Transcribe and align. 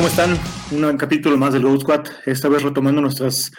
¿cómo 0.00 0.08
están? 0.08 0.34
Un 0.70 0.96
capítulo 0.96 1.36
más 1.36 1.52
del 1.52 1.62
Go 1.62 1.78
Squad, 1.78 2.06
esta 2.24 2.48
vez 2.48 2.62
retomando 2.62 3.02
nuestras, 3.02 3.52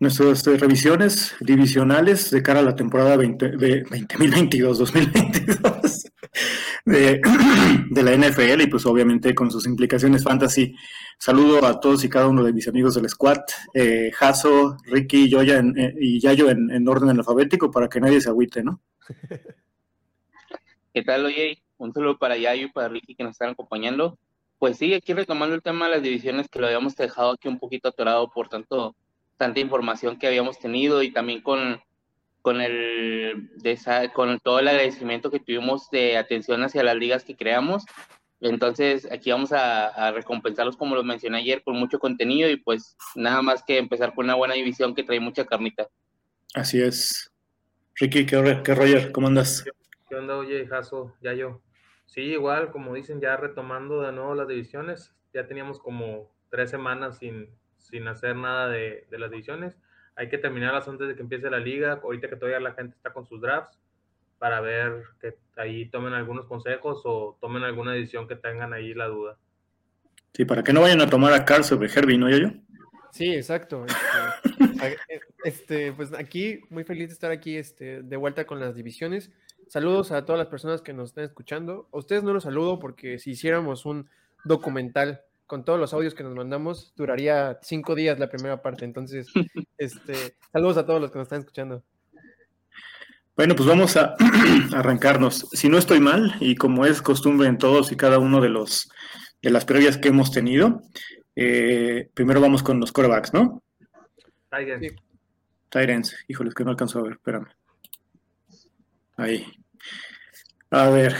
nuestras 0.00 0.44
eh, 0.48 0.56
revisiones 0.56 1.36
divisionales 1.38 2.32
de 2.32 2.42
cara 2.42 2.58
a 2.58 2.64
la 2.64 2.74
temporada 2.74 3.16
20, 3.16 3.50
de 3.50 3.84
2022-2022 3.84 6.10
de, 6.84 7.20
de, 7.90 8.02
la 8.02 8.16
NFL 8.16 8.62
y 8.62 8.66
pues 8.66 8.86
obviamente 8.86 9.36
con 9.36 9.52
sus 9.52 9.68
implicaciones 9.68 10.24
fantasy. 10.24 10.74
Saludo 11.16 11.64
a 11.64 11.78
todos 11.78 12.02
y 12.02 12.08
cada 12.08 12.26
uno 12.26 12.42
de 12.42 12.52
mis 12.52 12.66
amigos 12.66 12.96
del 12.96 13.08
squad, 13.08 13.38
eh, 13.72 14.10
Jaso, 14.12 14.78
Ricky, 14.86 15.28
Yoya 15.28 15.60
eh, 15.60 15.94
y 16.00 16.18
Yayo 16.18 16.50
en, 16.50 16.72
en, 16.72 16.88
orden 16.88 17.10
alfabético 17.10 17.70
para 17.70 17.88
que 17.88 18.00
nadie 18.00 18.20
se 18.20 18.30
agüite, 18.30 18.64
¿no? 18.64 18.80
¿Qué 20.92 21.04
tal, 21.04 21.26
oye? 21.26 21.62
Un 21.76 21.94
saludo 21.94 22.18
para 22.18 22.36
Yayo 22.36 22.66
y 22.66 22.72
para 22.72 22.88
Ricky 22.88 23.14
que 23.14 23.22
nos 23.22 23.34
están 23.34 23.50
acompañando 23.50 24.18
pues 24.58 24.78
sí, 24.78 24.94
aquí 24.94 25.12
retomando 25.12 25.54
el 25.54 25.62
tema 25.62 25.86
de 25.86 25.92
las 25.92 26.02
divisiones 26.02 26.48
que 26.48 26.58
lo 26.58 26.66
habíamos 26.66 26.96
dejado 26.96 27.32
aquí 27.32 27.48
un 27.48 27.58
poquito 27.58 27.88
atorado 27.88 28.30
por 28.30 28.48
tanto 28.48 28.94
tanta 29.36 29.60
información 29.60 30.18
que 30.18 30.26
habíamos 30.26 30.58
tenido 30.58 31.02
y 31.02 31.12
también 31.12 31.42
con 31.42 31.80
con 32.42 32.60
el 32.60 33.50
con 34.14 34.38
todo 34.40 34.58
el 34.58 34.68
agradecimiento 34.68 35.30
que 35.30 35.40
tuvimos 35.40 35.90
de 35.90 36.16
atención 36.16 36.62
hacia 36.62 36.82
las 36.82 36.96
ligas 36.96 37.24
que 37.24 37.36
creamos. 37.36 37.84
Entonces, 38.40 39.10
aquí 39.10 39.32
vamos 39.32 39.52
a, 39.52 40.12
recompensarlos, 40.12 40.76
como 40.76 40.94
lo 40.94 41.02
mencioné 41.02 41.38
ayer, 41.38 41.62
con 41.62 41.76
mucho 41.76 41.98
contenido 41.98 42.48
y 42.48 42.56
pues 42.56 42.96
nada 43.16 43.42
más 43.42 43.64
que 43.64 43.78
empezar 43.78 44.14
con 44.14 44.26
una 44.26 44.36
buena 44.36 44.54
división 44.54 44.94
que 44.94 45.02
trae 45.02 45.18
mucha 45.18 45.44
carnita. 45.44 45.88
Así 46.54 46.80
es. 46.80 47.32
Ricky, 47.96 48.24
¿qué, 48.26 48.62
qué 48.64 48.74
Roger? 48.74 49.12
¿Cómo 49.12 49.26
andas? 49.26 49.64
¿Qué 50.08 50.14
onda, 50.14 50.36
oye, 50.36 50.66
Jaso? 50.66 51.14
Ya 51.20 51.34
yo. 51.34 51.60
Sí, 52.08 52.22
igual, 52.22 52.70
como 52.70 52.94
dicen, 52.94 53.20
ya 53.20 53.36
retomando 53.36 54.00
de 54.00 54.12
nuevo 54.12 54.34
las 54.34 54.48
divisiones, 54.48 55.14
ya 55.34 55.46
teníamos 55.46 55.78
como 55.78 56.32
tres 56.48 56.70
semanas 56.70 57.18
sin, 57.18 57.50
sin 57.76 58.08
hacer 58.08 58.34
nada 58.34 58.68
de, 58.68 59.06
de 59.10 59.18
las 59.18 59.30
divisiones. 59.30 59.76
Hay 60.16 60.30
que 60.30 60.38
terminarlas 60.38 60.88
antes 60.88 61.06
de 61.06 61.14
que 61.14 61.20
empiece 61.20 61.50
la 61.50 61.60
liga, 61.60 62.00
ahorita 62.02 62.28
que 62.28 62.36
todavía 62.36 62.60
la 62.60 62.72
gente 62.72 62.96
está 62.96 63.12
con 63.12 63.26
sus 63.26 63.42
drafts, 63.42 63.78
para 64.38 64.62
ver 64.62 65.04
que 65.20 65.36
ahí 65.56 65.90
tomen 65.90 66.14
algunos 66.14 66.46
consejos 66.46 67.02
o 67.04 67.36
tomen 67.42 67.62
alguna 67.62 67.92
decisión 67.92 68.26
que 68.26 68.36
tengan 68.36 68.72
ahí 68.72 68.94
la 68.94 69.06
duda. 69.06 69.36
Sí, 70.32 70.46
para 70.46 70.62
que 70.62 70.72
no 70.72 70.80
vayan 70.80 71.02
a 71.02 71.10
tomar 71.10 71.34
a 71.34 71.44
Carl 71.44 71.62
sobre 71.62 71.90
Herbie, 71.92 72.16
¿no, 72.16 72.30
yo? 72.30 72.48
Sí, 73.10 73.34
exacto. 73.34 73.84
Este, 73.84 75.20
este, 75.44 75.92
pues 75.92 76.14
aquí, 76.14 76.60
muy 76.70 76.84
feliz 76.84 77.08
de 77.08 77.14
estar 77.14 77.30
aquí 77.30 77.56
este, 77.56 78.02
de 78.02 78.16
vuelta 78.16 78.46
con 78.46 78.60
las 78.60 78.74
divisiones. 78.74 79.30
Saludos 79.68 80.12
a 80.12 80.24
todas 80.24 80.38
las 80.38 80.48
personas 80.48 80.80
que 80.80 80.94
nos 80.94 81.10
están 81.10 81.24
escuchando. 81.24 81.88
A 81.92 81.98
ustedes 81.98 82.22
no 82.22 82.32
los 82.32 82.44
saludo 82.44 82.78
porque 82.78 83.18
si 83.18 83.32
hiciéramos 83.32 83.84
un 83.84 84.08
documental 84.44 85.20
con 85.46 85.64
todos 85.64 85.78
los 85.78 85.92
audios 85.92 86.14
que 86.14 86.22
nos 86.22 86.34
mandamos, 86.34 86.94
duraría 86.96 87.58
cinco 87.62 87.94
días 87.94 88.18
la 88.18 88.30
primera 88.30 88.62
parte. 88.62 88.86
Entonces, 88.86 89.28
este, 89.78 90.36
saludos 90.52 90.78
a 90.78 90.86
todos 90.86 91.00
los 91.02 91.10
que 91.10 91.18
nos 91.18 91.26
están 91.26 91.40
escuchando. 91.40 91.84
Bueno, 93.36 93.54
pues 93.54 93.68
vamos 93.68 93.96
a 93.96 94.14
arrancarnos. 94.74 95.46
Si 95.52 95.68
no 95.68 95.76
estoy 95.76 96.00
mal, 96.00 96.34
y 96.40 96.56
como 96.56 96.86
es 96.86 97.02
costumbre 97.02 97.46
en 97.46 97.58
todos 97.58 97.92
y 97.92 97.96
cada 97.96 98.18
uno 98.18 98.40
de 98.40 98.48
los 98.48 98.88
de 99.42 99.50
las 99.50 99.64
previas 99.64 99.98
que 99.98 100.08
hemos 100.08 100.32
tenido, 100.32 100.82
eh, 101.36 102.08
primero 102.14 102.40
vamos 102.40 102.62
con 102.62 102.80
los 102.80 102.90
corebacks, 102.90 103.32
¿no? 103.32 103.62
Tyrants. 104.50 104.94
Tyrants. 105.68 106.16
Híjole, 106.26 106.48
es 106.48 106.54
que 106.54 106.64
no 106.64 106.70
alcanzo 106.70 106.98
a 106.98 107.02
ver, 107.02 107.12
espérame. 107.12 107.46
Ahí. 109.18 109.44
A 110.70 110.88
ver. 110.90 111.16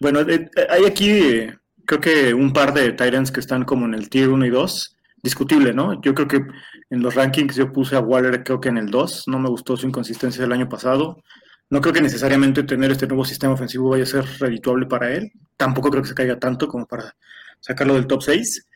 Bueno, 0.00 0.20
eh, 0.20 0.48
hay 0.68 0.84
aquí 0.84 1.10
eh, 1.10 1.58
creo 1.86 2.00
que 2.00 2.34
un 2.34 2.52
par 2.52 2.74
de 2.74 2.92
Tyrants 2.92 3.32
que 3.32 3.40
están 3.40 3.64
como 3.64 3.86
en 3.86 3.94
el 3.94 4.10
tier 4.10 4.28
1 4.28 4.46
y 4.46 4.50
2. 4.50 4.96
Discutible, 5.22 5.72
¿no? 5.72 6.00
Yo 6.02 6.14
creo 6.14 6.28
que 6.28 6.44
en 6.90 7.02
los 7.02 7.14
rankings 7.14 7.56
yo 7.56 7.72
puse 7.72 7.96
a 7.96 8.00
Waller 8.00 8.44
creo 8.44 8.60
que 8.60 8.68
en 8.68 8.76
el 8.76 8.90
2. 8.90 9.28
No 9.28 9.38
me 9.38 9.48
gustó 9.48 9.78
su 9.78 9.86
inconsistencia 9.86 10.42
del 10.42 10.52
año 10.52 10.68
pasado. 10.68 11.22
No 11.70 11.80
creo 11.80 11.94
que 11.94 12.02
necesariamente 12.02 12.62
tener 12.64 12.90
este 12.92 13.06
nuevo 13.06 13.24
sistema 13.24 13.54
ofensivo 13.54 13.88
vaya 13.88 14.02
a 14.02 14.06
ser 14.06 14.26
redituable 14.38 14.84
para 14.84 15.10
él. 15.14 15.32
Tampoco 15.56 15.90
creo 15.90 16.02
que 16.02 16.10
se 16.10 16.14
caiga 16.14 16.38
tanto 16.38 16.68
como 16.68 16.86
para 16.86 17.16
sacarlo 17.60 17.94
del 17.94 18.06
top 18.06 18.22
6. 18.22 18.68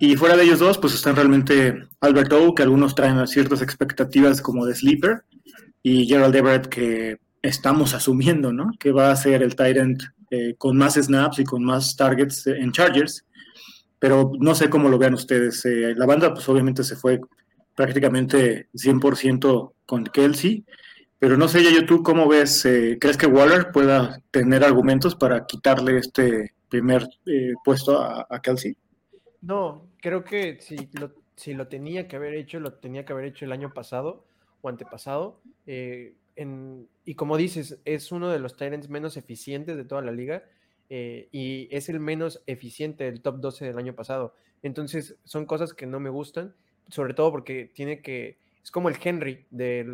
Y 0.00 0.16
fuera 0.16 0.36
de 0.36 0.42
ellos 0.42 0.58
dos, 0.58 0.78
pues 0.78 0.94
están 0.94 1.14
realmente 1.14 1.86
Albert 2.00 2.32
O, 2.32 2.54
que 2.54 2.64
algunos 2.64 2.96
traen 2.96 3.24
ciertas 3.28 3.62
expectativas 3.62 4.42
como 4.42 4.66
de 4.66 4.74
sleeper, 4.74 5.22
y 5.82 6.06
Gerald 6.06 6.34
Everett 6.34 6.66
que 6.66 7.18
estamos 7.42 7.94
asumiendo, 7.94 8.52
¿no? 8.52 8.72
Que 8.78 8.92
va 8.92 9.10
a 9.10 9.16
ser 9.16 9.42
el 9.42 9.56
Tyrant 9.56 10.02
eh, 10.30 10.54
con 10.56 10.76
más 10.76 10.94
snaps 10.94 11.38
y 11.38 11.44
con 11.44 11.64
más 11.64 11.96
targets 11.96 12.46
en 12.46 12.72
Chargers, 12.72 13.26
pero 13.98 14.32
no 14.38 14.54
sé 14.54 14.68
cómo 14.68 14.88
lo 14.88 14.98
vean 14.98 15.14
ustedes. 15.14 15.64
Eh, 15.64 15.94
la 15.96 16.06
banda, 16.06 16.32
pues 16.32 16.48
obviamente 16.48 16.84
se 16.84 16.96
fue 16.96 17.20
prácticamente 17.74 18.68
100% 18.74 19.72
con 19.86 20.04
Kelsey, 20.04 20.64
pero 21.18 21.36
no 21.36 21.48
sé, 21.48 21.62
yo 21.62 21.84
tú 21.84 22.02
cómo 22.02 22.28
ves, 22.28 22.64
eh, 22.64 22.98
¿crees 23.00 23.16
que 23.16 23.26
Waller 23.26 23.72
pueda 23.72 24.20
tener 24.30 24.64
argumentos 24.64 25.16
para 25.16 25.46
quitarle 25.46 25.98
este 25.98 26.54
primer 26.68 27.08
puesto 27.64 27.98
a, 27.98 28.26
a, 28.28 28.40
Kelsey? 28.40 28.76
No, 29.40 29.88
creo 30.00 30.22
que 30.22 30.58
si 30.60 30.88
lo, 30.92 31.12
si 31.34 31.54
lo 31.54 31.68
tenía 31.68 32.06
que 32.06 32.16
haber 32.16 32.34
hecho, 32.34 32.60
lo 32.60 32.74
tenía 32.74 33.04
que 33.04 33.12
haber 33.12 33.24
hecho 33.26 33.44
el 33.44 33.52
año 33.52 33.72
pasado 33.74 34.29
o 34.62 34.68
antepasado. 34.68 35.40
Eh, 35.66 36.14
y 37.04 37.14
como 37.14 37.36
dices, 37.36 37.80
es 37.84 38.12
uno 38.12 38.30
de 38.30 38.38
los 38.38 38.56
Tyrants 38.56 38.88
menos 38.88 39.16
eficientes 39.16 39.76
de 39.76 39.84
toda 39.84 40.00
la 40.00 40.12
liga 40.12 40.44
eh, 40.88 41.28
y 41.32 41.68
es 41.70 41.88
el 41.88 42.00
menos 42.00 42.42
eficiente 42.46 43.04
del 43.04 43.20
top 43.20 43.40
12 43.40 43.66
del 43.66 43.78
año 43.78 43.94
pasado. 43.94 44.34
Entonces, 44.62 45.16
son 45.24 45.44
cosas 45.44 45.74
que 45.74 45.86
no 45.86 46.00
me 46.00 46.08
gustan, 46.08 46.54
sobre 46.88 47.14
todo 47.14 47.30
porque 47.30 47.70
tiene 47.74 48.00
que. 48.00 48.38
Es 48.62 48.70
como 48.70 48.88
el 48.88 48.96
Henry 49.02 49.46
de, 49.50 49.84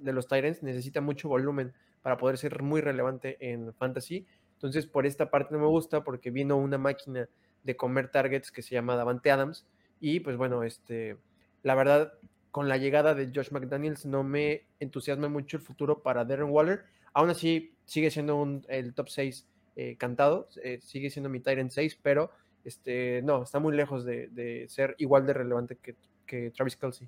de 0.00 0.12
los 0.12 0.28
Tyrants, 0.28 0.62
necesita 0.62 1.00
mucho 1.00 1.28
volumen 1.28 1.72
para 2.02 2.16
poder 2.16 2.38
ser 2.38 2.62
muy 2.62 2.80
relevante 2.80 3.36
en 3.40 3.74
fantasy. 3.74 4.26
Entonces, 4.54 4.86
por 4.86 5.06
esta 5.06 5.30
parte 5.30 5.54
no 5.54 5.60
me 5.60 5.66
gusta 5.66 6.02
porque 6.04 6.30
vino 6.30 6.56
una 6.56 6.78
máquina 6.78 7.28
de 7.62 7.76
comer 7.76 8.10
targets 8.10 8.50
que 8.50 8.62
se 8.62 8.74
llama 8.74 8.96
Davante 8.96 9.30
Adams. 9.30 9.66
Y 10.00 10.20
pues 10.20 10.36
bueno, 10.36 10.62
este, 10.62 11.16
la 11.62 11.74
verdad, 11.74 12.12
con 12.56 12.70
la 12.70 12.78
llegada 12.78 13.14
de 13.14 13.30
Josh 13.34 13.50
McDaniels 13.50 14.06
no 14.06 14.22
me 14.24 14.62
entusiasma 14.80 15.28
mucho 15.28 15.58
el 15.58 15.62
futuro 15.62 16.00
para 16.02 16.24
Darren 16.24 16.48
Waller. 16.48 16.84
Aún 17.12 17.28
así, 17.28 17.74
sigue 17.84 18.10
siendo 18.10 18.62
el 18.68 18.94
top 18.94 19.10
6 19.10 19.46
eh, 19.76 19.96
cantado, 19.98 20.48
eh, 20.64 20.78
sigue 20.80 21.10
siendo 21.10 21.28
mi 21.28 21.40
Tyrant 21.40 21.70
6, 21.70 21.98
pero 22.00 22.30
este, 22.64 23.20
no, 23.22 23.42
está 23.42 23.58
muy 23.58 23.76
lejos 23.76 24.06
de, 24.06 24.64
ser 24.70 24.94
igual 24.96 25.26
de 25.26 25.34
relevante 25.34 25.76
que, 26.24 26.50
Travis 26.52 26.76
Kelsey. 26.76 27.06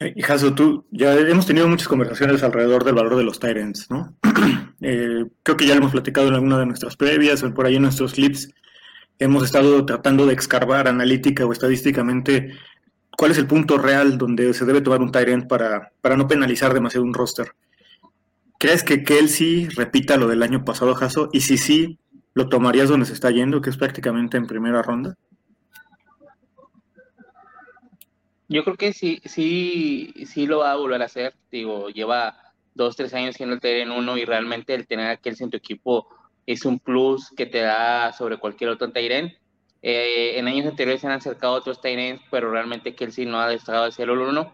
Eh, 0.00 0.14
tú, 0.56 0.86
ya 0.90 1.12
hemos 1.12 1.46
tenido 1.46 1.68
muchas 1.68 1.88
conversaciones 1.88 2.42
alrededor 2.42 2.82
del 2.82 2.94
valor 2.94 3.16
de 3.16 3.24
los 3.24 3.38
Tyrants, 3.38 3.90
¿no? 3.90 4.16
creo 4.80 5.56
que 5.58 5.66
ya 5.66 5.74
lo 5.74 5.80
hemos 5.80 5.92
platicado 5.92 6.28
en 6.28 6.34
alguna 6.34 6.58
de 6.60 6.64
nuestras 6.64 6.96
previas 6.96 7.42
o 7.42 7.52
por 7.52 7.66
ahí 7.66 7.76
en 7.76 7.82
nuestros 7.82 8.14
clips. 8.14 8.50
Hemos 9.18 9.44
estado 9.44 9.84
tratando 9.84 10.24
de 10.24 10.32
excarbar 10.32 10.88
analítica 10.88 11.44
o 11.44 11.52
estadísticamente 11.52 12.54
cuál 13.16 13.30
es 13.30 13.38
el 13.38 13.46
punto 13.46 13.78
real 13.78 14.18
donde 14.18 14.52
se 14.54 14.64
debe 14.64 14.80
tomar 14.80 15.00
un 15.00 15.10
Tyrant 15.10 15.48
para, 15.48 15.92
para 16.00 16.16
no 16.16 16.28
penalizar 16.28 16.74
demasiado 16.74 17.04
un 17.04 17.14
roster. 17.14 17.52
¿Crees 18.58 18.82
que 18.82 19.02
Kelsey 19.04 19.68
repita 19.68 20.16
lo 20.16 20.28
del 20.28 20.42
año 20.42 20.64
pasado, 20.64 20.94
Jaso? 20.94 21.28
Y 21.32 21.40
si 21.40 21.58
sí, 21.58 21.98
¿lo 22.34 22.48
tomarías 22.48 22.88
donde 22.88 23.06
se 23.06 23.12
está 23.12 23.30
yendo, 23.30 23.60
que 23.60 23.70
es 23.70 23.76
prácticamente 23.76 24.36
en 24.36 24.46
primera 24.46 24.82
ronda? 24.82 25.14
Yo 28.48 28.62
creo 28.64 28.76
que 28.76 28.92
sí, 28.92 29.20
sí, 29.24 30.14
sí 30.26 30.46
lo 30.46 30.58
va 30.58 30.72
a 30.72 30.76
volver 30.76 31.02
a 31.02 31.06
hacer. 31.06 31.34
Digo, 31.50 31.88
lleva 31.88 32.36
dos, 32.74 32.96
tres 32.96 33.12
años 33.14 33.34
siendo 33.34 33.54
el 33.54 33.60
Tyrant 33.60 33.92
uno 33.96 34.16
y 34.16 34.24
realmente 34.24 34.74
el 34.74 34.86
tener 34.86 35.08
a 35.08 35.16
Kelsey 35.16 35.44
en 35.44 35.50
tu 35.50 35.56
equipo 35.56 36.08
es 36.46 36.64
un 36.64 36.78
plus 36.78 37.30
que 37.36 37.46
te 37.46 37.58
da 37.58 38.12
sobre 38.12 38.38
cualquier 38.38 38.70
otro 38.70 38.90
Tyrant 38.92 39.32
eh, 39.88 40.36
en 40.36 40.48
años 40.48 40.66
anteriores 40.66 41.00
se 41.00 41.06
han 41.06 41.12
acercado 41.12 41.52
otros 41.54 41.80
Tyrants, 41.80 42.20
pero 42.28 42.50
realmente 42.50 42.96
Kelsey 42.96 43.24
no 43.24 43.38
ha 43.38 43.48
destacado 43.48 43.84
de 43.84 43.92
ser 43.92 44.08
el 44.08 44.18
uno. 44.18 44.52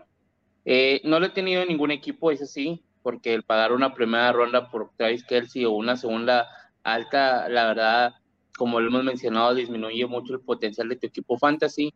Eh, 0.67 1.01
no 1.05 1.19
lo 1.19 1.25
he 1.25 1.31
tenido 1.31 1.63
en 1.63 1.69
ningún 1.69 1.91
equipo, 1.91 2.31
es 2.31 2.43
así, 2.43 2.85
porque 3.03 3.33
el 3.33 3.43
pagar 3.43 3.73
una 3.73 3.95
primera 3.95 4.31
ronda 4.33 4.69
por 4.71 4.91
Travis 4.99 5.25
Kelsey 5.25 5.65
o 5.65 5.71
una 5.71 5.97
segunda 5.97 6.49
alta, 6.83 7.49
la 7.49 7.69
verdad, 7.69 8.15
como 8.59 8.79
lo 8.79 8.89
hemos 8.89 9.05
mencionado, 9.05 9.55
disminuye 9.55 10.05
mucho 10.05 10.35
el 10.35 10.41
potencial 10.41 10.91
de 10.91 10.97
tu 10.97 11.07
equipo 11.07 11.39
fantasy. 11.39 11.95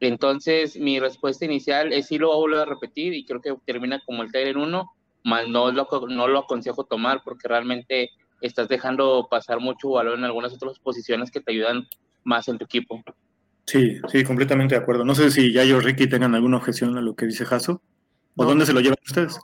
Entonces, 0.00 0.76
mi 0.76 1.00
respuesta 1.00 1.46
inicial 1.46 1.90
es 1.94 2.08
sí 2.08 2.18
lo 2.18 2.26
voy 2.26 2.36
a 2.36 2.40
volver 2.40 2.58
a 2.60 2.64
repetir 2.66 3.14
y 3.14 3.24
creo 3.24 3.40
que 3.40 3.56
termina 3.64 4.02
como 4.04 4.24
el 4.24 4.30
Tyrant 4.30 4.58
1, 4.58 4.92
más 5.24 5.48
no 5.48 5.72
lo, 5.72 5.88
no 6.10 6.28
lo 6.28 6.40
aconsejo 6.40 6.84
tomar 6.84 7.22
porque 7.24 7.48
realmente 7.48 8.10
estás 8.42 8.68
dejando 8.68 9.26
pasar 9.30 9.58
mucho 9.58 9.88
valor 9.88 10.18
en 10.18 10.24
algunas 10.24 10.52
otras 10.52 10.78
posiciones 10.80 11.30
que 11.30 11.40
te 11.40 11.52
ayudan 11.52 11.88
más 12.24 12.48
en 12.48 12.58
tu 12.58 12.64
equipo. 12.64 13.02
Sí, 13.66 14.00
sí, 14.08 14.24
completamente 14.24 14.74
de 14.74 14.80
acuerdo. 14.80 15.04
No 15.04 15.14
sé 15.14 15.30
si 15.30 15.52
ya 15.52 15.64
yo 15.64 15.80
Ricky 15.80 16.08
tengan 16.08 16.34
alguna 16.34 16.56
objeción 16.56 16.96
a 16.98 17.00
lo 17.00 17.14
que 17.14 17.26
dice 17.26 17.44
Jaso. 17.44 17.80
¿O 18.36 18.44
dónde 18.44 18.66
se 18.66 18.72
lo 18.72 18.80
llevan 18.80 18.98
ustedes? 19.04 19.40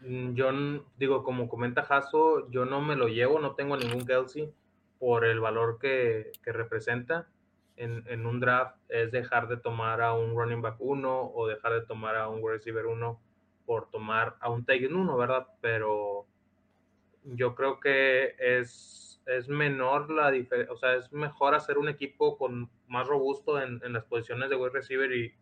Mm, 0.00 0.34
yo 0.34 0.50
digo, 0.98 1.22
como 1.22 1.48
comenta 1.48 1.82
Jaso, 1.82 2.50
yo 2.50 2.64
no 2.64 2.80
me 2.80 2.96
lo 2.96 3.08
llevo, 3.08 3.40
no 3.40 3.54
tengo 3.54 3.76
ningún 3.76 4.06
Kelsey. 4.06 4.52
por 4.98 5.24
el 5.26 5.40
valor 5.40 5.78
que, 5.78 6.32
que 6.42 6.52
representa 6.52 7.28
en, 7.76 8.02
en, 8.06 8.24
un 8.24 8.40
draft 8.40 8.76
es 8.88 9.12
dejar 9.12 9.46
de 9.48 9.58
tomar 9.58 10.00
a 10.00 10.14
un 10.14 10.34
running 10.34 10.62
back 10.62 10.76
1 10.78 11.32
o 11.34 11.46
dejar 11.46 11.74
de 11.74 11.82
tomar 11.82 12.16
a 12.16 12.28
un 12.28 12.40
receiver 12.46 12.86
1 12.86 13.20
por 13.66 13.90
tomar 13.90 14.36
a 14.40 14.48
un 14.48 14.64
tight 14.64 14.90
1, 14.90 15.16
¿verdad? 15.16 15.46
Pero 15.60 16.26
yo 17.24 17.54
creo 17.54 17.80
que 17.80 18.34
es, 18.38 19.05
es 19.26 19.48
menor 19.48 20.10
la 20.10 20.30
diferencia, 20.30 20.72
o 20.72 20.76
sea, 20.76 20.94
es 20.94 21.12
mejor 21.12 21.54
hacer 21.54 21.78
un 21.78 21.88
equipo 21.88 22.38
con 22.38 22.70
más 22.86 23.06
robusto 23.06 23.60
en, 23.60 23.80
en 23.84 23.92
las 23.92 24.04
posiciones 24.04 24.50
de 24.50 24.56
wide 24.56 24.70
receiver 24.70 25.12
y, 25.12 25.34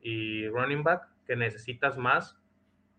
y, 0.00 0.48
running 0.48 0.82
back, 0.82 1.08
que 1.26 1.36
necesitas 1.36 1.96
más 1.96 2.36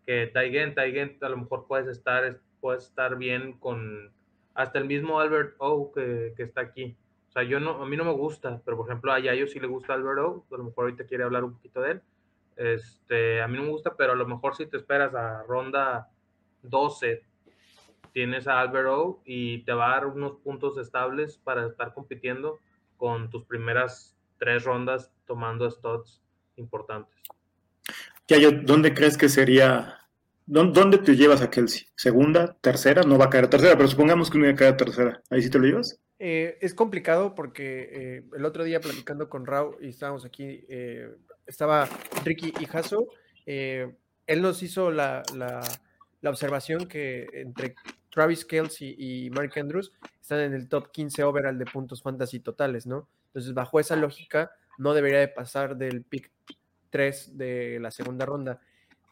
que 0.05 0.31
end. 0.33 0.75
Tight 0.75 1.23
a 1.23 1.29
lo 1.29 1.37
mejor 1.37 1.67
puedes 1.67 1.87
estar, 1.87 2.39
puedes 2.61 2.85
estar 2.85 3.17
bien 3.17 3.59
con 3.59 4.11
hasta 4.53 4.77
el 4.77 4.85
mismo 4.85 5.19
Albert 5.19 5.55
O 5.57 5.91
que, 5.91 6.33
que 6.37 6.43
está 6.43 6.61
aquí 6.61 6.95
o 7.33 7.39
sea, 7.39 7.41
yo 7.41 7.59
no, 7.59 7.81
a 7.81 7.87
mí 7.87 7.97
no 7.97 8.05
me 8.05 8.11
gusta, 8.11 8.61
pero 8.63 8.77
por 8.77 8.87
ejemplo 8.87 9.11
a 9.11 9.19
Yayo 9.19 9.47
sí 9.47 9.59
le 9.59 9.65
gusta 9.65 9.95
Alberto, 9.95 10.45
a 10.51 10.55
lo 10.55 10.65
mejor 10.65 10.83
ahorita 10.83 11.07
quiere 11.07 11.23
hablar 11.23 11.43
un 11.43 11.53
poquito 11.53 11.81
de 11.81 11.93
él. 11.93 12.01
Este, 12.55 13.41
a 13.41 13.47
mí 13.47 13.57
no 13.57 13.63
me 13.63 13.69
gusta, 13.69 13.95
pero 13.97 14.13
a 14.13 14.15
lo 14.15 14.27
mejor 14.27 14.55
si 14.55 14.67
te 14.67 14.77
esperas 14.77 15.15
a 15.15 15.41
ronda 15.41 16.11
12, 16.61 17.23
tienes 18.13 18.47
a 18.47 18.59
Alberto 18.59 19.21
y 19.25 19.63
te 19.65 19.73
va 19.73 19.87
a 19.87 19.95
dar 19.95 20.07
unos 20.07 20.37
puntos 20.37 20.77
estables 20.77 21.37
para 21.37 21.67
estar 21.67 21.93
compitiendo 21.93 22.59
con 22.97 23.29
tus 23.29 23.43
primeras 23.45 24.15
tres 24.37 24.63
rondas 24.63 25.11
tomando 25.25 25.69
studs 25.69 26.21
importantes. 26.55 27.15
Yayo, 28.27 28.51
¿dónde 28.51 28.93
crees 28.93 29.17
que 29.17 29.27
sería 29.27 30.03
¿Dónde 30.45 30.97
te 30.97 31.15
llevas 31.15 31.41
a 31.41 31.49
Kelsey? 31.49 31.87
¿Segunda? 31.95 32.57
¿Tercera? 32.59 33.03
No 33.03 33.17
va 33.17 33.25
a 33.25 33.29
caer 33.29 33.45
a 33.45 33.49
tercera, 33.49 33.77
pero 33.77 33.87
supongamos 33.87 34.29
que 34.29 34.37
no 34.37 34.45
iba 34.45 34.53
a 34.53 34.57
caer 34.57 34.73
a 34.73 34.77
tercera. 34.77 35.21
¿Ahí 35.29 35.41
sí 35.41 35.49
te 35.49 35.57
lo 35.57 35.65
llevas? 35.65 35.99
Eh, 36.19 36.57
es 36.59 36.73
complicado 36.73 37.33
porque 37.33 37.89
eh, 37.91 38.23
el 38.35 38.45
otro 38.45 38.65
día 38.65 38.81
platicando 38.81 39.29
con 39.29 39.45
Rao 39.45 39.77
y 39.81 39.87
estábamos 39.87 40.25
aquí, 40.25 40.65
eh, 40.67 41.09
estaba 41.47 41.87
Ricky 42.25 42.53
y 42.59 42.65
Jaso, 42.65 43.07
él 43.45 44.41
nos 44.41 44.63
hizo 44.63 44.91
la, 44.91 45.23
la, 45.35 45.61
la, 46.21 46.29
observación 46.29 46.87
que 46.87 47.27
entre 47.33 47.75
Travis 48.13 48.45
Kelsey 48.45 48.95
y 48.97 49.29
Mark 49.31 49.51
Andrews 49.55 49.91
están 50.21 50.39
en 50.39 50.53
el 50.53 50.69
top 50.69 50.91
15 50.91 51.23
overall 51.23 51.57
de 51.57 51.65
puntos 51.65 52.01
fantasy 52.01 52.39
totales, 52.39 52.85
¿no? 52.85 53.07
Entonces, 53.27 53.53
bajo 53.53 53.79
esa 53.79 53.95
lógica, 53.95 54.51
no 54.77 54.93
debería 54.93 55.19
de 55.19 55.27
pasar 55.27 55.75
del 55.75 56.03
pick 56.03 56.31
3 56.91 57.37
de 57.37 57.79
la 57.79 57.89
segunda 57.89 58.25
ronda. 58.25 58.61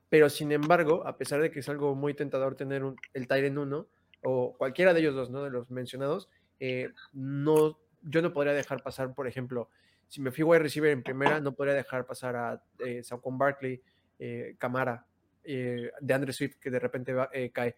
Pero 0.09 0.30
sin 0.30 0.51
embargo, 0.51 1.07
a 1.07 1.18
pesar 1.18 1.42
de 1.42 1.50
que 1.50 1.62
es 1.62 1.69
algo 1.69 1.95
muy 1.95 2.13
tentador 2.13 2.56
tener 2.56 2.83
un, 2.83 2.95
el 3.13 3.27
Tyrant 3.27 3.57
1 3.57 3.88
o 4.24 4.56
cualquiera 4.57 4.94
de 4.94 5.00
ellos 5.00 5.15
dos, 5.15 5.31
¿no? 5.31 5.44
De 5.44 5.50
los 5.50 5.71
mencionados, 5.71 6.30
eh, 6.59 6.89
no, 7.13 7.80
yo 8.03 8.21
no 8.21 8.33
podría 8.33 8.53
dejar 8.53 8.83
pasar, 8.83 9.15
por 9.15 9.27
ejemplo, 9.27 9.69
si 10.12 10.19
me 10.19 10.31
fui 10.31 10.44
wide 10.44 10.59
receiver 10.59 10.92
en 10.92 11.03
primera, 11.03 11.39
no 11.39 11.56
podría 11.56 11.74
dejar 11.74 12.06
pasar 12.06 12.36
a 12.36 12.62
eh, 12.86 13.01
Saquon 13.01 13.38
Barkley, 13.38 13.81
eh, 14.19 14.56
Camara, 14.59 15.07
eh, 15.44 15.89
de 16.01 16.13
Andre 16.13 16.33
Swift, 16.33 16.57
que 16.59 16.69
de 16.69 16.80
repente 16.80 17.13
va, 17.13 17.30
cae. 17.53 17.75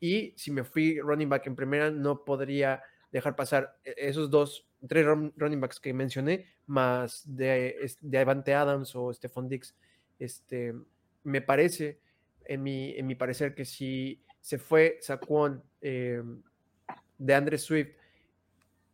Y 0.00 0.34
si 0.36 0.50
me 0.50 0.64
fui 0.64 1.00
running 1.00 1.28
back 1.28 1.46
en 1.46 1.56
primera, 1.56 1.90
no 1.90 2.24
podría 2.24 2.82
dejar 3.10 3.34
pasar 3.36 3.78
esos 3.84 4.30
dos, 4.30 4.68
tres 4.86 5.06
running 5.06 5.60
backs 5.60 5.80
que 5.80 5.92
mencioné, 5.92 6.46
más 6.66 7.22
de, 7.24 7.76
de 8.00 8.18
Avante 8.18 8.54
Adams 8.54 8.94
o 8.94 9.12
Stephon 9.12 9.48
Dix. 9.48 9.74
Este, 10.18 10.74
me 11.22 11.40
parece, 11.40 12.00
en 12.44 12.62
mi, 12.62 12.94
en 12.96 13.06
mi 13.06 13.14
parecer, 13.14 13.54
que 13.54 13.64
si 13.64 14.22
se 14.40 14.58
fue 14.58 14.98
Saquon 15.00 15.62
de 15.80 17.34
Andre 17.34 17.58
Swift 17.58 17.90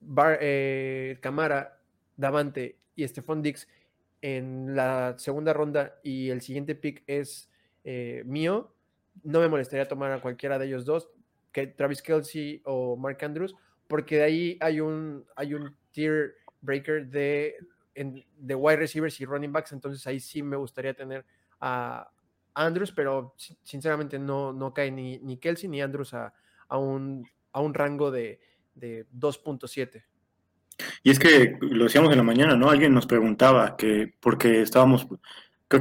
Bar, 0.00 0.38
eh, 0.40 1.18
Camara, 1.20 1.80
Davante 2.16 2.78
y 2.94 3.06
Stephon 3.06 3.42
Dix 3.42 3.68
en 4.20 4.74
la 4.74 5.14
segunda 5.18 5.52
ronda 5.52 5.98
y 6.02 6.30
el 6.30 6.40
siguiente 6.40 6.74
pick 6.74 7.02
es 7.06 7.50
eh, 7.84 8.22
mío, 8.24 8.74
no 9.22 9.40
me 9.40 9.48
molestaría 9.48 9.88
tomar 9.88 10.12
a 10.12 10.20
cualquiera 10.20 10.58
de 10.58 10.66
ellos 10.66 10.84
dos, 10.84 11.08
que 11.52 11.66
Travis 11.66 12.02
Kelsey 12.02 12.62
o 12.64 12.96
Mark 12.96 13.18
Andrews, 13.22 13.54
porque 13.86 14.16
de 14.16 14.22
ahí 14.22 14.58
hay 14.60 14.80
un, 14.80 15.24
hay 15.36 15.54
un 15.54 15.76
tier 15.90 16.34
breaker 16.60 17.06
de, 17.08 17.56
de 17.94 18.54
wide 18.54 18.76
receivers 18.76 19.20
y 19.20 19.24
running 19.24 19.52
backs, 19.52 19.72
entonces 19.72 20.06
ahí 20.06 20.18
sí 20.18 20.42
me 20.42 20.56
gustaría 20.56 20.94
tener 20.94 21.24
a 21.60 22.10
Andrews, 22.54 22.92
pero 22.92 23.34
sinceramente 23.62 24.18
no, 24.18 24.52
no 24.52 24.72
cae 24.72 24.90
ni, 24.90 25.18
ni 25.18 25.38
Kelsey 25.38 25.68
ni 25.68 25.80
Andrews 25.82 26.14
a, 26.14 26.32
a, 26.68 26.78
un, 26.78 27.28
a 27.52 27.60
un 27.60 27.74
rango 27.74 28.10
de, 28.10 28.40
de 28.74 29.06
2.7. 29.10 30.04
Y 31.02 31.10
es 31.10 31.18
que 31.18 31.56
lo 31.60 31.84
decíamos 31.84 32.10
en 32.12 32.18
la 32.18 32.22
mañana, 32.24 32.56
¿no? 32.56 32.70
Alguien 32.70 32.94
nos 32.94 33.06
preguntaba 33.06 33.76
que, 33.76 34.14
porque 34.20 34.62
estábamos, 34.62 35.06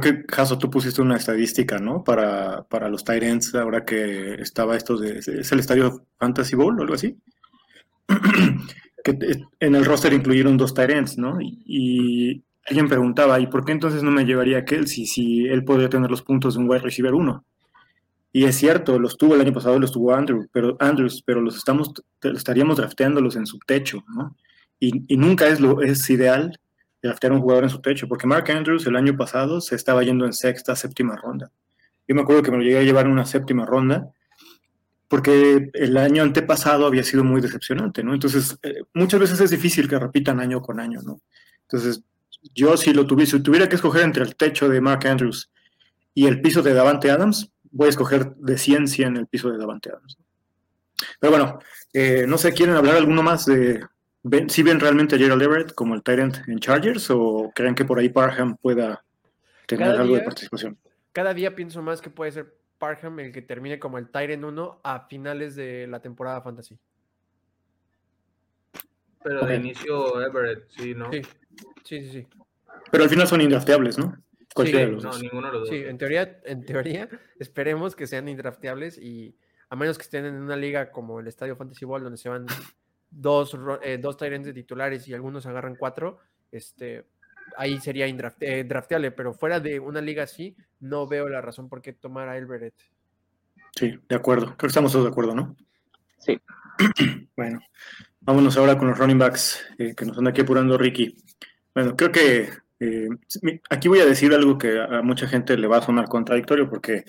que 0.00 0.24
Jaso, 0.32 0.56
tú 0.56 0.70
pusiste 0.70 1.02
una 1.02 1.16
estadística, 1.16 1.78
¿no? 1.78 2.02
Para, 2.02 2.62
para 2.62 2.88
los 2.88 3.04
Tyrants, 3.04 3.54
ahora 3.54 3.84
que 3.84 4.34
estaba 4.34 4.76
esto 4.76 4.96
de, 4.96 5.18
¿es 5.18 5.52
el 5.52 5.60
estadio 5.60 6.06
Fantasy 6.18 6.56
Bowl 6.56 6.78
o 6.78 6.82
algo 6.82 6.94
así? 6.94 7.18
que 9.04 9.18
en 9.60 9.74
el 9.74 9.84
roster 9.84 10.14
incluyeron 10.14 10.56
dos 10.56 10.72
Tyrants, 10.72 11.18
¿no? 11.18 11.38
Y, 11.40 12.42
alguien 12.64 12.88
preguntaba, 12.88 13.40
¿y 13.40 13.48
por 13.48 13.64
qué 13.64 13.72
entonces 13.72 14.04
no 14.04 14.12
me 14.12 14.24
llevaría 14.24 14.58
a 14.58 14.64
Kelsey 14.64 15.04
si 15.04 15.46
él 15.48 15.64
podría 15.64 15.88
tener 15.90 16.08
los 16.10 16.22
puntos 16.22 16.54
de 16.54 16.60
un 16.60 16.70
wide 16.70 16.80
receiver 16.80 17.12
1? 17.12 17.44
Y 18.32 18.44
es 18.44 18.56
cierto, 18.56 18.98
los 18.98 19.18
tuvo 19.18 19.34
el 19.34 19.40
año 19.42 19.52
pasado, 19.52 19.78
los 19.78 19.92
tuvo 19.92 20.14
Andrew, 20.14 20.46
pero, 20.52 20.76
Andrews, 20.80 21.22
pero 21.26 21.42
los 21.42 21.56
estamos, 21.56 21.92
estaríamos 22.22 22.78
drafteándolos 22.78 23.36
en 23.36 23.46
su 23.46 23.58
techo, 23.58 24.04
¿no? 24.14 24.36
Y, 24.80 25.16
nunca 25.16 25.48
es, 25.48 25.60
lo, 25.60 25.82
es 25.82 26.08
ideal 26.08 26.58
draftear 27.02 27.32
a 27.32 27.36
un 27.36 27.42
jugador 27.42 27.64
en 27.64 27.70
su 27.70 27.80
techo, 27.80 28.08
porque 28.08 28.26
Mark 28.26 28.50
Andrews 28.50 28.86
el 28.86 28.96
año 28.96 29.16
pasado 29.16 29.60
se 29.60 29.74
estaba 29.74 30.02
yendo 30.02 30.24
en 30.24 30.32
sexta, 30.32 30.76
séptima 30.76 31.16
ronda. 31.16 31.50
Yo 32.06 32.14
me 32.14 32.22
acuerdo 32.22 32.42
que 32.42 32.50
me 32.50 32.58
lo 32.58 32.62
llegué 32.62 32.78
a 32.78 32.82
llevar 32.82 33.06
en 33.06 33.12
una 33.12 33.26
séptima 33.26 33.66
ronda, 33.66 34.12
porque 35.08 35.70
el 35.74 35.96
año 35.96 36.22
antepasado 36.22 36.86
había 36.86 37.02
sido 37.02 37.22
muy 37.22 37.40
decepcionante, 37.40 38.02
¿no? 38.02 38.14
Entonces, 38.14 38.58
eh, 38.62 38.82
muchas 38.94 39.20
veces 39.20 39.40
es 39.40 39.50
difícil 39.50 39.88
que 39.88 39.98
repitan 39.98 40.40
año 40.40 40.62
con 40.62 40.80
año, 40.80 41.00
¿no? 41.02 41.20
Entonces, 41.62 42.02
yo 42.54 42.76
si 42.76 42.92
lo 42.92 43.06
tuviese, 43.06 43.36
si 43.36 43.42
tuviera 43.42 43.68
que 43.68 43.76
escoger 43.76 44.02
entre 44.02 44.24
el 44.24 44.36
techo 44.36 44.68
de 44.68 44.80
Mark 44.80 45.06
Andrews 45.06 45.50
y 46.14 46.26
el 46.26 46.40
piso 46.40 46.62
de 46.62 46.74
Davante 46.74 47.10
Adams, 47.10 47.50
voy 47.70 47.86
a 47.86 47.90
escoger 47.90 48.34
de 48.36 48.58
ciencia 48.58 49.06
en 49.06 49.16
el 49.16 49.26
piso 49.26 49.50
de 49.50 49.58
Davante 49.58 49.90
Adams. 49.90 50.18
Pero 51.20 51.30
bueno, 51.30 51.58
eh, 51.92 52.24
no 52.28 52.38
sé, 52.38 52.52
¿quieren 52.52 52.76
hablar 52.76 52.96
alguno 52.96 53.22
más 53.22 53.46
de... 53.46 53.84
si 54.48 54.62
ven 54.62 54.80
realmente 54.80 55.16
a 55.16 55.18
Gerald 55.18 55.42
Everett 55.42 55.74
como 55.74 55.94
el 55.94 56.02
Tyrant 56.02 56.36
en 56.48 56.58
Chargers 56.58 57.10
o 57.10 57.50
creen 57.54 57.74
que 57.74 57.84
por 57.84 57.98
ahí 57.98 58.08
Parham 58.08 58.56
pueda 58.56 59.04
tener 59.66 59.88
algo 59.88 60.14
de 60.14 60.22
participación? 60.22 60.78
Cada 61.12 61.34
día 61.34 61.54
pienso 61.54 61.82
más 61.82 62.00
que 62.00 62.10
puede 62.10 62.32
ser 62.32 62.54
Parham 62.78 63.20
el 63.20 63.32
que 63.32 63.42
termine 63.42 63.78
como 63.78 63.98
el 63.98 64.10
Tyrant 64.10 64.44
1 64.44 64.80
a 64.82 65.06
finales 65.08 65.54
de 65.56 65.86
la 65.86 66.00
temporada 66.00 66.40
Fantasy. 66.40 66.78
Pero 69.22 69.46
de 69.46 69.56
inicio 69.56 70.20
Everett, 70.20 70.68
sí, 70.68 70.94
¿no? 70.94 71.10
Sí, 71.12 71.22
sí, 71.84 72.10
sí. 72.10 72.26
Pero 72.90 73.04
al 73.04 73.10
final 73.10 73.26
son 73.26 73.40
indrafteables, 73.40 73.98
¿no? 73.98 74.16
Sí, 74.64 74.72
no, 74.72 75.18
ninguno 75.18 75.46
de 75.46 75.52
los 75.52 75.60
dos. 75.62 75.68
Sí, 75.68 75.76
en 75.76 75.96
teoría, 75.96 76.40
en 76.44 76.64
teoría, 76.64 77.08
esperemos 77.38 77.96
que 77.96 78.06
sean 78.06 78.28
indrafteables 78.28 78.98
y 78.98 79.36
a 79.70 79.76
menos 79.76 79.96
que 79.96 80.02
estén 80.02 80.26
en 80.26 80.34
una 80.34 80.56
liga 80.56 80.90
como 80.90 81.20
el 81.20 81.26
Estadio 81.26 81.56
Fantasy 81.56 81.86
Ball, 81.86 82.02
donde 82.02 82.18
se 82.18 82.28
van 82.28 82.46
dos, 83.12 83.56
eh, 83.82 83.98
dos 83.98 84.16
de 84.18 84.52
titulares 84.52 85.06
y 85.06 85.14
algunos 85.14 85.46
agarran 85.46 85.76
cuatro, 85.76 86.18
este, 86.50 87.04
ahí 87.56 87.78
sería 87.80 88.06
eh, 88.06 88.64
drafteable, 88.64 89.10
pero 89.12 89.34
fuera 89.34 89.60
de 89.60 89.78
una 89.78 90.00
liga 90.00 90.24
así, 90.24 90.56
no 90.80 91.06
veo 91.06 91.28
la 91.28 91.40
razón 91.40 91.68
por 91.68 91.82
qué 91.82 91.92
tomar 91.92 92.28
a 92.28 92.36
Elberet. 92.36 92.74
Sí, 93.74 93.98
de 94.08 94.16
acuerdo. 94.16 94.46
Creo 94.46 94.56
que 94.56 94.66
estamos 94.66 94.92
todos 94.92 95.04
de 95.06 95.10
acuerdo, 95.10 95.34
¿no? 95.34 95.56
Sí. 96.18 96.40
bueno, 97.36 97.60
vámonos 98.20 98.56
ahora 98.56 98.76
con 98.76 98.88
los 98.88 98.98
running 98.98 99.18
backs 99.18 99.64
eh, 99.78 99.94
que 99.94 100.04
nos 100.04 100.18
anda 100.18 100.30
aquí 100.30 100.42
apurando 100.42 100.78
Ricky. 100.78 101.16
Bueno, 101.74 101.96
creo 101.96 102.12
que 102.12 102.50
eh, 102.80 103.08
aquí 103.70 103.88
voy 103.88 104.00
a 104.00 104.06
decir 104.06 104.32
algo 104.34 104.58
que 104.58 104.80
a 104.80 105.02
mucha 105.02 105.26
gente 105.26 105.56
le 105.56 105.66
va 105.66 105.78
a 105.78 105.82
sonar 105.82 106.08
contradictorio 106.08 106.68
porque 106.68 107.04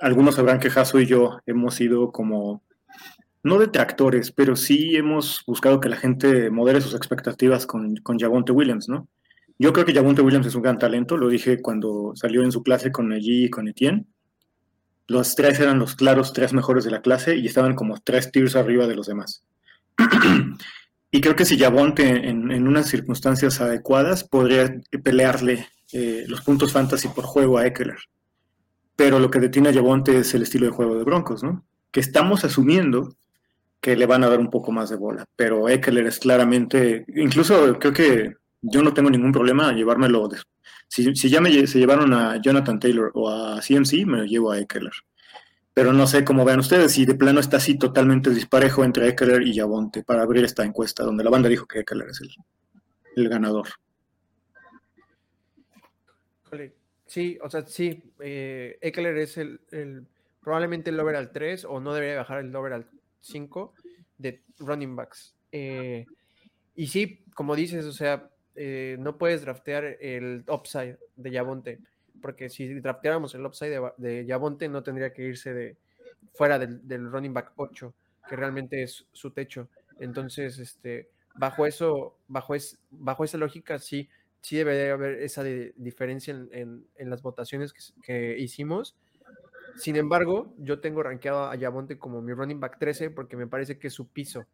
algunos 0.00 0.34
sabrán 0.34 0.60
que 0.60 0.70
Jaso 0.70 1.00
y 1.00 1.06
yo 1.06 1.40
hemos 1.46 1.74
sido 1.74 2.10
como, 2.12 2.62
no 3.42 3.58
detractores, 3.58 4.32
pero 4.32 4.56
sí 4.56 4.96
hemos 4.96 5.42
buscado 5.46 5.80
que 5.80 5.88
la 5.88 5.96
gente 5.96 6.50
modere 6.50 6.80
sus 6.80 6.94
expectativas 6.94 7.66
con, 7.66 7.96
con 7.96 8.18
Javonte 8.18 8.52
Williams, 8.52 8.88
¿no? 8.88 9.08
Yo 9.58 9.72
creo 9.72 9.84
que 9.84 9.94
Javonte 9.94 10.22
Williams 10.22 10.46
es 10.46 10.54
un 10.54 10.62
gran 10.62 10.78
talento, 10.78 11.16
lo 11.16 11.28
dije 11.28 11.60
cuando 11.60 12.12
salió 12.14 12.42
en 12.42 12.52
su 12.52 12.62
clase 12.62 12.90
con 12.90 13.12
allí 13.12 13.44
y 13.44 13.50
con 13.50 13.68
Etienne. 13.68 14.06
Los 15.06 15.34
tres 15.34 15.60
eran 15.60 15.78
los 15.78 15.96
claros 15.96 16.32
tres 16.32 16.52
mejores 16.52 16.84
de 16.84 16.90
la 16.90 17.02
clase 17.02 17.36
y 17.36 17.46
estaban 17.46 17.74
como 17.74 17.98
tres 17.98 18.30
tiers 18.32 18.56
arriba 18.56 18.86
de 18.86 18.96
los 18.96 19.06
demás. 19.06 19.44
Y 21.12 21.20
creo 21.20 21.34
que 21.34 21.44
si 21.44 21.56
Yabonte 21.56 22.28
en, 22.28 22.68
unas 22.68 22.88
circunstancias 22.88 23.60
adecuadas 23.60 24.22
podría 24.22 24.80
pelearle 25.02 25.66
eh, 25.92 26.24
los 26.28 26.42
puntos 26.42 26.72
fantasy 26.72 27.08
por 27.08 27.24
juego 27.24 27.58
a 27.58 27.66
Eckler. 27.66 27.98
Pero 28.94 29.18
lo 29.18 29.28
que 29.28 29.40
detiene 29.40 29.70
a 29.70 29.72
Yabonte 29.72 30.18
es 30.18 30.34
el 30.34 30.42
estilo 30.42 30.66
de 30.66 30.72
juego 30.72 30.96
de 30.96 31.02
Broncos, 31.02 31.42
¿no? 31.42 31.64
Que 31.90 31.98
estamos 31.98 32.44
asumiendo 32.44 33.16
que 33.80 33.96
le 33.96 34.06
van 34.06 34.24
a 34.24 34.28
dar 34.28 34.38
un 34.38 34.50
poco 34.50 34.72
más 34.72 34.90
de 34.90 34.96
bola. 34.96 35.24
Pero 35.36 35.68
Eckler 35.68 36.06
es 36.06 36.18
claramente, 36.18 37.04
incluso 37.08 37.78
creo 37.78 37.92
que 37.92 38.34
yo 38.62 38.82
no 38.82 38.92
tengo 38.92 39.10
ningún 39.10 39.32
problema 39.32 39.72
llevármelo. 39.72 40.28
si, 40.88 41.14
si, 41.16 41.30
ya 41.30 41.40
me, 41.40 41.66
se 41.66 41.78
llevaron 41.78 42.12
a 42.12 42.40
Jonathan 42.40 42.78
Taylor 42.78 43.10
o 43.14 43.30
a 43.30 43.60
CMC, 43.60 44.06
me 44.06 44.18
lo 44.18 44.24
llevo 44.24 44.52
a 44.52 44.58
Eckler. 44.58 44.92
Pero 45.72 45.92
no 45.92 46.06
sé 46.06 46.24
cómo 46.24 46.44
vean 46.44 46.58
ustedes 46.60 46.92
si 46.92 47.06
de 47.06 47.14
plano 47.14 47.40
está 47.40 47.56
así 47.56 47.78
totalmente 47.78 48.30
disparejo 48.30 48.84
entre 48.84 49.08
Eckler 49.08 49.42
y 49.42 49.54
Yabonte 49.54 50.02
para 50.02 50.22
abrir 50.22 50.44
esta 50.44 50.64
encuesta, 50.64 51.04
donde 51.04 51.24
la 51.24 51.30
banda 51.30 51.48
dijo 51.48 51.66
que 51.66 51.80
Eckler 51.80 52.08
es 52.10 52.20
el, 52.20 52.30
el 53.16 53.28
ganador. 53.28 53.68
Sí, 57.06 57.38
o 57.42 57.50
sea, 57.50 57.66
sí, 57.66 58.02
eh, 58.20 58.78
Eckler 58.80 59.16
es 59.16 59.36
el, 59.36 59.60
el, 59.72 60.06
probablemente 60.42 60.90
el 60.90 61.00
over 61.00 61.16
al 61.16 61.32
3 61.32 61.64
o 61.64 61.80
no 61.80 61.92
debería 61.92 62.18
bajar 62.18 62.38
el 62.38 62.54
over 62.54 62.72
al 62.72 62.86
5 63.20 63.74
de 64.18 64.42
running 64.58 64.96
backs. 64.96 65.34
Eh, 65.52 66.04
y 66.74 66.86
sí, 66.86 67.24
como 67.34 67.56
dices, 67.56 67.84
o 67.84 67.92
sea, 67.92 68.30
eh, 68.54 68.96
no 68.98 69.18
puedes 69.18 69.42
draftear 69.42 69.84
el 70.00 70.44
upside 70.48 70.98
de 71.16 71.30
Yabonte, 71.30 71.78
porque 72.20 72.48
si 72.48 72.68
drafteáramos 72.80 73.34
el 73.34 73.44
upside 73.44 73.70
de, 73.70 73.92
de 73.96 74.26
Yabonte 74.26 74.68
no 74.68 74.82
tendría 74.82 75.12
que 75.12 75.22
irse 75.22 75.52
de 75.54 75.76
fuera 76.34 76.58
del, 76.58 77.10
running 77.10 77.34
back 77.34 77.52
8, 77.56 77.94
que 78.28 78.36
realmente 78.36 78.82
es 78.82 79.06
su 79.12 79.30
techo. 79.30 79.68
Entonces, 79.98 80.58
este, 80.58 81.10
bajo 81.34 81.66
eso, 81.66 82.18
bajo, 82.28 82.54
es, 82.54 82.78
bajo 82.90 83.24
esa 83.24 83.38
lógica, 83.38 83.78
sí, 83.78 84.08
sí 84.40 84.56
debería 84.56 84.92
haber 84.92 85.22
esa 85.22 85.42
de, 85.42 85.74
diferencia 85.76 86.32
en, 86.32 86.86
en, 86.96 87.10
las 87.10 87.22
votaciones 87.22 87.72
que 88.02 88.38
hicimos. 88.38 88.96
Sin 89.76 89.96
embargo, 89.96 90.54
yo 90.58 90.80
tengo 90.80 91.02
rankeado 91.02 91.44
a 91.44 91.56
Yabonte 91.56 91.98
como 91.98 92.22
mi 92.22 92.32
running 92.32 92.60
back 92.60 92.78
13 92.78 93.10
porque 93.10 93.36
me 93.36 93.46
parece 93.46 93.78
que 93.78 93.88
es 93.88 93.94
su 93.94 94.08
piso. 94.08 94.44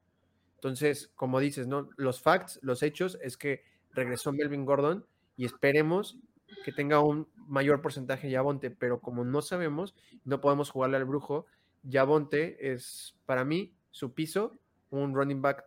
Entonces, 0.56 1.12
como 1.14 1.40
dices, 1.40 1.66
¿no? 1.66 1.88
Los 1.96 2.20
facts, 2.20 2.58
los 2.62 2.82
hechos 2.82 3.18
es 3.22 3.36
que 3.36 3.62
regresó 3.92 4.32
Melvin 4.32 4.64
Gordon 4.64 5.06
y 5.36 5.44
esperemos 5.44 6.18
que 6.64 6.72
tenga 6.72 7.00
un 7.00 7.28
mayor 7.36 7.82
porcentaje 7.82 8.30
Yabonte, 8.30 8.70
pero 8.70 9.00
como 9.00 9.24
no 9.24 9.42
sabemos, 9.42 9.94
no 10.24 10.40
podemos 10.40 10.70
jugarle 10.70 10.96
al 10.96 11.04
brujo, 11.04 11.46
Yabonte 11.82 12.72
es 12.72 13.16
para 13.26 13.44
mí 13.44 13.74
su 13.90 14.14
piso, 14.14 14.52
un 14.90 15.14
running 15.14 15.42
back 15.42 15.64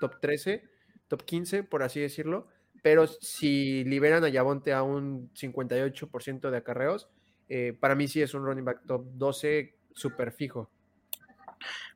top 0.00 0.20
13, 0.20 0.64
top 1.08 1.22
15, 1.22 1.64
por 1.64 1.82
así 1.82 2.00
decirlo, 2.00 2.48
pero 2.82 3.06
si 3.06 3.84
liberan 3.84 4.24
a 4.24 4.28
Yabonte 4.28 4.72
a 4.72 4.82
un 4.82 5.30
58% 5.34 6.50
de 6.50 6.56
acarreos, 6.56 7.08
eh, 7.48 7.76
para 7.78 7.94
mí 7.94 8.08
sí 8.08 8.22
es 8.22 8.34
un 8.34 8.44
running 8.44 8.64
back 8.64 8.82
top 8.86 9.04
12 9.14 9.74
súper 9.92 10.32
fijo. 10.32 10.70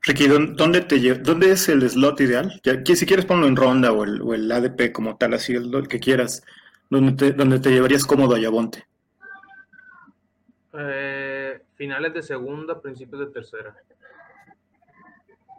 Ricky, 0.03 0.29
¿dónde, 0.29 0.83
te, 0.83 1.15
¿dónde 1.15 1.51
es 1.51 1.69
el 1.69 1.89
slot 1.89 2.21
ideal? 2.21 2.61
si 2.85 3.07
quieres 3.07 3.25
ponlo 3.25 3.47
en 3.47 3.57
ronda 3.57 3.93
o 3.93 4.05
el, 4.05 4.23
o 4.23 4.35
el 4.35 4.51
ADP 4.51 4.93
como 4.93 5.17
tal, 5.17 5.35
así 5.35 5.55
el, 5.55 5.89
que 5.89 5.99
quieras, 5.99 6.45
¿dónde 6.91 7.13
te, 7.13 7.33
donde 7.33 7.59
te 7.59 7.71
llevarías 7.71 8.05
cómodo 8.05 8.37
a 8.37 8.39
Yabonte? 8.39 8.87
Eh, 10.79 11.61
finales 11.75 12.15
de 12.15 12.23
segunda, 12.23 12.81
principios 12.81 13.21
de 13.21 13.33
tercera. 13.33 13.75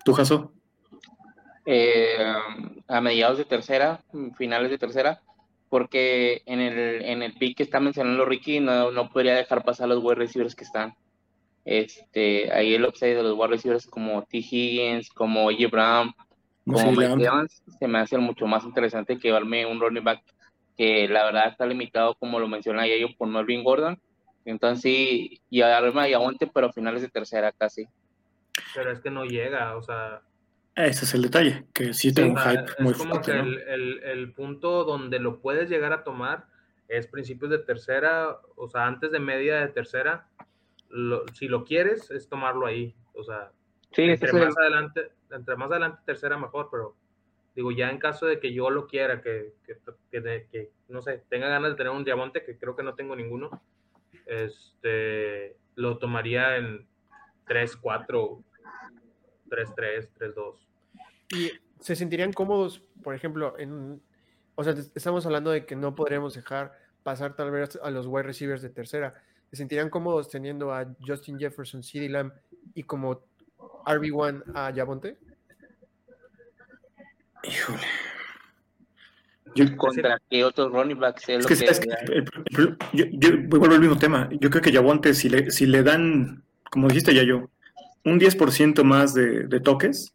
¿Tú, 0.05 0.13
Jaso? 0.13 0.53
Eh, 1.65 2.15
a 2.87 3.01
mediados 3.01 3.37
de 3.37 3.45
tercera, 3.45 4.01
finales 4.37 4.69
de 4.69 4.77
tercera, 4.77 5.21
porque 5.69 6.43
en 6.45 6.59
el, 6.59 7.03
en 7.03 7.21
el 7.23 7.33
pick 7.33 7.57
que 7.57 7.63
está 7.63 7.79
mencionando 7.79 8.25
Ricky 8.25 8.59
no, 8.59 8.91
no 8.91 9.09
podría 9.09 9.35
dejar 9.35 9.63
pasar 9.63 9.89
los 9.89 10.03
wide 10.03 10.15
receivers 10.15 10.55
que 10.55 10.63
están. 10.63 10.95
Este, 11.65 12.51
ahí 12.53 12.75
el 12.75 12.85
upside 12.85 13.15
de 13.15 13.23
los 13.23 13.37
wide 13.37 13.49
receivers 13.49 13.85
como 13.85 14.23
T. 14.23 14.37
Higgins, 14.37 15.09
como 15.09 15.49
A.J. 15.49 15.67
Brown, 15.69 16.13
como 16.65 16.91
Mike 16.91 17.23
Evans, 17.23 17.63
se 17.79 17.87
me 17.87 17.99
hace 17.99 18.17
mucho 18.17 18.45
más 18.47 18.63
interesante 18.63 19.17
que 19.17 19.27
llevarme 19.27 19.65
un 19.65 19.79
running 19.79 20.03
back 20.03 20.21
que 20.77 21.07
la 21.07 21.25
verdad 21.25 21.47
está 21.47 21.65
limitado, 21.65 22.15
como 22.15 22.39
lo 22.39 22.47
menciona 22.47 22.85
yo, 22.87 23.07
por 23.17 23.27
Melvin 23.27 23.63
Gordon. 23.63 23.99
Entonces 24.45 24.81
sí, 24.81 25.41
y 25.49 25.61
agarrarme 25.61 26.09
y 26.09 26.13
aguante, 26.13 26.47
pero 26.47 26.67
a 26.67 26.73
finales 26.73 27.01
de 27.01 27.09
tercera 27.09 27.51
casi. 27.51 27.87
Pero 28.73 28.91
es 28.91 28.99
que 28.99 29.09
no 29.09 29.25
llega, 29.25 29.75
o 29.75 29.81
sea, 29.81 30.21
ese 30.85 31.05
es 31.05 31.13
el 31.13 31.23
detalle, 31.23 31.65
que 31.73 31.93
sí 31.93 32.13
tiene 32.13 32.31
un 32.31 32.37
hype 32.37 32.65
es 32.65 32.79
muy 32.79 32.93
como 32.93 33.15
fuerte. 33.15 33.31
que 33.31 33.37
¿no? 33.37 33.43
el, 33.43 33.59
el, 33.67 34.03
el, 34.03 34.33
punto 34.33 34.83
donde 34.83 35.19
lo 35.19 35.39
puedes 35.39 35.69
llegar 35.69 35.91
a 35.91 36.03
tomar 36.03 36.45
es 36.87 37.07
principios 37.07 37.51
de 37.51 37.59
tercera, 37.59 38.39
o 38.55 38.67
sea, 38.67 38.85
antes 38.85 39.11
de 39.11 39.19
media 39.19 39.59
de 39.59 39.67
tercera. 39.69 40.27
Lo, 40.89 41.27
si 41.33 41.47
lo 41.47 41.65
quieres, 41.65 42.09
es 42.11 42.29
tomarlo 42.29 42.65
ahí. 42.65 42.95
O 43.13 43.23
sea, 43.23 43.51
sí, 43.91 44.03
entre, 44.03 44.31
más 44.31 44.55
el... 44.55 44.63
adelante, 44.63 45.11
entre 45.31 45.55
más 45.55 45.71
adelante 45.71 46.01
tercera 46.05 46.37
mejor, 46.37 46.69
pero 46.71 46.95
digo, 47.55 47.71
ya 47.71 47.89
en 47.89 47.97
caso 47.97 48.27
de 48.27 48.39
que 48.39 48.53
yo 48.53 48.69
lo 48.69 48.87
quiera, 48.87 49.21
que, 49.21 49.53
que, 49.65 49.77
que, 50.11 50.47
que 50.51 50.71
no 50.87 51.01
sé, 51.01 51.23
tenga 51.27 51.49
ganas 51.49 51.71
de 51.71 51.77
tener 51.77 51.91
un 51.91 52.03
diamante, 52.05 52.43
que 52.43 52.57
creo 52.57 52.75
que 52.75 52.83
no 52.83 52.93
tengo 52.93 53.15
ninguno, 53.15 53.61
este, 54.27 55.57
lo 55.75 55.97
tomaría 55.97 56.57
en 56.57 56.87
3, 57.47 57.77
4, 57.77 58.43
3, 59.49 59.75
3, 59.75 60.11
3, 60.13 60.35
2. 60.35 60.66
Y 61.29 61.51
se 61.79 61.95
sentirían 61.95 62.33
cómodos, 62.33 62.83
por 63.03 63.15
ejemplo, 63.15 63.57
en. 63.57 64.01
O 64.55 64.63
sea, 64.63 64.73
estamos 64.95 65.25
hablando 65.25 65.51
de 65.51 65.65
que 65.65 65.75
no 65.75 65.93
podríamos 65.95 66.33
dejar 66.33 66.73
pasar 67.03 67.35
tal 67.35 67.51
vez 67.51 67.77
a 67.81 67.91
los 67.91 68.07
wide 68.07 68.23
receivers 68.23 68.61
de 68.61 68.69
tercera. 68.69 69.13
¿Se 69.49 69.57
sentirían 69.57 69.89
cómodos 69.89 70.29
teniendo 70.29 70.73
a 70.73 70.87
Justin 71.05 71.39
Jefferson, 71.39 71.83
CeeDee 71.83 72.09
Lamb 72.09 72.33
y 72.73 72.83
como 72.83 73.21
RB1 73.85 74.43
a 74.53 74.71
Yabonte? 74.71 75.17
Híjole. 77.43 77.83
Yo, 79.55 79.65
¿Contra 79.77 80.21
qué 80.29 80.43
otros 80.43 80.71
running 80.71 80.99
backs 80.99 81.29
es, 81.29 81.45
que, 81.47 81.55
que 81.55 81.65
es 81.65 81.79
que 81.79 81.89
el, 81.89 82.25
el, 82.57 82.77
yo, 82.93 83.05
yo 83.11 83.29
vuelvo 83.47 83.73
al 83.73 83.79
mismo 83.79 83.97
tema. 83.97 84.29
Yo 84.39 84.49
creo 84.49 84.61
que 84.61 84.71
Yabonte, 84.71 85.13
si 85.13 85.29
le, 85.29 85.49
si 85.51 85.65
le 85.65 85.83
dan, 85.83 86.43
como 86.69 86.87
dijiste 86.87 87.15
ya 87.15 87.23
yo, 87.23 87.49
un 88.03 88.19
10% 88.19 88.83
más 88.83 89.13
de, 89.13 89.47
de, 89.47 89.59
toques, 89.59 90.13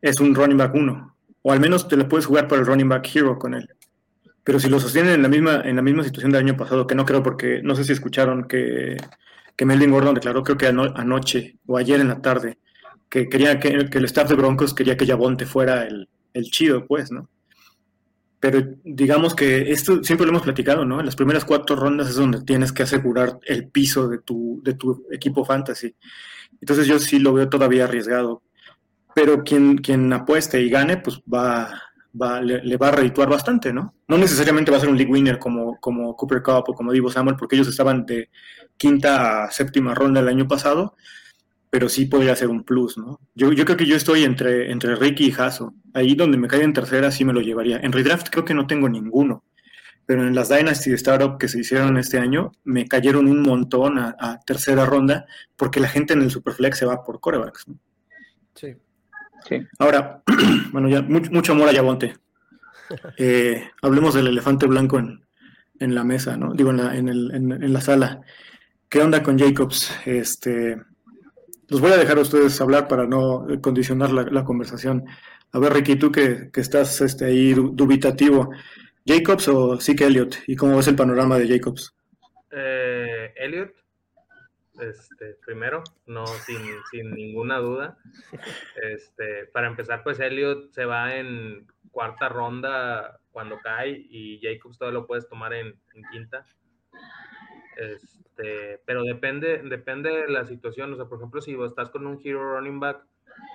es 0.00 0.20
un 0.20 0.34
running 0.34 0.58
back 0.58 0.74
1. 0.74 1.16
O 1.42 1.52
al 1.52 1.60
menos 1.60 1.88
te 1.88 1.96
le 1.96 2.04
puedes 2.04 2.26
jugar 2.26 2.48
para 2.48 2.60
el 2.60 2.66
running 2.66 2.88
back 2.88 3.08
hero 3.14 3.38
con 3.38 3.54
él. 3.54 3.68
Pero 4.44 4.58
si 4.58 4.68
lo 4.68 4.80
sostienen 4.80 5.14
en 5.14 5.22
la 5.22 5.28
misma, 5.28 5.62
en 5.64 5.76
la 5.76 5.82
misma 5.82 6.04
situación 6.04 6.32
del 6.32 6.42
año 6.42 6.56
pasado, 6.56 6.86
que 6.86 6.94
no 6.94 7.04
creo 7.04 7.22
porque 7.22 7.60
no 7.62 7.74
sé 7.74 7.84
si 7.84 7.92
escucharon 7.92 8.48
que, 8.48 8.96
que 9.54 9.64
Melvin 9.66 9.90
Gordon 9.90 10.14
declaró, 10.14 10.42
creo 10.42 10.56
que 10.56 10.66
ano, 10.66 10.92
anoche 10.96 11.56
o 11.66 11.76
ayer 11.76 12.00
en 12.00 12.08
la 12.08 12.22
tarde, 12.22 12.58
que 13.08 13.28
quería 13.28 13.60
que, 13.60 13.90
que 13.90 13.98
el 13.98 14.04
staff 14.06 14.28
de 14.28 14.36
Broncos 14.36 14.74
quería 14.74 14.96
que 14.96 15.06
Yabonte 15.06 15.46
fuera 15.46 15.84
el, 15.84 16.08
el 16.32 16.44
chido, 16.44 16.86
pues, 16.86 17.10
¿no? 17.10 17.28
Pero 18.40 18.62
digamos 18.84 19.34
que 19.34 19.72
esto 19.72 20.02
siempre 20.04 20.24
lo 20.24 20.30
hemos 20.30 20.42
platicado, 20.42 20.84
¿no? 20.84 21.00
En 21.00 21.06
las 21.06 21.16
primeras 21.16 21.44
cuatro 21.44 21.74
rondas 21.74 22.08
es 22.08 22.16
donde 22.16 22.42
tienes 22.42 22.72
que 22.72 22.84
asegurar 22.84 23.38
el 23.44 23.68
piso 23.68 24.08
de 24.08 24.18
tu, 24.18 24.60
de 24.62 24.74
tu 24.74 25.06
equipo 25.10 25.44
fantasy. 25.44 25.94
Entonces 26.60 26.86
yo 26.86 26.98
sí 27.00 27.18
lo 27.18 27.32
veo 27.32 27.48
todavía 27.48 27.84
arriesgado. 27.84 28.42
Pero 29.18 29.42
quien, 29.42 29.78
quien 29.78 30.12
apueste 30.12 30.62
y 30.62 30.70
gane, 30.70 30.98
pues 30.98 31.20
va, 31.22 31.68
va 32.14 32.40
le, 32.40 32.76
va 32.76 32.86
a 32.86 32.92
redituar 32.92 33.28
bastante, 33.28 33.72
¿no? 33.72 33.96
No 34.06 34.16
necesariamente 34.16 34.70
va 34.70 34.76
a 34.76 34.80
ser 34.80 34.88
un 34.88 34.96
league 34.96 35.10
winner 35.10 35.40
como, 35.40 35.76
como 35.80 36.14
Cooper 36.14 36.40
Cup 36.40 36.66
o 36.68 36.74
como 36.74 36.92
Divo 36.92 37.10
Samuel, 37.10 37.34
porque 37.34 37.56
ellos 37.56 37.66
estaban 37.66 38.06
de 38.06 38.30
quinta 38.76 39.42
a 39.42 39.50
séptima 39.50 39.92
ronda 39.92 40.20
el 40.20 40.28
año 40.28 40.46
pasado, 40.46 40.94
pero 41.68 41.88
sí 41.88 42.04
podría 42.04 42.36
ser 42.36 42.46
un 42.46 42.62
plus, 42.62 42.96
¿no? 42.96 43.18
Yo, 43.34 43.50
yo 43.50 43.64
creo 43.64 43.76
que 43.76 43.86
yo 43.86 43.96
estoy 43.96 44.22
entre, 44.22 44.70
entre 44.70 44.94
Ricky 44.94 45.26
y 45.26 45.34
Hasso. 45.36 45.74
Ahí 45.94 46.14
donde 46.14 46.38
me 46.38 46.46
caiga 46.46 46.64
en 46.64 46.72
tercera 46.72 47.10
sí 47.10 47.24
me 47.24 47.32
lo 47.32 47.40
llevaría. 47.40 47.80
En 47.80 47.90
redraft 47.90 48.28
creo 48.30 48.44
que 48.44 48.54
no 48.54 48.68
tengo 48.68 48.88
ninguno, 48.88 49.42
pero 50.06 50.24
en 50.24 50.32
las 50.32 50.48
Dynasty 50.48 50.92
Startup 50.92 51.36
que 51.38 51.48
se 51.48 51.58
hicieron 51.58 51.98
este 51.98 52.20
año 52.20 52.52
me 52.62 52.86
cayeron 52.86 53.26
un 53.26 53.42
montón 53.42 53.98
a, 53.98 54.14
a 54.16 54.38
tercera 54.42 54.86
ronda 54.86 55.26
porque 55.56 55.80
la 55.80 55.88
gente 55.88 56.12
en 56.12 56.22
el 56.22 56.30
Superflex 56.30 56.78
se 56.78 56.86
va 56.86 57.02
por 57.02 57.18
corebacks. 57.18 57.66
¿no? 57.66 57.80
Sí. 58.54 58.76
Sí. 59.46 59.66
Ahora, 59.78 60.22
bueno, 60.72 60.88
ya 60.88 61.02
mucho, 61.02 61.30
mucho 61.30 61.52
amor 61.52 61.68
a 61.68 61.72
Yabonte. 61.72 62.14
Eh, 63.18 63.68
hablemos 63.82 64.14
del 64.14 64.28
elefante 64.28 64.64
blanco 64.64 64.98
en, 64.98 65.20
en 65.78 65.94
la 65.94 66.04
mesa, 66.04 66.38
¿no? 66.38 66.54
Digo, 66.54 66.70
en 66.70 66.78
la, 66.78 66.96
en, 66.96 67.10
el, 67.10 67.34
en, 67.34 67.52
en 67.52 67.70
la 67.70 67.82
sala. 67.82 68.22
¿Qué 68.88 69.02
onda 69.02 69.22
con 69.22 69.38
Jacobs? 69.38 69.94
Este, 70.06 70.80
los 71.68 71.82
voy 71.82 71.92
a 71.92 71.98
dejar 71.98 72.16
a 72.16 72.22
ustedes 72.22 72.58
hablar 72.62 72.88
para 72.88 73.06
no 73.06 73.46
condicionar 73.60 74.10
la, 74.10 74.22
la 74.22 74.42
conversación. 74.42 75.04
A 75.52 75.58
ver, 75.58 75.74
Ricky, 75.74 75.96
tú 75.96 76.10
que, 76.10 76.50
que 76.50 76.62
estás 76.62 77.02
este, 77.02 77.26
ahí 77.26 77.52
dubitativo, 77.52 78.50
¿Jacobs 79.06 79.48
o 79.48 79.80
Zeke 79.80 80.06
Elliott? 80.06 80.36
¿Y 80.46 80.56
cómo 80.56 80.76
ves 80.76 80.88
el 80.88 80.96
panorama 80.96 81.38
de 81.38 81.48
Jacobs? 81.48 81.94
Eh, 82.50 83.32
Elliott, 83.36 83.72
este, 84.80 85.34
primero, 85.44 85.82
no 86.06 86.26
sin, 86.26 86.60
sin 86.90 87.10
ninguna 87.10 87.58
duda. 87.58 87.98
Este, 88.82 89.46
para 89.46 89.66
empezar, 89.66 90.02
pues 90.02 90.20
Elliott 90.20 90.70
se 90.72 90.84
va 90.84 91.16
en 91.16 91.66
cuarta 91.90 92.28
ronda 92.28 93.20
cuando 93.32 93.58
cae 93.58 93.90
y 93.90 94.40
Jacobs 94.42 94.78
todavía 94.78 95.00
lo 95.00 95.06
puedes 95.06 95.28
tomar 95.28 95.52
en, 95.52 95.80
quinta. 96.10 96.44
Este, 97.76 98.80
pero 98.84 99.02
depende, 99.02 99.62
depende 99.62 100.10
de 100.10 100.28
la 100.28 100.44
situación. 100.44 100.92
O 100.92 100.96
sea, 100.96 101.06
por 101.06 101.18
ejemplo, 101.18 101.40
si 101.40 101.60
estás 101.62 101.90
con 101.90 102.06
un 102.06 102.20
hero 102.22 102.56
running 102.56 102.80
back, 102.80 103.04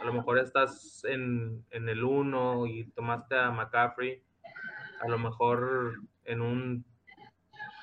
A 0.01 0.06
lo 0.06 0.13
mejor 0.13 0.39
estás 0.39 1.03
en, 1.06 1.65
en 1.72 1.89
el 1.89 2.03
1 2.03 2.68
y 2.68 2.86
tomaste 2.92 3.36
a 3.36 3.51
McCaffrey. 3.51 4.22
A 5.01 5.08
lo 5.08 5.18
mejor 5.18 6.00
en 6.25 6.42
un 6.42 6.86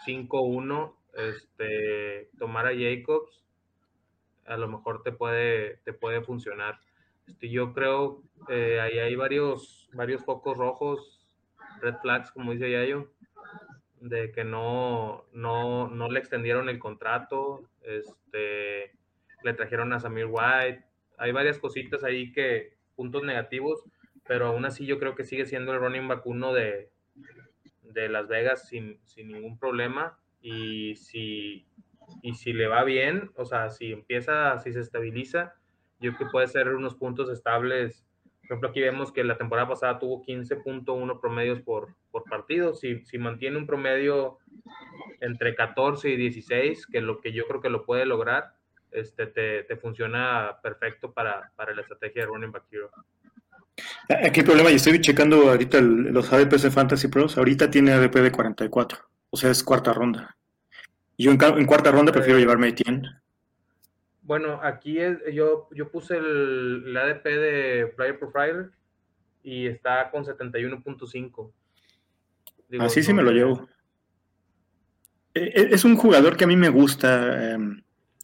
5-1, 0.06 0.94
este, 1.14 2.30
tomar 2.38 2.66
a 2.66 2.74
Jacobs, 2.74 3.44
a 4.46 4.56
lo 4.56 4.68
mejor 4.68 5.02
te 5.02 5.12
puede, 5.12 5.76
te 5.84 5.92
puede 5.92 6.22
funcionar. 6.22 6.80
Este, 7.26 7.48
yo 7.48 7.72
creo 7.72 8.22
eh, 8.48 8.80
ahí 8.80 8.98
hay 8.98 9.14
varios, 9.14 9.88
varios 9.92 10.24
focos 10.24 10.56
rojos, 10.56 11.20
red 11.80 11.94
flags, 12.02 12.30
como 12.30 12.52
dice 12.52 12.70
Yayo, 12.70 13.10
de 14.00 14.32
que 14.32 14.44
no, 14.44 15.26
no, 15.32 15.88
no 15.88 16.10
le 16.10 16.20
extendieron 16.20 16.68
el 16.68 16.78
contrato, 16.78 17.68
este, 17.82 18.92
le 19.42 19.54
trajeron 19.54 19.92
a 19.92 20.00
Samir 20.00 20.26
White. 20.26 20.84
Hay 21.18 21.32
varias 21.32 21.58
cositas 21.58 22.02
ahí 22.02 22.32
que, 22.32 22.78
puntos 22.96 23.22
negativos, 23.22 23.84
pero 24.26 24.46
aún 24.46 24.64
así 24.64 24.86
yo 24.86 24.98
creo 24.98 25.14
que 25.14 25.24
sigue 25.24 25.46
siendo 25.46 25.72
el 25.72 25.80
running 25.80 26.08
back 26.08 26.26
uno 26.26 26.52
de, 26.52 26.90
de 27.82 28.08
Las 28.08 28.28
Vegas 28.28 28.68
sin, 28.68 29.00
sin 29.04 29.28
ningún 29.28 29.58
problema. 29.58 30.18
Y 30.42 30.96
si, 30.96 31.66
y 32.22 32.34
si 32.34 32.52
le 32.52 32.66
va 32.66 32.84
bien, 32.84 33.30
o 33.36 33.44
sea, 33.44 33.70
si 33.70 33.92
empieza, 33.92 34.58
si 34.58 34.72
se 34.72 34.80
estabiliza, 34.80 35.54
yo 36.00 36.14
creo 36.14 36.18
que 36.18 36.32
puede 36.32 36.48
ser 36.48 36.68
unos 36.68 36.94
puntos 36.94 37.28
estables. 37.30 38.04
Por 38.40 38.46
ejemplo, 38.46 38.70
aquí 38.70 38.80
vemos 38.80 39.12
que 39.12 39.22
la 39.22 39.36
temporada 39.36 39.68
pasada 39.68 39.98
tuvo 39.98 40.24
15.1 40.24 41.20
promedios 41.20 41.60
por, 41.60 41.94
por 42.10 42.24
partido. 42.24 42.74
Si, 42.74 43.04
si 43.04 43.18
mantiene 43.18 43.58
un 43.58 43.66
promedio 43.66 44.38
entre 45.20 45.54
14 45.54 46.08
y 46.08 46.16
16, 46.16 46.86
que 46.86 47.00
lo 47.00 47.20
que 47.20 47.32
yo 47.32 47.46
creo 47.46 47.60
que 47.60 47.70
lo 47.70 47.84
puede 47.84 48.06
lograr, 48.06 48.54
este, 48.90 49.26
te, 49.26 49.62
te 49.64 49.76
funciona 49.76 50.58
perfecto 50.62 51.12
para, 51.12 51.52
para, 51.54 51.74
la 51.74 51.82
estrategia 51.82 52.22
de 52.22 52.28
running 52.28 52.50
back 52.50 52.64
hero. 52.70 52.90
Aquí 54.08 54.40
el 54.40 54.46
problema, 54.46 54.70
y 54.70 54.74
estoy 54.74 55.00
checando 55.00 55.48
ahorita 55.48 55.78
el, 55.78 56.12
los 56.12 56.32
ADPs 56.32 56.62
de 56.62 56.70
Fantasy 56.70 57.08
Pros, 57.08 57.38
ahorita 57.38 57.70
tiene 57.70 57.92
ADP 57.92 58.16
de 58.16 58.32
44, 58.32 58.98
o 59.30 59.36
sea, 59.36 59.50
es 59.50 59.62
cuarta 59.62 59.92
ronda. 59.92 60.36
Yo 61.20 61.30
en, 61.30 61.42
en 61.42 61.66
cuarta 61.66 61.90
ronda 61.90 62.12
prefiero 62.12 62.38
eh, 62.38 62.40
llevarme 62.40 62.66
a 62.66 62.70
Etienne. 62.70 63.08
Bueno, 64.22 64.60
aquí 64.62 64.98
es, 64.98 65.18
yo, 65.32 65.68
yo 65.72 65.90
puse 65.90 66.16
el, 66.16 66.84
el, 66.86 66.96
ADP 66.96 67.24
de 67.24 67.92
Player 67.96 68.18
Profiler 68.18 68.70
y 69.42 69.66
está 69.66 70.10
con 70.10 70.24
71.5. 70.24 71.52
Así 72.78 73.00
no, 73.00 73.04
sí 73.06 73.12
me 73.12 73.22
lo 73.22 73.32
llevo. 73.32 73.68
Es 75.34 75.84
un 75.84 75.96
jugador 75.96 76.36
que 76.36 76.44
a 76.44 76.46
mí 76.46 76.56
me 76.56 76.68
gusta. 76.68 77.54
Eh, 77.54 77.58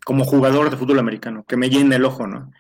como 0.07 0.25
jugador 0.25 0.71
de 0.71 0.77
fútbol 0.77 1.01
americano, 1.01 1.45
que 1.49 1.57
me 1.57 1.69
llene 1.69 1.97
el 1.97 2.05
ojo, 2.05 2.29
¿no? 2.29 2.53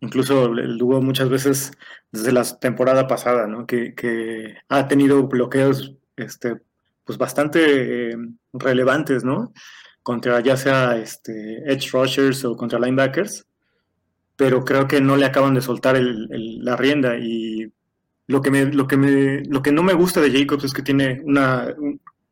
Incluso 0.00 0.52
el 0.52 0.76
Dúo 0.76 1.00
muchas 1.00 1.30
veces 1.30 1.72
desde 2.12 2.32
la 2.32 2.44
temporada 2.60 3.06
pasada, 3.06 3.46
¿no? 3.46 3.66
Que, 3.66 3.94
que 3.94 4.58
ha 4.68 4.86
tenido 4.86 5.26
bloqueos 5.26 5.94
este, 6.16 6.60
pues 7.06 7.16
bastante 7.16 8.10
eh, 8.10 8.16
relevantes, 8.52 9.24
¿no? 9.24 9.52
Contra 10.02 10.40
ya 10.40 10.56
sea 10.56 10.98
este, 10.98 11.62
edge 11.72 11.90
rushers 11.92 12.44
o 12.44 12.56
contra 12.56 12.78
linebackers, 12.78 13.46
pero 14.36 14.64
creo 14.64 14.86
que 14.88 15.00
no 15.00 15.16
le 15.16 15.24
acaban 15.24 15.54
de 15.54 15.62
soltar 15.62 15.96
el, 15.96 16.28
el, 16.30 16.64
la 16.64 16.76
rienda 16.76 17.16
y 17.16 17.72
lo 18.26 18.42
que, 18.42 18.50
me, 18.50 18.66
lo, 18.66 18.86
que 18.88 18.96
me, 18.96 19.42
lo 19.44 19.62
que 19.62 19.72
no 19.72 19.82
me 19.82 19.94
gusta 19.94 20.20
de 20.20 20.32
Jacobs 20.36 20.64
es 20.64 20.72
que 20.72 20.82
tiene 20.82 21.22
una, 21.24 21.74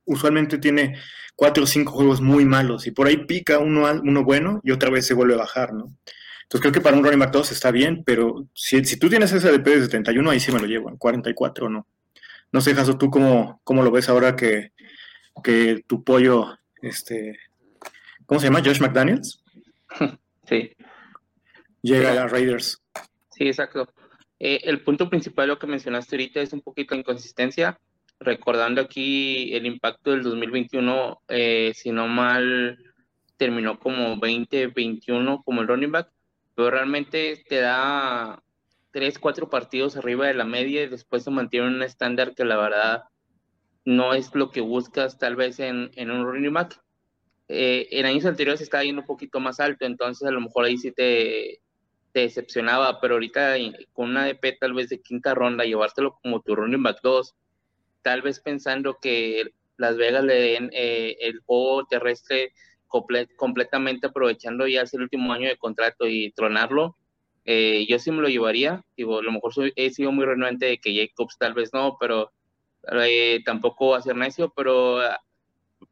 usualmente 0.04 0.58
tiene 0.58 0.98
cuatro 1.37 1.64
o 1.64 1.66
cinco 1.66 1.92
juegos 1.92 2.20
muy 2.20 2.44
malos 2.44 2.87
y 2.87 2.90
por 2.90 3.06
ahí 3.06 3.18
pica 3.18 3.58
uno, 3.58 3.88
uno 4.02 4.24
bueno 4.24 4.60
y 4.64 4.72
otra 4.72 4.90
vez 4.90 5.06
se 5.06 5.14
vuelve 5.14 5.34
a 5.34 5.38
bajar, 5.38 5.72
¿no? 5.72 5.96
Entonces 6.42 6.60
creo 6.60 6.72
que 6.72 6.80
para 6.80 6.96
un 6.96 7.04
running 7.04 7.20
back 7.20 7.32
2 7.32 7.52
está 7.52 7.70
bien, 7.70 8.02
pero 8.04 8.46
si, 8.52 8.84
si 8.84 8.98
tú 8.98 9.08
tienes 9.08 9.32
ese 9.32 9.48
ADP 9.48 9.64
de 9.66 9.80
71, 9.82 10.30
ahí 10.30 10.40
sí 10.40 10.52
me 10.52 10.60
lo 10.60 10.66
llevo, 10.66 10.90
en 10.90 10.98
44 10.98 11.70
no. 11.70 11.87
No 12.54 12.60
sé, 12.60 12.72
Jaso, 12.72 12.96
¿tú 12.96 13.10
cómo, 13.10 13.60
cómo 13.64 13.82
lo 13.82 13.90
ves 13.90 14.08
ahora 14.08 14.36
que, 14.36 14.70
que 15.42 15.82
tu 15.88 16.04
pollo, 16.04 16.56
este, 16.82 17.36
¿cómo 18.26 18.38
se 18.38 18.46
llama? 18.46 18.62
Josh 18.64 18.80
McDaniels. 18.80 19.42
Sí. 20.46 20.70
Llega 21.82 22.12
sí. 22.12 22.18
a 22.18 22.28
Raiders. 22.28 22.82
Sí, 23.30 23.48
exacto. 23.48 23.88
Eh, 24.38 24.60
el 24.64 24.82
punto 24.82 25.10
principal, 25.10 25.48
lo 25.48 25.58
que 25.58 25.66
mencionaste 25.66 26.14
ahorita, 26.14 26.42
es 26.42 26.52
un 26.52 26.60
poquito 26.60 26.94
de 26.94 27.00
inconsistencia 27.00 27.80
recordando 28.20 28.82
aquí 28.82 29.52
el 29.54 29.66
impacto 29.66 30.12
del 30.12 30.22
2021, 30.22 31.22
eh, 31.26 31.72
si 31.74 31.90
no 31.90 32.06
mal 32.06 32.78
terminó 33.36 33.80
como 33.80 34.10
2021 34.10 35.42
como 35.42 35.62
el 35.62 35.66
running 35.66 35.90
back, 35.90 36.08
pero 36.54 36.70
realmente 36.70 37.42
te 37.48 37.56
da 37.56 38.43
tres, 38.94 39.18
cuatro 39.18 39.50
partidos 39.50 39.96
arriba 39.96 40.28
de 40.28 40.35
la 40.35 40.44
media 40.44 40.85
y 40.85 40.88
después 40.88 41.24
se 41.24 41.30
mantiene 41.33 41.66
un 41.66 41.83
estándar 41.83 42.33
que 42.33 42.44
la 42.44 42.57
verdad 42.57 43.02
no 43.85 44.14
es 44.14 44.33
lo 44.37 44.52
que 44.52 44.61
buscas 44.61 45.18
tal 45.18 45.35
vez 45.35 45.59
en, 45.59 45.90
en 45.96 46.12
un 46.12 46.24
running 46.24 46.52
back. 46.52 46.80
Eh, 47.48 47.88
en 47.90 48.07
años 48.07 48.24
anteriores 48.24 48.61
estaba 48.61 48.85
yendo 48.85 49.00
un 49.00 49.07
poquito 49.09 49.40
más 49.40 49.59
alto, 49.59 49.85
entonces 49.85 50.28
a 50.28 50.30
lo 50.30 50.40
mejor 50.40 50.64
ahí 50.64 50.78
sí 50.78 50.92
te, 50.92 51.61
te 52.12 52.20
decepcionaba, 52.20 53.00
pero 53.00 53.14
ahorita 53.14 53.57
con 53.92 54.11
una 54.11 54.26
DP 54.26 54.61
tal 54.61 54.74
vez 54.74 54.90
de 54.90 55.02
quinta 55.02 55.35
ronda, 55.35 55.64
llevártelo 55.64 56.16
como 56.22 56.40
tu 56.40 56.54
running 56.54 56.85
back 56.85 57.00
2, 57.02 57.35
tal 58.02 58.22
vez 58.22 58.38
pensando 58.38 58.98
que 59.02 59.54
Las 59.76 59.96
Vegas 59.96 60.22
le 60.22 60.35
den 60.35 60.70
eh, 60.72 61.16
el 61.18 61.40
juego 61.40 61.85
terrestre 61.87 62.52
comple 62.87 63.26
completamente 63.35 64.07
aprovechando 64.07 64.68
ya 64.68 64.83
el 64.83 65.02
último 65.02 65.33
año 65.33 65.48
de 65.48 65.57
contrato 65.57 66.07
y 66.07 66.30
tronarlo, 66.30 66.96
eh, 67.44 67.87
yo 67.88 67.98
sí 67.98 68.11
me 68.11 68.22
lo 68.22 68.28
llevaría. 68.28 68.85
Digo, 68.96 69.18
a 69.18 69.22
lo 69.22 69.33
mejor 69.33 69.52
soy, 69.52 69.72
he 69.76 69.90
sido 69.90 70.12
muy 70.12 70.24
renuente 70.24 70.66
de 70.66 70.78
que 70.78 70.94
Jacobs 70.94 71.37
tal 71.38 71.54
vez 71.54 71.72
no, 71.72 71.96
pero 72.00 72.33
eh, 72.92 73.42
tampoco 73.44 73.90
va 73.90 73.98
a 73.98 74.02
ser 74.02 74.16
necio, 74.16 74.52
pero 74.54 74.98
uh, 74.98 75.14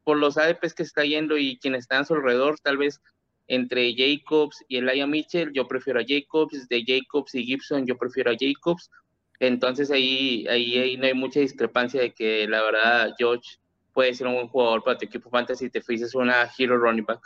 por 0.05 0.19
los 0.19 0.39
ADPs 0.39 0.75
que 0.75 0.83
está 0.83 1.05
yendo 1.05 1.37
y 1.37 1.59
quienes 1.59 1.81
están 1.81 2.03
a 2.03 2.05
su 2.05 2.15
alrededor, 2.15 2.59
tal 2.61 2.79
vez 2.79 3.01
entre 3.49 3.95
Jacobs 3.95 4.65
y 4.69 4.79
Elijah 4.79 5.07
Mitchell, 5.07 5.53
yo 5.53 5.67
prefiero 5.67 6.01
a 6.01 6.05
Jacobs, 6.07 6.69
de 6.69 6.85
Jacobs 6.87 7.35
y 7.35 7.45
Gibson, 7.45 7.87
yo 7.87 7.97
prefiero 7.99 8.31
a 8.31 8.37
Jacobs, 8.39 8.91
entonces 9.39 9.91
ahí, 9.91 10.47
ahí, 10.49 10.79
ahí, 10.79 10.97
no 10.97 11.07
hay 11.07 11.15
mucha 11.15 11.41
discrepancia 11.41 12.01
de 12.01 12.13
que 12.13 12.47
la 12.47 12.63
verdad 12.63 13.15
George 13.19 13.59
puede 13.93 14.15
ser 14.15 14.27
un 14.27 14.35
buen 14.35 14.49
jugador 14.49 14.85
para 14.85 14.97
tu 14.97 15.05
equipo 15.05 15.29
fantasy 15.31 15.67
si 15.67 15.71
te 15.71 15.83
fuiste 15.83 16.17
una 16.17 16.49
hero 16.57 16.79
running 16.79 17.05
back. 17.05 17.21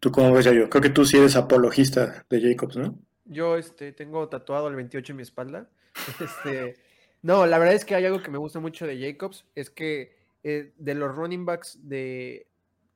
¿Tú 0.00 0.10
cómo 0.10 0.32
ves, 0.32 0.46
yo? 0.46 0.70
Creo 0.70 0.82
que 0.82 0.88
tú 0.88 1.04
sí 1.04 1.18
eres 1.18 1.36
apologista 1.36 2.24
de 2.30 2.40
Jacobs, 2.40 2.76
¿no? 2.76 2.98
Yo 3.26 3.56
este, 3.56 3.92
tengo 3.92 4.28
tatuado 4.28 4.68
el 4.68 4.74
28 4.74 5.12
en 5.12 5.16
mi 5.16 5.22
espalda. 5.22 5.70
Este, 6.20 6.76
no, 7.22 7.46
la 7.46 7.58
verdad 7.58 7.74
es 7.74 7.84
que 7.84 7.94
hay 7.94 8.06
algo 8.06 8.22
que 8.22 8.30
me 8.30 8.38
gusta 8.38 8.60
mucho 8.60 8.86
de 8.86 8.98
Jacobs, 8.98 9.44
es 9.54 9.68
que 9.68 10.16
eh, 10.42 10.72
de 10.78 10.94
los 10.94 11.14
running 11.14 11.44
backs 11.44 11.78
de, 11.82 12.46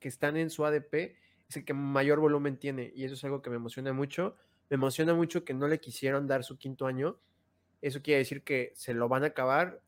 que 0.01 0.09
están 0.09 0.39
en 0.39 0.49
su 0.49 0.65
ADP, 0.65 1.17
es 1.49 1.57
el 1.57 1.65
que 1.65 1.75
mayor 1.75 2.21
volumen 2.21 2.57
tiene, 2.57 2.91
y 2.95 3.05
eso 3.05 3.15
es 3.15 3.25
algo 3.25 3.43
que 3.43 3.51
me 3.51 3.57
emociona 3.57 3.93
mucho. 3.93 4.37
Me 4.71 4.77
emociona 4.77 5.13
mucho 5.13 5.45
que 5.45 5.53
no 5.53 5.69
le 5.69 5.79
quisieron 5.81 6.27
dar 6.27 6.43
su 6.43 6.57
quinto 6.57 6.87
año, 6.87 7.19
eso 7.83 8.01
quiere 8.01 8.21
decir 8.21 8.43
que 8.43 8.73
se 8.75 8.95
lo 8.95 9.11
van 9.11 9.25
a 9.25 9.27
acabar 9.27 9.83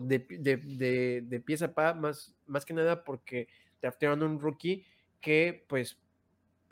de, 0.00 0.20
de, 0.38 1.22
de, 1.22 1.40
pieza 1.40 1.74
pa, 1.74 1.92
más, 1.92 2.36
más 2.46 2.64
que 2.64 2.72
nada 2.72 3.02
porque 3.02 3.48
draftearon 3.82 4.22
un 4.22 4.40
rookie 4.40 4.86
que 5.20 5.64
pues 5.68 5.98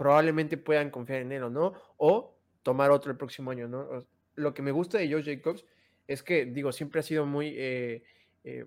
probablemente 0.02 0.56
puedan 0.56 0.90
confiar 0.90 1.20
en 1.20 1.30
él 1.30 1.44
o 1.44 1.50
no, 1.50 1.74
o 1.96 2.36
tomar 2.64 2.90
otro 2.90 3.12
el 3.12 3.16
próximo 3.16 3.52
año, 3.52 3.68
¿no? 3.68 4.04
Lo 4.34 4.52
que 4.52 4.60
me 4.60 4.72
gusta 4.72 4.98
de 4.98 5.08
Josh 5.08 5.26
Jacobs 5.26 5.64
es 6.08 6.24
que, 6.24 6.44
digo, 6.44 6.72
siempre 6.72 6.98
ha 6.98 7.04
sido 7.04 7.24
muy, 7.24 7.54
eh, 7.56 8.02
eh, 8.42 8.66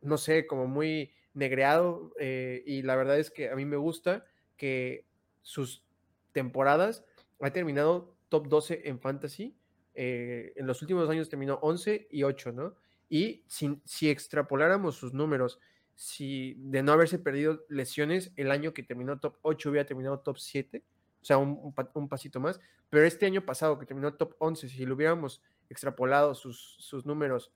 no 0.00 0.16
sé, 0.16 0.46
como 0.46 0.68
muy 0.68 1.12
negreado 1.34 2.12
eh, 2.20 2.62
y 2.64 2.82
la 2.82 2.94
verdad 2.94 3.18
es 3.18 3.32
que 3.32 3.50
a 3.50 3.56
mí 3.56 3.64
me 3.64 3.76
gusta 3.76 4.26
que 4.56 5.06
sus 5.42 5.84
temporadas 6.30 7.04
ha 7.40 7.50
terminado 7.50 8.14
top 8.28 8.46
12 8.46 8.82
en 8.84 9.00
fantasy 9.00 9.56
en 9.94 10.64
los 10.68 10.80
últimos 10.82 11.10
años 11.10 11.28
terminó 11.28 11.58
11 11.60 12.06
y 12.12 12.22
8, 12.22 12.52
¿no? 12.52 12.76
Y 13.08 13.42
si 13.48 14.08
extrapoláramos 14.08 14.94
sus 14.94 15.12
números, 15.12 15.58
si 15.98 16.54
de 16.58 16.84
no 16.84 16.92
haberse 16.92 17.18
perdido 17.18 17.64
lesiones, 17.68 18.32
el 18.36 18.52
año 18.52 18.72
que 18.72 18.84
terminó 18.84 19.18
top 19.18 19.38
8 19.42 19.70
hubiera 19.70 19.84
terminado 19.84 20.20
top 20.20 20.38
7, 20.38 20.84
o 21.20 21.24
sea, 21.24 21.38
un, 21.38 21.74
un, 21.94 22.08
pasito 22.08 22.38
más, 22.38 22.60
pero 22.88 23.04
este 23.04 23.26
año 23.26 23.44
pasado 23.44 23.80
que 23.80 23.86
terminó 23.86 24.14
top 24.14 24.36
11, 24.38 24.68
si 24.68 24.86
lo 24.86 24.94
hubiéramos 24.94 25.42
extrapolado 25.68 26.36
sus, 26.36 26.76
sus 26.78 27.04
números 27.04 27.50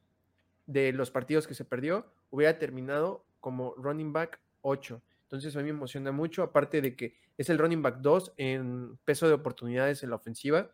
de 0.66 0.92
los 0.92 1.12
partidos 1.12 1.46
que 1.46 1.55
se 1.55 1.64
perdió, 1.64 2.12
hubiera 2.31 2.59
terminado 2.59 3.24
como 3.38 3.76
running 3.76 4.12
back 4.12 4.40
8. 4.62 5.00
Entonces 5.22 5.55
a 5.55 5.61
mí 5.61 5.66
me 5.66 5.70
emociona 5.70 6.11
mucho, 6.11 6.42
aparte 6.42 6.81
de 6.81 6.96
que 6.96 7.14
es 7.38 7.48
el 7.48 7.59
running 7.59 7.81
back 7.81 7.98
2 7.98 8.35
en 8.38 8.98
peso 9.05 9.28
de 9.28 9.35
oportunidades 9.35 10.02
en 10.02 10.11
la 10.11 10.16
ofensiva 10.16 10.72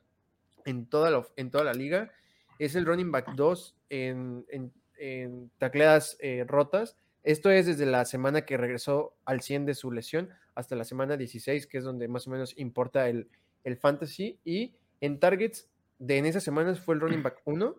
en 0.64 0.86
toda 0.86 1.10
la, 1.10 1.26
en 1.36 1.50
toda 1.50 1.64
la 1.64 1.74
liga. 1.74 2.12
Es 2.58 2.74
el 2.74 2.86
running 2.86 3.12
back 3.12 3.34
2 3.34 3.76
en, 3.90 4.46
en, 4.48 4.72
en 4.98 5.50
tacleadas 5.58 6.16
eh, 6.20 6.44
rotas. 6.46 6.96
Esto 7.28 7.50
es 7.50 7.66
desde 7.66 7.84
la 7.84 8.06
semana 8.06 8.46
que 8.46 8.56
regresó 8.56 9.14
al 9.26 9.42
100 9.42 9.66
de 9.66 9.74
su 9.74 9.92
lesión 9.92 10.30
hasta 10.54 10.76
la 10.76 10.84
semana 10.84 11.18
16, 11.18 11.66
que 11.66 11.76
es 11.76 11.84
donde 11.84 12.08
más 12.08 12.26
o 12.26 12.30
menos 12.30 12.54
importa 12.56 13.06
el, 13.10 13.28
el 13.64 13.76
fantasy 13.76 14.40
y 14.46 14.76
en 15.02 15.20
targets 15.20 15.68
de 15.98 16.16
en 16.16 16.24
esas 16.24 16.42
semanas 16.42 16.80
fue 16.80 16.94
el 16.94 17.02
running 17.02 17.22
back 17.22 17.42
1, 17.44 17.76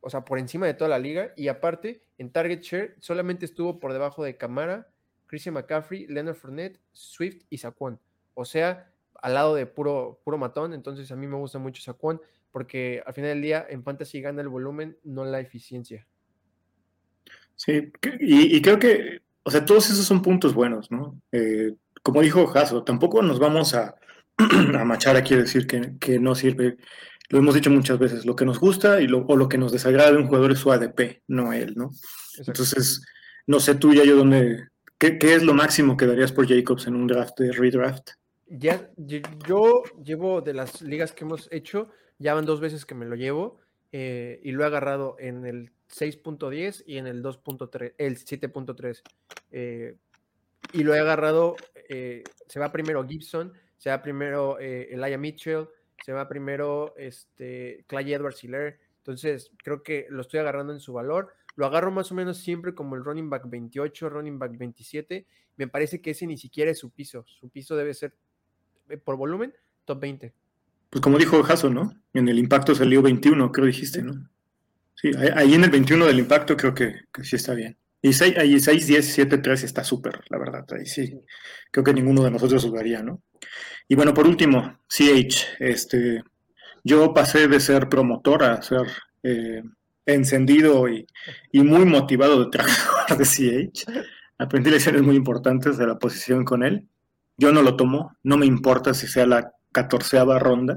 o 0.00 0.08
sea, 0.08 0.24
por 0.24 0.38
encima 0.38 0.66
de 0.66 0.74
toda 0.74 0.88
la 0.88 1.00
liga 1.00 1.32
y 1.36 1.48
aparte 1.48 2.04
en 2.16 2.30
target 2.30 2.60
share 2.60 2.94
solamente 3.00 3.44
estuvo 3.44 3.80
por 3.80 3.92
debajo 3.92 4.22
de 4.22 4.36
Camara, 4.36 4.86
Christian 5.26 5.54
McCaffrey, 5.54 6.06
Leonard 6.06 6.36
Fournette, 6.36 6.78
Swift 6.92 7.42
y 7.50 7.58
Saquon. 7.58 7.98
O 8.34 8.44
sea, 8.44 8.88
al 9.20 9.34
lado 9.34 9.56
de 9.56 9.66
puro, 9.66 10.20
puro 10.22 10.38
matón, 10.38 10.74
entonces 10.74 11.10
a 11.10 11.16
mí 11.16 11.26
me 11.26 11.34
gusta 11.34 11.58
mucho 11.58 11.82
Saquon 11.82 12.22
porque 12.52 13.02
al 13.04 13.14
final 13.14 13.30
del 13.30 13.42
día 13.42 13.66
en 13.68 13.82
fantasy 13.82 14.20
gana 14.20 14.42
el 14.42 14.48
volumen, 14.48 14.96
no 15.02 15.24
la 15.24 15.40
eficiencia. 15.40 16.06
Sí, 17.58 17.90
y, 18.20 18.62
creo 18.62 18.78
que, 18.78 19.20
o 19.42 19.50
sea, 19.50 19.64
todos 19.64 19.90
esos 19.90 20.06
son 20.06 20.22
puntos 20.22 20.54
buenos, 20.54 20.92
¿no? 20.92 21.20
Eh, 21.32 21.74
como 22.04 22.22
dijo 22.22 22.46
Jaso, 22.46 22.84
tampoco 22.84 23.20
nos 23.20 23.40
vamos 23.40 23.74
a, 23.74 23.96
a 24.38 24.84
machar 24.84 25.16
aquí 25.16 25.34
a 25.34 25.38
decir 25.38 25.66
que, 25.66 26.18
no 26.20 26.36
sirve. 26.36 26.76
Lo 27.30 27.40
hemos 27.40 27.56
dicho 27.56 27.68
muchas 27.68 27.98
veces, 27.98 28.24
lo 28.24 28.36
que 28.36 28.44
nos 28.44 28.60
gusta 28.60 29.00
y 29.00 29.08
lo, 29.08 29.26
o 29.26 29.36
lo 29.36 29.48
que 29.48 29.58
nos 29.58 29.72
desagrada 29.72 30.12
de 30.12 30.18
un 30.18 30.28
jugador 30.28 30.52
es 30.52 30.60
su 30.60 30.70
ADP, 30.70 31.22
no 31.26 31.52
él, 31.52 31.74
¿no? 31.76 31.90
Entonces, 32.38 33.04
no 33.48 33.58
sé 33.58 33.74
tú 33.74 33.92
ya 33.92 34.04
yo 34.04 34.16
dónde, 34.16 34.68
¿qué, 34.96 35.18
¿qué, 35.18 35.34
es 35.34 35.42
lo 35.42 35.52
máximo 35.52 35.96
que 35.96 36.06
darías 36.06 36.30
por 36.30 36.48
Jacobs 36.48 36.86
en 36.86 36.94
un 36.94 37.08
draft 37.08 37.40
de 37.40 37.50
redraft? 37.50 38.10
Ya, 38.46 38.88
yo 38.96 39.82
llevo 40.04 40.42
de 40.42 40.54
las 40.54 40.80
ligas 40.80 41.10
que 41.10 41.24
hemos 41.24 41.48
hecho, 41.50 41.90
ya 42.20 42.34
van 42.34 42.46
dos 42.46 42.60
veces 42.60 42.86
que 42.86 42.94
me 42.94 43.04
lo 43.04 43.16
llevo 43.16 43.58
eh, 43.90 44.40
y 44.44 44.52
lo 44.52 44.62
he 44.62 44.66
agarrado 44.66 45.16
en 45.18 45.44
el 45.44 45.72
6.10 45.90 46.84
y 46.86 46.98
en 46.98 47.06
el 47.06 47.22
2.3, 47.22 47.94
el 47.98 48.18
7.3. 48.18 49.02
Eh, 49.50 49.96
y 50.72 50.82
lo 50.82 50.94
he 50.94 50.98
agarrado, 50.98 51.56
eh, 51.88 52.24
se 52.46 52.60
va 52.60 52.72
primero 52.72 53.06
Gibson, 53.06 53.52
se 53.78 53.90
va 53.90 54.02
primero 54.02 54.58
Elijah 54.58 55.18
Mitchell, 55.18 55.68
se 56.04 56.12
va 56.12 56.28
primero 56.28 56.94
este, 56.96 57.84
Clay 57.86 58.12
Edwards 58.12 58.42
Hiller. 58.42 58.78
Entonces, 58.98 59.50
creo 59.62 59.82
que 59.82 60.06
lo 60.10 60.22
estoy 60.22 60.40
agarrando 60.40 60.72
en 60.72 60.80
su 60.80 60.92
valor. 60.92 61.34
Lo 61.56 61.66
agarro 61.66 61.90
más 61.90 62.12
o 62.12 62.14
menos 62.14 62.38
siempre 62.38 62.74
como 62.74 62.94
el 62.94 63.04
running 63.04 63.30
back 63.30 63.48
28, 63.48 64.08
running 64.08 64.38
back 64.38 64.56
27. 64.56 65.26
Me 65.56 65.68
parece 65.68 66.00
que 66.00 66.10
ese 66.10 66.26
ni 66.26 66.38
siquiera 66.38 66.70
es 66.70 66.78
su 66.78 66.90
piso. 66.90 67.24
Su 67.26 67.48
piso 67.48 67.76
debe 67.76 67.94
ser, 67.94 68.14
por 69.04 69.16
volumen, 69.16 69.52
top 69.84 70.00
20. 70.00 70.32
Pues 70.90 71.02
como 71.02 71.18
dijo 71.18 71.42
Jaso, 71.42 71.68
¿no? 71.68 72.00
En 72.14 72.28
el 72.28 72.38
impacto 72.38 72.74
salió 72.74 73.02
21, 73.02 73.50
creo 73.50 73.66
dijiste, 73.66 74.02
¿no? 74.02 74.28
Sí, 75.00 75.12
ahí 75.36 75.54
en 75.54 75.62
el 75.62 75.70
21 75.70 76.06
del 76.06 76.18
impacto 76.18 76.56
creo 76.56 76.74
que, 76.74 76.92
sí 77.22 77.36
está 77.36 77.54
bien. 77.54 77.78
Y 78.02 78.12
6, 78.12 78.36
ahí 78.36 78.58
6, 78.58 78.86
10, 78.88 79.14
7, 79.14 79.38
3 79.38 79.62
está 79.62 79.84
súper, 79.84 80.20
la 80.28 80.38
verdad. 80.38 80.64
Ahí 80.72 80.86
sí, 80.86 81.20
creo 81.70 81.84
que 81.84 81.94
ninguno 81.94 82.24
de 82.24 82.32
nosotros 82.32 82.64
jugaría, 82.64 83.00
¿no? 83.00 83.22
Y 83.86 83.94
bueno, 83.94 84.12
por 84.12 84.26
último, 84.26 84.80
CH. 84.88 85.56
Este, 85.60 86.24
yo 86.82 87.14
pasé 87.14 87.46
de 87.46 87.60
ser 87.60 87.88
promotor 87.88 88.42
a 88.42 88.60
ser 88.60 88.88
eh, 89.22 89.62
encendido 90.04 90.88
y, 90.88 91.06
muy 91.52 91.84
motivado 91.84 92.44
de 92.44 92.50
trabajar 92.50 93.16
de 93.16 93.24
CH. 93.24 93.84
Aprendí 94.36 94.70
lecciones 94.70 95.02
muy 95.02 95.14
importantes 95.14 95.78
de 95.78 95.86
la 95.86 95.96
posición 95.96 96.44
con 96.44 96.64
él. 96.64 96.88
Yo 97.36 97.52
no 97.52 97.62
lo 97.62 97.76
tomo, 97.76 98.16
no 98.24 98.36
me 98.36 98.46
importa 98.46 98.94
si 98.94 99.06
sea 99.06 99.26
la 99.26 99.52
catorceava 99.70 100.40
ronda. 100.40 100.76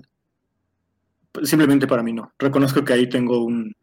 Simplemente 1.42 1.88
para 1.88 2.04
mí 2.04 2.14
no. 2.14 2.34
Reconozco 2.38 2.86
que 2.86 2.94
ahí 2.94 3.10
tengo 3.10 3.44
un, 3.44 3.74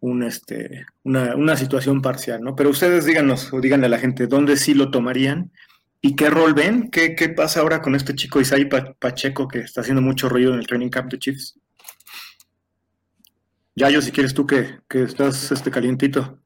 un 0.00 0.22
este, 0.22 0.86
una, 1.04 1.56
situación 1.56 2.02
parcial, 2.02 2.42
¿no? 2.42 2.56
Pero 2.56 2.70
ustedes 2.70 3.04
díganos 3.04 3.52
o 3.52 3.60
díganle 3.60 3.86
a 3.86 3.90
la 3.90 3.98
gente 3.98 4.26
dónde 4.26 4.56
sí 4.56 4.74
lo 4.74 4.90
tomarían 4.90 5.52
y 6.00 6.16
qué 6.16 6.30
rol 6.30 6.54
ven, 6.54 6.90
qué, 6.90 7.14
qué 7.14 7.28
pasa 7.28 7.60
ahora 7.60 7.82
con 7.82 7.94
este 7.94 8.14
chico 8.14 8.40
Isai 8.40 8.68
Pacheco 8.98 9.46
que 9.46 9.60
está 9.60 9.82
haciendo 9.82 10.00
mucho 10.00 10.28
ruido 10.28 10.54
en 10.54 10.60
el 10.60 10.66
training 10.66 10.88
camp 10.88 11.10
de 11.10 11.18
Chiefs. 11.18 11.58
Yayo, 13.76 14.02
si 14.02 14.10
quieres 14.10 14.34
tú 14.34 14.46
que, 14.46 14.80
estás 14.90 15.52
este, 15.52 15.70
calientito. 15.70 16.38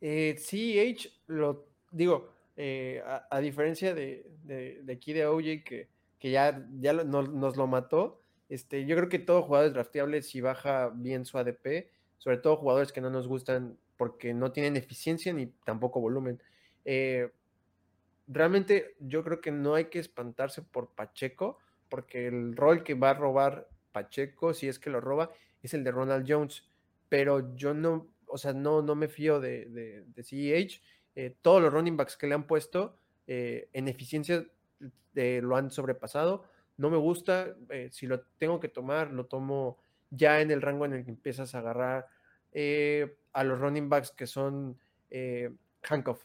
Eh, 0.00 0.36
sí, 0.38 0.78
H, 0.78 1.10
lo 1.26 1.68
digo, 1.90 2.32
eh, 2.56 3.02
a, 3.30 3.40
diferencia 3.40 3.94
de, 3.94 4.26
de, 4.44 4.92
aquí 4.92 5.12
de 5.12 5.26
OJ 5.26 5.62
que 5.64 5.88
que 6.20 6.30
ya, 6.30 6.64
ya 6.78 6.92
nos 6.92 7.56
lo 7.56 7.66
mató. 7.66 8.22
Este, 8.48 8.84
yo 8.84 8.94
creo 8.96 9.08
que 9.08 9.18
todo 9.18 9.42
jugador 9.42 9.68
es 9.68 9.74
drafteable 9.74 10.22
si 10.22 10.40
baja 10.40 10.92
bien 10.94 11.24
su 11.24 11.38
ADP, 11.38 11.88
sobre 12.20 12.36
todo 12.36 12.56
jugadores 12.56 12.92
que 12.92 13.00
no 13.00 13.10
nos 13.10 13.26
gustan 13.26 13.76
porque 13.96 14.32
no 14.32 14.52
tienen 14.52 14.76
eficiencia 14.76 15.32
ni 15.32 15.46
tampoco 15.46 16.00
volumen. 16.00 16.40
Eh, 16.84 17.30
realmente 18.28 18.94
yo 19.00 19.24
creo 19.24 19.40
que 19.40 19.50
no 19.50 19.74
hay 19.74 19.86
que 19.86 19.98
espantarse 19.98 20.62
por 20.62 20.90
Pacheco, 20.94 21.58
porque 21.88 22.28
el 22.28 22.56
rol 22.56 22.84
que 22.84 22.94
va 22.94 23.10
a 23.10 23.14
robar 23.14 23.68
Pacheco, 23.90 24.54
si 24.54 24.68
es 24.68 24.78
que 24.78 24.90
lo 24.90 25.00
roba, 25.00 25.30
es 25.62 25.74
el 25.74 25.82
de 25.82 25.90
Ronald 25.90 26.24
Jones. 26.28 26.64
Pero 27.08 27.56
yo 27.56 27.74
no, 27.74 28.06
o 28.26 28.38
sea, 28.38 28.52
no, 28.52 28.82
no 28.82 28.94
me 28.94 29.08
fío 29.08 29.40
de, 29.40 29.66
de, 29.66 30.22
CEH. 30.22 30.80
Eh, 31.16 31.34
todos 31.42 31.60
los 31.60 31.72
running 31.72 31.96
backs 31.96 32.16
que 32.16 32.28
le 32.28 32.34
han 32.34 32.46
puesto 32.46 32.96
eh, 33.26 33.68
en 33.72 33.88
eficiencia 33.88 34.46
lo 35.14 35.56
han 35.56 35.70
sobrepasado. 35.70 36.44
No 36.76 36.90
me 36.90 36.96
gusta, 36.96 37.54
eh, 37.68 37.88
si 37.90 38.06
lo 38.06 38.20
tengo 38.38 38.60
que 38.60 38.68
tomar, 38.68 39.10
lo 39.10 39.26
tomo 39.26 39.78
ya 40.10 40.40
en 40.40 40.50
el 40.50 40.62
rango 40.62 40.84
en 40.84 40.94
el 40.94 41.04
que 41.04 41.10
empiezas 41.10 41.54
a 41.54 41.58
agarrar 41.58 42.06
eh, 42.52 43.16
a 43.32 43.44
los 43.44 43.58
running 43.58 43.88
backs 43.88 44.10
que 44.10 44.26
son 44.26 44.78
eh, 45.10 45.50
handcuff. 45.88 46.24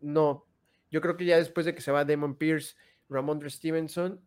no, 0.00 0.46
yo 0.90 1.00
creo 1.00 1.16
que 1.16 1.24
ya 1.24 1.38
después 1.38 1.66
de 1.66 1.74
que 1.74 1.80
se 1.80 1.92
va 1.92 2.04
Damon 2.04 2.36
Pierce, 2.36 2.76
Ramondre 3.08 3.50
Stevenson, 3.50 4.20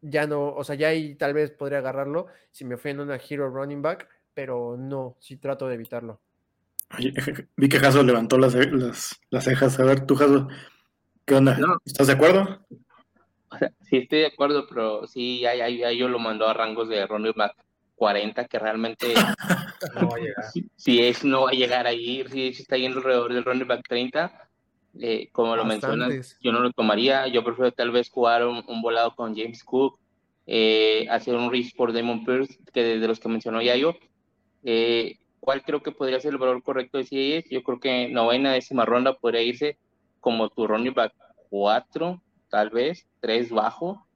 ya 0.00 0.26
no, 0.26 0.48
o 0.48 0.64
sea, 0.64 0.74
ya 0.74 0.88
ahí 0.88 1.14
tal 1.14 1.34
vez 1.34 1.50
podría 1.50 1.78
agarrarlo 1.78 2.26
si 2.50 2.64
me 2.64 2.76
fui 2.76 2.90
en 2.90 3.00
una 3.00 3.16
hero 3.16 3.48
running 3.48 3.82
back, 3.82 4.08
pero 4.34 4.76
no, 4.76 5.16
sí 5.20 5.36
trato 5.36 5.68
de 5.68 5.74
evitarlo. 5.74 6.20
vi 7.56 7.68
que 7.68 7.78
Jaso 7.78 8.02
levantó 8.02 8.38
las, 8.38 8.54
las, 8.54 9.44
cejas. 9.44 9.78
A 9.80 9.84
ver, 9.84 10.06
tú, 10.06 10.14
Jaso, 10.14 10.48
¿Qué 11.26 11.34
onda? 11.34 11.58
¿Estás 11.84 12.06
de 12.06 12.12
acuerdo? 12.12 12.64
sí, 13.82 13.98
estoy 13.98 14.20
de 14.20 14.26
acuerdo, 14.26 14.66
pero 14.68 15.06
sí, 15.06 15.40
ya, 15.40 15.68
yo 15.68 16.08
lo 16.08 16.18
mandó 16.18 16.48
a 16.48 16.54
rangos 16.54 16.88
de 16.88 17.06
running 17.06 17.32
back 17.36 17.54
40, 17.96 18.44
que 18.46 18.58
realmente 18.58 19.14
no 20.00 20.08
va 20.08 20.16
a 20.16 20.20
llegar. 20.20 20.44
Si, 20.76 21.02
es, 21.02 21.24
no 21.24 21.42
va 21.42 21.50
a 21.50 21.54
llegar 21.54 21.86
ahí, 21.86 22.24
si, 22.28 22.48
está 22.48 22.76
yendo 22.76 22.98
alrededor 22.98 23.32
del 23.32 23.44
running 23.44 23.66
back 23.66 23.82
30, 23.88 24.48
eh, 25.00 25.28
como 25.32 25.56
lo 25.56 25.64
mencionas, 25.64 26.38
yo 26.40 26.52
no 26.52 26.60
lo 26.60 26.72
tomaría. 26.72 27.26
Yo 27.28 27.44
prefiero 27.44 27.72
tal 27.72 27.90
vez 27.90 28.10
jugar 28.10 28.46
un, 28.46 28.82
volado 28.82 29.14
con 29.14 29.34
James 29.34 29.62
Cook, 29.64 29.98
eh, 30.46 31.06
hacer 31.10 31.34
un 31.34 31.50
risk 31.50 31.76
por 31.76 31.92
Damon 31.92 32.24
Pierce, 32.24 32.58
que 32.72 32.98
de 32.98 33.08
los 33.08 33.20
que 33.20 33.28
mencionó 33.28 33.60
ya 33.62 33.76
yo. 33.76 33.94
Eh, 34.64 35.18
¿Cuál 35.40 35.62
creo 35.62 35.82
que 35.82 35.92
podría 35.92 36.18
ser 36.18 36.32
el 36.32 36.38
valor 36.38 36.62
correcto 36.62 36.98
de 36.98 37.04
CIS? 37.04 37.44
Yo 37.50 37.62
creo 37.62 37.78
que 37.78 38.08
novena, 38.08 38.52
décima 38.52 38.84
ronda 38.84 39.14
podría 39.14 39.42
irse 39.42 39.78
como 40.20 40.48
tu 40.48 40.66
running 40.66 40.92
back 40.92 41.12
4, 41.50 42.20
tal 42.48 42.70
vez, 42.70 43.06
3 43.20 43.50
bajo, 43.50 44.06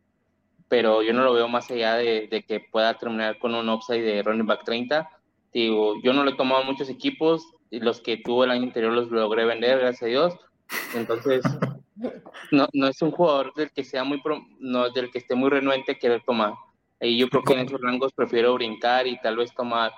pero 0.69 1.03
yo 1.03 1.13
no 1.13 1.25
lo 1.25 1.33
veo 1.33 1.49
más 1.49 1.71
allá 1.71 1.97
de, 1.97 2.45
que 2.47 2.61
pueda 2.61 2.97
terminar 2.97 3.39
con 3.39 3.55
un 3.55 3.69
upside 3.69 4.03
de 4.03 4.23
running 4.23 4.47
back 4.47 4.65
30. 4.65 5.09
Digo, 5.53 5.95
yo 6.03 6.13
no 6.13 6.25
le 6.25 6.31
he 6.31 6.37
tomado 6.37 6.63
muchos 6.65 6.89
equipos, 6.89 7.45
y 7.71 7.81
los 7.81 8.01
que 8.01 8.17
tuve 8.17 8.47
el 8.47 8.53
año 8.53 8.65
anterior 8.65 8.93
los 8.93 9.11
logré 9.11 9.45
vender, 9.45 9.79
gracias 9.79 10.03
a 10.03 10.07
Dios. 10.07 10.35
Entonces, 10.95 11.43
no, 12.53 12.69
no 12.73 12.87
es 12.87 13.03
un 13.03 13.11
jugador 13.11 13.53
del 13.55 13.71
que 13.73 13.85
sea 13.85 14.05
muy 14.05 14.23
no, 14.59 14.91
del 14.91 15.11
que 15.11 15.19
esté 15.19 15.35
muy 15.35 15.51
renuente 15.51 15.99
querer 15.99 16.23
tomar. 16.25 16.55
Y 17.01 17.19
yo 17.19 17.29
creo 17.29 17.43
que 17.43 17.55
en 17.55 17.61
esos 17.61 17.81
rangos 17.81 18.13
prefiero 18.13 18.55
brincar 18.55 19.07
y 19.07 19.19
tal 19.21 19.37
vez 19.37 19.53
tomar 19.55 19.93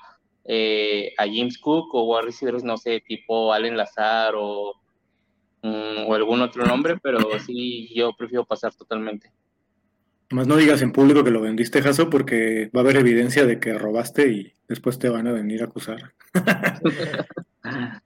eh, 0.45 1.13
a 1.19 1.25
James 1.25 1.59
Cook 1.59 1.95
o 1.95 2.17
a 2.17 2.23
receivers, 2.23 2.65
no 2.65 2.77
sé, 2.77 3.01
tipo 3.01 3.53
Allen 3.53 3.77
Lazar 3.77 4.35
o 4.37 4.81
Mm, 5.63 6.07
o 6.09 6.15
algún 6.15 6.41
otro 6.43 6.65
nombre, 6.67 6.99
pero 7.01 7.21
sí, 7.39 7.89
yo 7.95 8.13
prefiero 8.17 8.45
pasar 8.45 8.75
totalmente. 8.75 9.33
Más 10.31 10.49
no 10.49 10.57
digas 10.57 10.83
en 10.83 10.93
público 10.93 11.23
que 11.23 11.31
lo 11.31 11.41
vendiste, 11.41 11.83
Jaso, 11.83 12.11
porque 12.11 12.71
va 12.75 12.81
a 12.81 12.85
haber 12.85 12.97
evidencia 12.97 13.47
de 13.47 13.61
que 13.61 13.79
robaste 13.79 14.29
y 14.29 14.53
después 14.67 14.99
te 14.99 15.09
van 15.09 15.29
a 15.29 15.33
venir 15.33 15.63
a 15.63 15.67
acusar. 15.67 16.15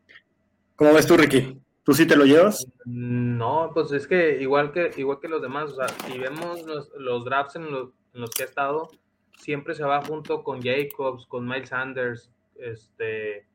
¿Cómo 0.76 0.92
ves 0.92 1.06
tú, 1.06 1.16
Ricky? 1.16 1.58
¿Tú 1.82 1.94
sí 1.94 2.04
te 2.04 2.16
lo 2.16 2.24
llevas? 2.24 2.66
No, 2.84 3.70
pues 3.72 3.92
es 3.92 4.06
que 4.06 4.42
igual 4.42 4.72
que, 4.72 4.90
igual 4.96 5.20
que 5.20 5.28
los 5.28 5.40
demás, 5.40 5.70
o 5.70 5.76
sea, 5.76 5.88
si 5.88 6.18
vemos 6.18 6.62
los, 6.64 7.24
drafts 7.24 7.56
en 7.56 7.70
los, 7.70 7.90
en 8.12 8.20
los, 8.20 8.30
que 8.30 8.42
he 8.42 8.46
estado, 8.46 8.90
siempre 9.38 9.74
se 9.74 9.84
va 9.84 10.04
junto 10.04 10.42
con 10.42 10.60
Jacobs, 10.60 11.26
con 11.26 11.46
Miles 11.46 11.68
Sanders, 11.68 12.30
este, 12.56 13.46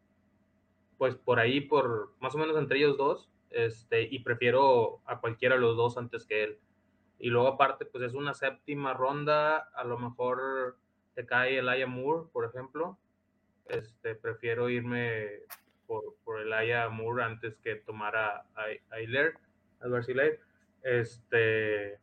pues 0.98 1.16
por 1.16 1.40
ahí, 1.40 1.60
por 1.60 2.14
más 2.22 2.34
o 2.34 2.38
menos 2.38 2.58
entre 2.58 2.78
ellos 2.78 2.98
dos, 2.98 3.31
este, 3.52 4.04
y 4.04 4.20
prefiero 4.20 5.02
a 5.06 5.20
cualquiera 5.20 5.56
de 5.56 5.62
los 5.62 5.78
dos 5.78 5.98
antes 5.98 6.26
que 6.26 6.44
él. 6.44 6.60
Y 7.20 7.30
luego 7.30 7.48
aparte, 7.50 7.86
pues 7.86 8.04
es 8.04 8.14
una 8.14 8.34
séptima 8.34 8.94
ronda, 8.94 9.58
a 9.58 9.84
lo 9.84 10.00
mejor 10.00 10.78
te 11.14 11.26
cae 11.26 11.60
el 11.60 11.70
Aya 11.70 11.88
Moore, 11.88 12.30
por 12.32 12.46
ejemplo. 12.46 12.98
Este, 13.68 14.16
prefiero 14.16 14.70
irme 14.70 15.42
por, 15.88 16.16
por 16.24 16.42
el 16.42 16.54
Aya 16.54 16.90
Moore 16.90 17.24
antes 17.24 17.58
que 17.60 17.76
tomar 17.76 18.16
a, 18.16 18.38
a, 18.56 18.66
a 18.92 19.00
Este, 20.84 22.00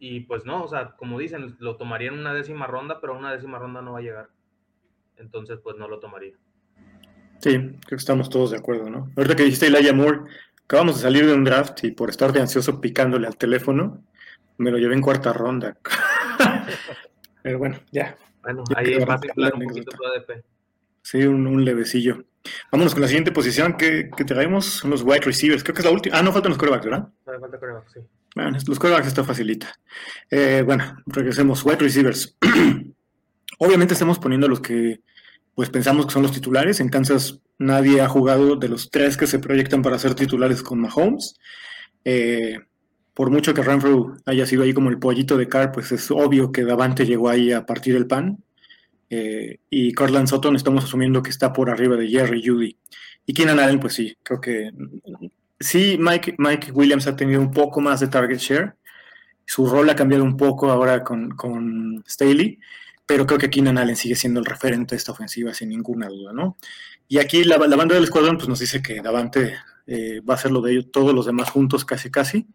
Y 0.00 0.20
pues 0.20 0.44
no, 0.44 0.64
o 0.64 0.68
sea, 0.68 0.96
como 0.96 1.18
dicen, 1.18 1.56
lo 1.60 1.76
tomaría 1.76 2.08
en 2.08 2.18
una 2.18 2.34
décima 2.34 2.66
ronda, 2.66 3.00
pero 3.00 3.16
una 3.16 3.32
décima 3.32 3.58
ronda 3.58 3.82
no 3.82 3.92
va 3.92 3.98
a 3.98 4.02
llegar. 4.02 4.30
Entonces, 5.16 5.60
pues 5.60 5.76
no 5.76 5.88
lo 5.88 6.00
tomaría. 6.00 6.36
Sí, 7.40 7.50
creo 7.50 7.80
que 7.88 7.94
estamos 7.96 8.28
todos 8.28 8.50
de 8.50 8.58
acuerdo, 8.58 8.90
¿no? 8.90 9.10
Ahorita 9.16 9.34
que 9.34 9.44
dijiste 9.44 9.66
Elijah 9.66 9.94
Moore, 9.94 10.20
acabamos 10.64 10.96
de 10.96 11.02
salir 11.02 11.26
de 11.26 11.32
un 11.32 11.44
draft 11.44 11.82
y 11.84 11.90
por 11.90 12.10
estar 12.10 12.32
de 12.32 12.40
ansioso 12.40 12.80
picándole 12.80 13.26
al 13.26 13.36
teléfono, 13.36 14.04
me 14.58 14.70
lo 14.70 14.78
llevé 14.78 14.94
en 14.94 15.00
cuarta 15.00 15.32
ronda. 15.32 15.78
pero 17.42 17.58
bueno, 17.58 17.80
ya. 17.90 18.16
Bueno, 18.42 18.64
ahí 18.76 18.94
va 18.98 19.14
a 19.14 19.54
un 19.54 19.64
poquito 19.64 19.90
tu 19.90 20.04
ADP. 20.04 20.44
Sí, 21.02 21.24
un, 21.24 21.64
levecillo. 21.64 22.24
Vámonos 22.70 22.92
con 22.92 23.02
la 23.02 23.08
siguiente 23.08 23.32
posición 23.32 23.76
que, 23.76 24.10
que 24.14 24.24
traemos, 24.24 24.84
los 24.84 25.02
wide 25.02 25.20
receivers. 25.20 25.62
Creo 25.62 25.74
que 25.74 25.80
es 25.80 25.86
la 25.86 25.92
última. 25.92 26.18
Ah, 26.18 26.22
no 26.22 26.32
faltan 26.32 26.50
los 26.50 26.58
corebacks, 26.58 26.84
¿verdad? 26.84 27.08
No, 27.26 27.40
falta 27.40 27.58
corebacks, 27.58 27.92
sí. 27.92 28.00
Bueno, 28.34 28.58
los 28.66 28.78
corebacks 28.78 29.08
está 29.08 29.24
facilita. 29.24 29.74
Eh, 30.30 30.62
bueno, 30.64 31.02
regresemos. 31.06 31.64
Wide 31.64 31.78
receivers. 31.78 32.36
Obviamente 33.58 33.94
estamos 33.94 34.18
poniendo 34.18 34.46
los 34.46 34.60
que 34.60 35.00
pues 35.60 35.68
pensamos 35.68 36.06
que 36.06 36.12
son 36.12 36.22
los 36.22 36.32
titulares. 36.32 36.80
En 36.80 36.88
Kansas 36.88 37.38
nadie 37.58 38.00
ha 38.00 38.08
jugado 38.08 38.56
de 38.56 38.66
los 38.66 38.90
tres 38.90 39.18
que 39.18 39.26
se 39.26 39.38
proyectan 39.38 39.82
para 39.82 39.98
ser 39.98 40.14
titulares 40.14 40.62
con 40.62 40.80
Mahomes. 40.80 41.34
Eh, 42.02 42.60
por 43.12 43.30
mucho 43.30 43.52
que 43.52 43.60
Renfrew 43.60 44.16
haya 44.24 44.46
sido 44.46 44.62
ahí 44.62 44.72
como 44.72 44.88
el 44.88 44.98
pollito 44.98 45.36
de 45.36 45.50
Carr, 45.50 45.70
pues 45.70 45.92
es 45.92 46.10
obvio 46.10 46.50
que 46.50 46.64
Davante 46.64 47.04
llegó 47.04 47.28
ahí 47.28 47.52
a 47.52 47.66
partir 47.66 47.92
del 47.92 48.06
pan. 48.06 48.42
Eh, 49.10 49.58
y 49.68 49.92
Cortland 49.92 50.28
Sutton 50.28 50.56
estamos 50.56 50.84
asumiendo 50.84 51.22
que 51.22 51.28
está 51.28 51.52
por 51.52 51.68
arriba 51.68 51.94
de 51.94 52.08
Jerry 52.08 52.42
Judy. 52.42 52.78
Y 53.26 53.34
Keenan 53.34 53.60
Allen, 53.60 53.80
pues 53.80 53.92
sí, 53.92 54.16
creo 54.22 54.40
que 54.40 54.70
sí, 55.58 55.98
Mike, 56.00 56.36
Mike 56.38 56.72
Williams 56.72 57.06
ha 57.06 57.16
tenido 57.16 57.42
un 57.42 57.50
poco 57.50 57.82
más 57.82 58.00
de 58.00 58.08
target 58.08 58.38
share. 58.38 58.76
Su 59.44 59.66
rol 59.66 59.90
ha 59.90 59.94
cambiado 59.94 60.24
un 60.24 60.38
poco 60.38 60.70
ahora 60.70 61.04
con, 61.04 61.32
con 61.36 62.02
Staley, 62.08 62.58
pero 63.10 63.26
creo 63.26 63.40
que 63.40 63.50
Keenan 63.50 63.76
Allen 63.76 63.96
sigue 63.96 64.14
siendo 64.14 64.38
el 64.38 64.46
referente 64.46 64.94
de 64.94 64.98
esta 64.98 65.10
ofensiva 65.10 65.52
sin 65.52 65.70
ninguna 65.70 66.06
duda, 66.06 66.32
¿no? 66.32 66.56
Y 67.08 67.18
aquí 67.18 67.42
la, 67.42 67.58
banda 67.58 67.92
del 67.96 68.04
escuadrón 68.04 68.36
pues 68.36 68.48
nos 68.48 68.60
dice 68.60 68.80
que 68.80 69.02
Davante 69.02 69.56
eh, 69.88 70.20
va 70.20 70.34
a 70.34 70.36
ser 70.36 70.52
lo 70.52 70.60
de 70.60 70.74
ellos, 70.74 70.92
todos 70.92 71.12
los 71.12 71.26
demás 71.26 71.50
juntos 71.50 71.84
casi 71.84 72.08
casi. 72.08 72.46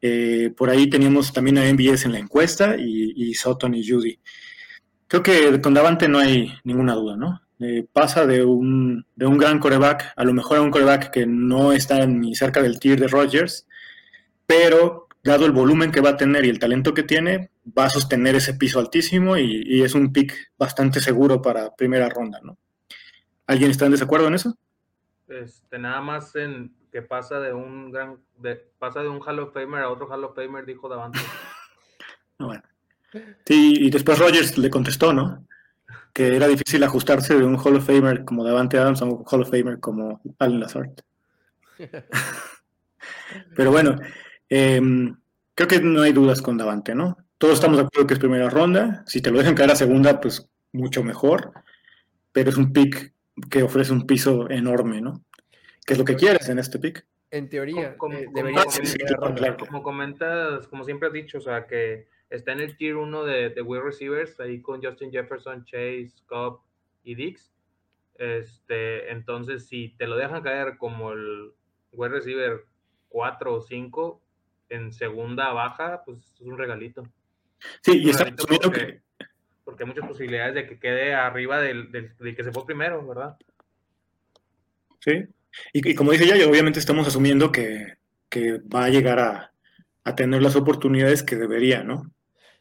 Eh, 0.00 0.54
por 0.56 0.70
ahí 0.70 0.88
teníamos 0.88 1.34
también 1.34 1.58
a 1.58 1.70
MBS 1.70 2.06
en 2.06 2.12
la 2.12 2.18
encuesta 2.18 2.76
y, 2.78 3.12
y 3.14 3.34
Sutton 3.34 3.74
y 3.74 3.86
Judy. 3.86 4.18
Creo 5.06 5.22
que 5.22 5.60
con 5.60 5.74
Davante 5.74 6.08
no 6.08 6.18
hay 6.18 6.50
ninguna 6.64 6.94
duda, 6.94 7.18
¿no? 7.18 7.42
Eh, 7.60 7.86
pasa 7.92 8.26
de 8.26 8.42
un, 8.42 9.04
de 9.14 9.26
un 9.26 9.36
gran 9.36 9.58
coreback 9.58 10.14
a 10.16 10.24
lo 10.24 10.32
mejor 10.32 10.56
a 10.56 10.62
un 10.62 10.70
coreback 10.70 11.10
que 11.10 11.26
no 11.26 11.72
está 11.74 12.06
ni 12.06 12.34
cerca 12.34 12.62
del 12.62 12.78
tier 12.78 12.98
de 12.98 13.08
Rodgers, 13.08 13.66
pero 14.46 15.08
dado 15.22 15.44
el 15.44 15.52
volumen 15.52 15.92
que 15.92 16.00
va 16.00 16.10
a 16.10 16.16
tener 16.16 16.46
y 16.46 16.48
el 16.48 16.58
talento 16.58 16.94
que 16.94 17.02
tiene, 17.02 17.50
va 17.66 17.86
a 17.86 17.90
sostener 17.90 18.34
ese 18.34 18.54
piso 18.54 18.78
altísimo 18.78 19.36
y, 19.36 19.82
es 19.82 19.94
un 19.94 20.12
pick 20.12 20.52
bastante 20.58 21.00
seguro 21.00 21.40
para 21.40 21.74
primera 21.74 22.08
ronda, 22.08 22.40
¿no? 22.42 22.58
¿Alguien 23.46 23.70
está 23.70 23.86
en 23.86 23.92
desacuerdo 23.92 24.28
en 24.28 24.34
eso? 24.34 24.56
Este, 25.28 25.78
nada 25.78 26.00
más 26.00 26.34
en 26.36 26.74
que 26.90 27.02
pasa 27.02 27.40
de 27.40 27.52
un 27.52 27.90
gran, 27.90 28.18
pasa 28.78 29.02
de 29.02 29.08
un 29.08 29.20
Hall 29.20 29.40
of 29.40 29.52
Famer 29.52 29.82
a 29.82 29.90
otro 29.90 30.06
Hall 30.08 30.24
of 30.24 30.36
Famer, 30.36 30.64
dijo 30.64 30.88
Davante. 30.88 31.18
bueno. 32.38 32.62
Sí, 33.44 33.74
y 33.80 33.90
después 33.90 34.18
Rogers 34.18 34.58
le 34.58 34.70
contestó, 34.70 35.12
¿no? 35.12 35.46
Que 36.12 36.36
era 36.36 36.46
difícil 36.46 36.82
ajustarse 36.82 37.36
de 37.36 37.44
un 37.44 37.56
Hall 37.56 37.76
of 37.76 37.86
Famer 37.86 38.24
como 38.24 38.44
Davante 38.44 38.78
Adams 38.78 39.02
a 39.02 39.06
un 39.06 39.24
Hall 39.24 39.42
of 39.42 39.50
Famer 39.50 39.80
como 39.80 40.20
Alan 40.38 40.60
Lazard. 40.60 40.90
Pero 43.56 43.70
bueno, 43.70 43.96
em, 44.48 45.16
creo 45.54 45.68
que 45.68 45.80
no 45.80 46.02
hay 46.02 46.12
dudas 46.12 46.42
con 46.42 46.56
Davante, 46.56 46.94
¿no? 46.94 47.23
Todos 47.38 47.54
estamos 47.54 47.78
de 47.78 47.84
acuerdo 47.84 48.06
que 48.06 48.14
es 48.14 48.20
primera 48.20 48.48
ronda. 48.48 49.04
Si 49.06 49.20
te 49.20 49.30
lo 49.30 49.38
dejan 49.38 49.54
caer 49.54 49.70
a 49.70 49.76
segunda, 49.76 50.20
pues 50.20 50.48
mucho 50.72 51.02
mejor. 51.02 51.52
Pero 52.32 52.50
es 52.50 52.56
un 52.56 52.72
pick 52.72 53.14
que 53.50 53.62
ofrece 53.62 53.92
un 53.92 54.06
piso 54.06 54.48
enorme, 54.50 55.00
¿no? 55.00 55.24
¿Qué 55.86 55.94
es 55.94 55.98
lo 55.98 56.04
que 56.04 56.16
quieres 56.16 56.48
en 56.48 56.58
este 56.58 56.78
pick? 56.78 57.06
En 57.30 57.48
teoría, 57.48 57.96
como, 57.96 58.16
eh, 58.16 58.28
como 59.58 59.82
comentas, 59.82 60.68
como 60.68 60.84
siempre 60.84 61.08
has 61.08 61.14
dicho, 61.14 61.38
o 61.38 61.40
sea, 61.40 61.66
que 61.66 62.06
está 62.30 62.52
en 62.52 62.60
el 62.60 62.76
tier 62.76 62.94
1 62.94 63.24
de, 63.24 63.50
de 63.50 63.62
wide 63.62 63.82
receivers, 63.82 64.38
ahí 64.38 64.62
con 64.62 64.80
Justin 64.82 65.10
Jefferson, 65.10 65.64
Chase, 65.64 66.12
Cobb 66.26 66.60
y 67.02 67.16
Dix. 67.16 67.52
Este, 68.16 69.10
entonces, 69.10 69.66
si 69.66 69.88
te 69.96 70.06
lo 70.06 70.16
dejan 70.16 70.42
caer 70.42 70.78
como 70.78 71.12
el 71.12 71.52
wide 71.92 72.10
receiver 72.10 72.64
4 73.08 73.54
o 73.54 73.60
5 73.60 74.20
en 74.68 74.92
segunda 74.92 75.52
baja, 75.52 76.02
pues 76.04 76.32
es 76.40 76.40
un 76.40 76.56
regalito. 76.56 77.02
Sí, 77.82 78.02
y 78.02 78.10
está 78.10 78.24
porque, 78.36 78.70
que... 78.70 79.00
porque 79.64 79.82
hay 79.82 79.88
muchas 79.88 80.08
posibilidades 80.08 80.54
de 80.54 80.66
que 80.66 80.78
quede 80.78 81.14
arriba 81.14 81.60
del, 81.60 81.90
del, 81.92 82.36
que 82.36 82.44
se 82.44 82.52
fue 82.52 82.66
primero, 82.66 83.06
¿verdad? 83.06 83.36
Sí, 85.00 85.26
y, 85.72 85.94
como 85.94 86.12
dice 86.12 86.26
ya, 86.26 86.48
obviamente 86.48 86.78
estamos 86.78 87.06
asumiendo 87.06 87.52
que, 87.52 87.98
que 88.28 88.58
va 88.58 88.84
a 88.84 88.88
llegar 88.88 89.18
a, 89.18 89.52
a 90.04 90.14
tener 90.14 90.42
las 90.42 90.56
oportunidades 90.56 91.22
que 91.22 91.36
debería, 91.36 91.82
¿no? 91.84 92.10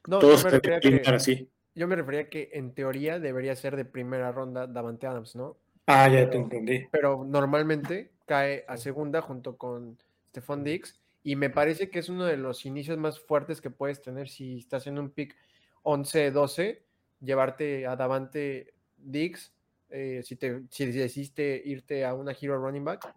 No, 0.08 0.20
Todos 0.20 0.44
yo 0.44 0.52
me, 0.52 0.62
que, 0.80 1.02
así. 1.08 1.50
yo 1.76 1.88
me 1.88 1.96
refería 1.96 2.30
que 2.30 2.50
en 2.54 2.74
teoría 2.74 3.20
debería 3.20 3.56
ser 3.56 3.76
de 3.76 3.86
primera 3.86 4.32
ronda 4.32 4.68
Davante 4.68 5.08
Adams, 5.08 5.36
¿no? 5.36 5.58
Ah, 5.88 6.10
ya 6.10 6.30
te 6.30 6.38
entendí. 6.38 6.88
Pero 6.92 7.24
normalmente 7.26 8.12
cae 8.26 8.66
a 8.68 8.78
segunda 8.78 9.22
junto 9.22 9.58
con 9.58 9.98
Stephon 10.30 10.64
Dix 10.64 11.00
y 11.24 11.36
me 11.36 11.50
parece 11.50 11.90
que 11.90 12.00
es 12.00 12.10
uno 12.10 12.26
de 12.26 12.38
los 12.38 12.66
inicios 12.66 12.98
más 12.98 13.20
fuertes 13.20 13.62
que 13.62 13.70
puedes 13.70 14.02
tener 14.02 14.28
si 14.28 14.58
estás 14.58 14.88
en 14.88 15.00
un 15.00 15.10
pick 15.10 15.36
11-12, 15.84 16.82
llevarte 17.22 17.88
a 17.88 17.96
Davante 17.96 18.74
Dix, 18.98 19.54
eh, 19.90 20.22
si, 20.24 20.36
te, 20.36 20.64
si 20.70 20.86
decidiste 20.86 21.62
irte 21.66 22.06
a 22.06 22.14
una 22.14 22.34
Hero 22.34 22.58
Running 22.58 22.84
Back, 22.84 23.14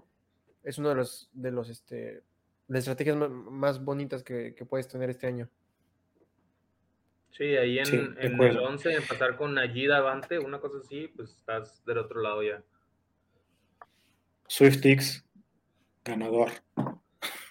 es 0.63 0.79
uno 0.79 0.91
de 0.91 0.95
los, 0.95 1.31
de 1.33 1.51
los, 1.51 1.69
este, 1.69 2.23
las 2.69 2.81
estrategias 2.81 3.17
más 3.17 3.85
bonitas 3.85 4.23
que, 4.23 4.55
que 4.55 4.65
puedes 4.65 4.87
tener 4.89 5.11
este 5.11 5.27
año. 5.27 5.49
Sí, 7.37 7.45
ahí 7.57 7.79
en, 7.79 8.17
el 8.19 8.59
11, 8.59 8.95
empezar 8.95 9.37
con 9.37 9.53
Najid 9.53 9.91
Avante, 9.91 10.39
una 10.39 10.59
cosa 10.59 10.79
así, 10.79 11.09
pues 11.09 11.31
estás 11.33 11.85
del 11.85 11.99
otro 11.99 12.23
lado 12.23 12.43
ya. 12.43 12.63
SwiftX, 14.49 15.23
ganador. 16.03 16.51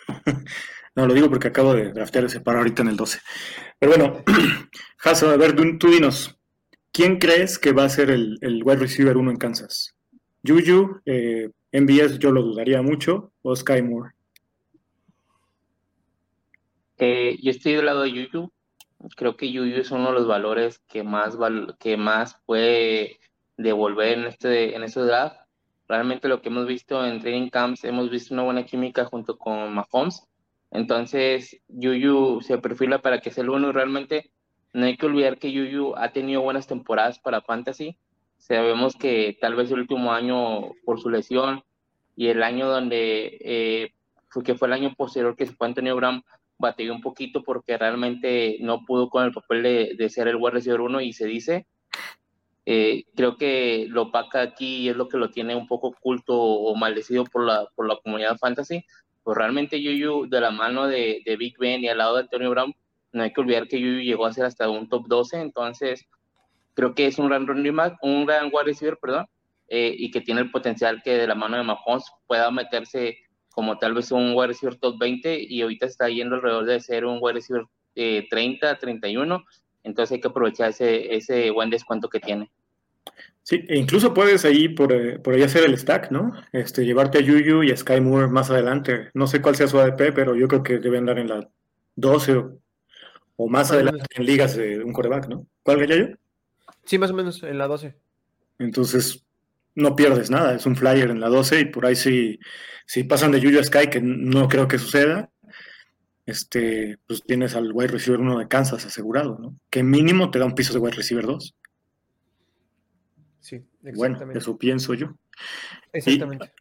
no, 0.95 1.07
lo 1.07 1.13
digo 1.13 1.29
porque 1.29 1.47
acabo 1.47 1.73
de 1.73 1.91
draftear 1.91 2.25
ese 2.25 2.41
par 2.41 2.57
ahorita 2.57 2.81
en 2.81 2.89
el 2.89 2.97
12. 2.97 3.19
Pero 3.79 3.91
bueno, 3.95 4.23
Jason, 4.97 5.31
a 5.31 5.37
ver, 5.37 5.55
tú, 5.55 5.89
dinos, 5.89 6.37
¿quién 6.91 7.17
crees 7.17 7.59
que 7.59 7.71
va 7.71 7.85
a 7.85 7.89
ser 7.89 8.09
el, 8.09 8.37
el 8.41 8.63
wide 8.63 8.77
receiver 8.79 9.17
1 9.17 9.31
en 9.31 9.37
Kansas? 9.37 9.95
Juju, 10.45 11.01
eh, 11.05 11.49
MBS 11.71 12.19
yo 12.19 12.31
lo 12.31 12.41
dudaría 12.41 12.81
mucho, 12.81 13.33
o 13.41 13.55
Sky 13.55 13.81
Moore. 13.81 14.11
Eh, 16.97 17.37
yo 17.41 17.51
estoy 17.51 17.73
del 17.73 17.85
lado 17.85 18.03
de 18.03 18.11
Juju 18.11 18.51
creo 19.15 19.37
que 19.37 19.51
Yuyu 19.51 19.77
es 19.77 19.91
uno 19.91 20.07
de 20.07 20.13
los 20.13 20.27
valores 20.27 20.79
que 20.87 21.03
más, 21.03 21.37
que 21.79 21.97
más 21.97 22.39
puede 22.45 23.19
devolver 23.57 24.17
en 24.17 24.25
este, 24.25 24.75
en 24.75 24.83
este 24.83 25.01
draft. 25.01 25.37
Realmente 25.87 26.27
lo 26.27 26.41
que 26.41 26.49
hemos 26.49 26.67
visto 26.67 27.05
en 27.05 27.21
training 27.21 27.49
camps, 27.49 27.83
hemos 27.83 28.09
visto 28.09 28.33
una 28.33 28.43
buena 28.43 28.65
química 28.65 29.05
junto 29.05 29.37
con 29.37 29.73
Mahomes. 29.73 30.27
Entonces, 30.71 31.61
Yuyu 31.67 32.41
se 32.41 32.57
perfila 32.57 32.99
para 32.99 33.21
que 33.21 33.31
sea 33.31 33.43
el 33.43 33.49
uno 33.49 33.71
realmente 33.71 34.31
no 34.75 34.87
hay 34.87 34.97
que 34.97 35.05
olvidar 35.05 35.37
que 35.37 35.53
Yuyu 35.53 35.95
ha 35.95 36.11
tenido 36.11 36.41
buenas 36.41 36.67
temporadas 36.67 37.17
para 37.17 37.39
Fantasy. 37.39 37.97
Sabemos 38.37 38.97
que 38.97 39.37
tal 39.39 39.55
vez 39.55 39.71
el 39.71 39.79
último 39.79 40.11
año 40.11 40.73
por 40.83 40.99
su 40.99 41.09
lesión 41.09 41.63
y 42.17 42.27
el 42.27 42.43
año 42.43 42.67
donde 42.67 43.37
eh, 43.39 43.93
fue 44.27 44.43
que 44.43 44.55
fue 44.55 44.67
el 44.67 44.73
año 44.73 44.93
posterior 44.93 45.37
que 45.37 45.45
se 45.45 45.53
fue 45.53 45.67
Antonio 45.67 45.95
Brown, 45.95 46.25
batalló 46.57 46.93
un 46.93 46.99
poquito 46.99 47.41
porque 47.41 47.77
realmente 47.77 48.57
no 48.59 48.83
pudo 48.83 49.09
con 49.09 49.23
el 49.23 49.31
papel 49.31 49.95
de, 49.97 50.09
ser 50.09 50.27
el 50.27 50.35
wide 50.35 50.55
receiver 50.55 50.81
1 50.81 50.99
y 50.99 51.13
se 51.13 51.25
dice. 51.25 51.67
Eh, 52.65 53.05
creo 53.15 53.37
que 53.37 53.85
lo 53.89 54.03
opaca 54.03 54.41
aquí 54.41 54.77
y 54.77 54.89
es 54.89 54.95
lo 54.95 55.07
que 55.07 55.17
lo 55.17 55.29
tiene 55.29 55.55
un 55.55 55.67
poco 55.67 55.89
oculto 55.89 56.33
o 56.35 56.75
maldecido 56.75 57.23
por 57.25 57.45
la, 57.45 57.67
por 57.75 57.87
la 57.87 57.97
comunidad 57.97 58.37
fantasy. 58.37 58.83
Pues 59.23 59.37
realmente 59.37 59.81
Yuyu, 59.81 60.27
de 60.27 60.41
la 60.41 60.51
mano 60.51 60.87
de, 60.87 61.21
de, 61.25 61.37
Big 61.37 61.57
Ben 61.57 61.83
y 61.83 61.87
al 61.89 61.99
lado 61.99 62.15
de 62.15 62.21
Antonio 62.21 62.49
Brown, 62.49 62.73
no 63.11 63.23
hay 63.23 63.31
que 63.31 63.41
olvidar 63.41 63.67
que 63.67 63.79
Yuyu 63.79 64.01
llegó 64.01 64.25
a 64.25 64.33
ser 64.33 64.45
hasta 64.45 64.69
un 64.69 64.89
top 64.89 65.07
12, 65.07 65.41
entonces 65.41 66.07
creo 66.73 66.93
que 66.93 67.07
es 67.07 67.17
un 67.17 67.27
gran 67.27 67.47
running 67.47 67.75
back, 67.75 67.97
un 68.01 68.25
gran 68.25 68.45
wide 68.47 68.65
receiver, 68.65 68.97
perdón, 68.97 69.27
eh, 69.67 69.95
y 69.97 70.11
que 70.11 70.21
tiene 70.21 70.41
el 70.41 70.51
potencial 70.51 71.01
que 71.03 71.17
de 71.17 71.27
la 71.27 71.33
mano 71.33 71.57
de 71.57 71.63
Mahomes 71.63 72.05
pueda 72.27 72.51
meterse 72.51 73.17
como 73.49 73.77
tal 73.79 73.93
vez 73.93 74.11
un 74.11 74.33
wide 74.35 74.47
receiver 74.47 74.75
top 74.77 74.99
20 74.99 75.45
y 75.49 75.61
ahorita 75.61 75.85
está 75.85 76.09
yendo 76.09 76.35
alrededor 76.35 76.65
de 76.65 76.79
ser 76.81 77.05
un 77.05 77.19
wide 77.21 77.35
receiver 77.35 77.65
eh, 77.95 78.27
30, 78.29 78.77
31, 78.77 79.43
entonces 79.85 80.13
hay 80.13 80.21
que 80.21 80.27
aprovechar 80.27 80.71
ese, 80.71 81.15
ese 81.15 81.51
buen 81.51 81.69
descuento 81.69 82.09
que 82.09 82.19
tiene. 82.19 82.51
Sí, 83.43 83.63
e 83.67 83.77
incluso 83.77 84.13
puedes 84.13 84.43
ahí 84.43 84.69
por, 84.69 84.91
eh, 84.91 85.19
por 85.19 85.35
ahí 85.35 85.43
hacer 85.43 85.63
el 85.63 85.77
stack, 85.77 86.09
¿no? 86.09 86.33
Este, 86.51 86.83
llevarte 86.83 87.19
a 87.19 87.21
Yuyu 87.21 87.61
y 87.61 87.71
a 87.71 87.77
Sky 87.77 88.01
Moore 88.01 88.27
más 88.27 88.49
adelante. 88.49 89.11
No 89.13 89.27
sé 89.27 89.39
cuál 89.39 89.55
sea 89.55 89.67
su 89.67 89.79
ADP, 89.79 90.13
pero 90.13 90.35
yo 90.35 90.47
creo 90.47 90.63
que 90.63 90.79
debe 90.79 90.97
andar 90.97 91.19
en 91.19 91.29
la 91.29 91.47
12 91.95 92.33
o, 92.33 92.59
O 93.35 93.47
más 93.47 93.71
adelante 93.71 94.03
en 94.15 94.25
ligas 94.25 94.55
de 94.55 94.83
un 94.83 94.91
coreback, 94.91 95.27
¿no? 95.27 95.45
¿Cuál 95.61 95.87
yo? 95.87 96.15
Sí, 96.85 96.97
más 96.97 97.11
o 97.11 97.13
menos, 97.13 97.43
en 97.43 97.59
la 97.59 97.67
12. 97.67 97.95
Entonces, 98.57 99.23
no 99.75 99.95
pierdes 99.95 100.31
nada, 100.31 100.55
es 100.55 100.65
un 100.65 100.75
flyer 100.75 101.11
en 101.11 101.19
la 101.19 101.29
12 101.29 101.59
y 101.59 101.65
por 101.65 101.85
ahí 101.85 101.95
si, 101.95 102.39
si 102.87 103.03
pasan 103.03 103.31
de 103.31 103.41
Julio 103.41 103.63
Sky, 103.63 103.87
que 103.87 104.01
no 104.01 104.47
creo 104.47 104.67
que 104.67 104.79
suceda, 104.79 105.29
este, 106.25 106.97
pues 107.07 107.23
tienes 107.23 107.55
al 107.55 107.71
wide 107.71 107.89
receiver 107.89 108.19
1 108.19 108.39
de 108.39 108.47
Kansas 108.47 108.85
asegurado, 108.85 109.37
¿no? 109.39 109.55
Que 109.69 109.83
mínimo 109.83 110.31
te 110.31 110.39
da 110.39 110.45
un 110.45 110.55
piso 110.55 110.73
de 110.73 110.79
wide 110.79 110.95
receiver 110.95 111.25
2. 111.25 111.55
Sí, 113.39 113.55
exactamente. 113.83 113.97
Bueno, 113.97 114.31
eso 114.33 114.57
pienso 114.57 114.93
yo. 114.95 115.13
Exactamente. 115.93 116.51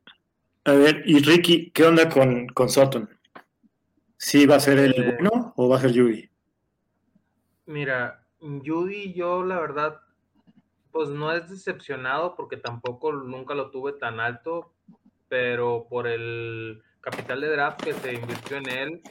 a 0.64 0.72
ver, 0.72 1.02
y 1.06 1.18
Ricky, 1.20 1.70
¿qué 1.70 1.84
onda 1.84 2.08
con, 2.08 2.46
con 2.48 2.68
Sutton? 2.68 3.08
¿Sí 4.18 4.46
va 4.46 4.56
a 4.56 4.60
ser 4.60 4.78
el 4.78 4.92
eh, 4.92 5.16
bueno 5.18 5.54
o 5.56 5.68
va 5.68 5.78
a 5.78 5.80
ser 5.80 5.92
Judy? 5.92 6.28
Mira, 7.66 8.26
Judy 8.40 9.14
yo 9.14 9.44
la 9.44 9.60
verdad, 9.60 10.00
pues 10.92 11.08
no 11.08 11.32
es 11.32 11.48
decepcionado 11.48 12.34
porque 12.36 12.56
tampoco 12.56 13.12
nunca 13.12 13.54
lo 13.54 13.70
tuve 13.70 13.92
tan 13.94 14.20
alto, 14.20 14.74
pero 15.28 15.86
por 15.88 16.06
el 16.06 16.82
capital 17.00 17.40
de 17.40 17.48
draft 17.48 17.82
que 17.82 17.94
se 17.94 18.14
invirtió 18.14 18.58
en 18.58 18.68
él, 18.68 19.02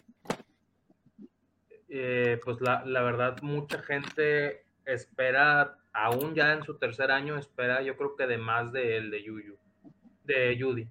eh, 1.95 2.39
pues 2.43 2.59
la, 2.59 2.83
la, 2.85 3.03
verdad 3.03 3.39
mucha 3.43 3.77
gente 3.83 4.65
espera, 4.83 5.77
aún 5.93 6.33
ya 6.33 6.53
en 6.53 6.63
su 6.63 6.79
tercer 6.79 7.11
año, 7.11 7.37
espera 7.37 7.83
yo 7.83 7.95
creo 7.95 8.15
que 8.15 8.25
de 8.25 8.39
más 8.39 8.71
de 8.71 8.97
él, 8.97 9.11
de 9.11 9.23
Yuyu, 9.23 9.57
de 10.23 10.57
Judy. 10.59 10.87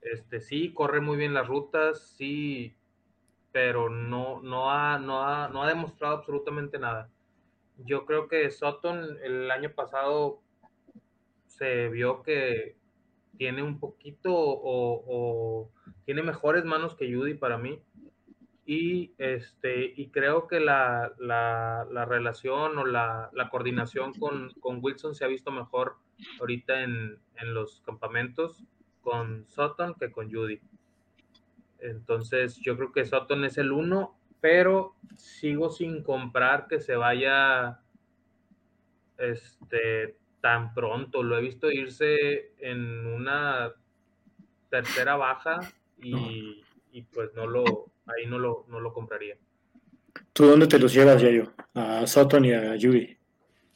Este, 0.00 0.40
sí, 0.40 0.72
corre 0.72 1.02
muy 1.02 1.18
bien 1.18 1.34
las 1.34 1.46
rutas, 1.46 2.14
sí, 2.16 2.74
pero 3.52 3.90
no, 3.90 4.40
no, 4.40 4.70
ha, 4.70 4.98
no, 4.98 5.22
ha, 5.22 5.48
no 5.48 5.62
ha 5.62 5.68
demostrado 5.68 6.16
absolutamente 6.16 6.78
nada. 6.78 7.10
Yo 7.76 8.06
creo 8.06 8.26
que 8.26 8.50
Sutton 8.50 9.18
el 9.22 9.50
año 9.50 9.70
pasado 9.74 10.40
se 11.44 11.88
vio 11.90 12.22
que 12.22 12.74
tiene 13.36 13.62
un 13.62 13.78
poquito 13.78 14.34
o, 14.34 15.04
o 15.06 15.70
tiene 16.06 16.22
mejores 16.22 16.64
manos 16.64 16.94
que 16.94 17.14
Judy 17.14 17.34
para 17.34 17.58
mí 17.58 17.82
y, 18.70 19.14
este, 19.16 19.94
y 19.96 20.10
creo 20.10 20.46
que 20.46 20.60
la, 20.60 21.14
la, 21.18 22.04
relación 22.04 22.76
o 22.76 22.84
la, 22.84 23.30
la 23.32 23.48
coordinación 23.48 24.12
con, 24.12 24.50
con, 24.60 24.80
Wilson 24.82 25.14
se 25.14 25.24
ha 25.24 25.28
visto 25.28 25.50
mejor 25.50 25.96
ahorita 26.38 26.82
en, 26.82 27.18
en, 27.36 27.54
los 27.54 27.80
campamentos 27.80 28.62
con 29.00 29.48
Sutton 29.48 29.94
que 29.94 30.12
con 30.12 30.30
Judy. 30.30 30.60
Entonces 31.78 32.60
yo 32.60 32.76
creo 32.76 32.92
que 32.92 33.06
Sutton 33.06 33.46
es 33.46 33.56
el 33.56 33.72
uno, 33.72 34.18
pero 34.42 34.96
sigo 35.16 35.70
sin 35.70 36.02
comprar 36.02 36.66
que 36.68 36.78
se 36.78 36.94
vaya 36.94 37.80
este, 39.16 40.18
tan 40.42 40.74
pronto. 40.74 41.22
Lo 41.22 41.38
he 41.38 41.40
visto 41.40 41.70
irse 41.70 42.52
en 42.58 43.06
una 43.06 43.72
tercera 44.68 45.16
baja 45.16 45.60
y, 46.02 46.62
y 46.92 47.02
pues 47.04 47.32
no 47.32 47.46
lo, 47.46 47.90
ahí 48.08 48.26
no 48.26 48.38
lo, 48.38 48.66
no 48.68 48.80
lo 48.80 48.92
compraría. 48.92 49.36
¿Tú 50.32 50.46
dónde 50.46 50.66
te 50.66 50.78
los 50.78 50.92
llevas, 50.92 51.20
Yayo? 51.20 51.52
¿A 51.74 52.06
Sutton 52.06 52.44
y 52.44 52.52
a 52.52 52.76
Yubi? 52.76 53.16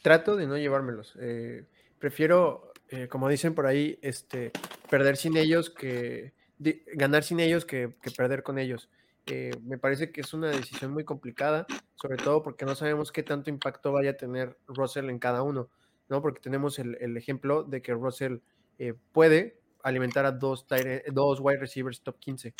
Trato 0.03 0.37
de 0.37 0.47
no 0.47 0.57
llevármelos. 0.57 1.15
Eh, 1.21 1.65
prefiero, 1.99 2.73
eh, 2.89 3.09
como 3.09 3.29
dicen 3.29 3.55
por 3.55 3.67
ahí, 3.67 3.99
este, 4.03 4.51
perder 4.91 5.17
sin 5.17 5.37
ellos 5.37 5.71
que 5.71 6.33
ganar 6.95 7.25
sin 7.25 7.41
ellos 7.41 7.65
que, 7.65 7.93
perder 8.17 8.43
con 8.43 8.59
ellos. 8.59 8.89
Eh, 9.27 9.51
me 9.65 9.79
parece 9.79 10.13
que 10.13 10.21
es 10.21 10.33
una 10.33 10.51
decisión 10.51 10.93
muy 10.93 11.05
complicada, 11.05 11.67
sobre 11.97 12.17
todo 12.17 12.43
porque 12.43 12.65
no 12.65 12.75
sabemos 12.75 13.11
qué 13.11 13.23
tanto 13.23 13.51
impacto 13.51 13.93
vaya 13.93 14.11
a 14.11 14.17
tener 14.17 14.57
Russell 14.69 15.11
en 15.11 15.19
cada 15.19 15.43
uno, 15.43 15.71
¿no? 16.09 16.23
Porque 16.23 16.41
tenemos 16.41 16.79
el, 16.79 17.17
ejemplo 17.17 17.65
de 17.65 17.83
que 17.83 17.95
Russell 17.95 18.39
puede 19.13 19.61
alimentar 19.83 20.25
a 20.25 20.33
dos, 20.33 20.67
dos 21.13 21.41
wide 21.41 21.59
receivers 21.59 22.01
top 22.03 22.19
15. 22.21 22.55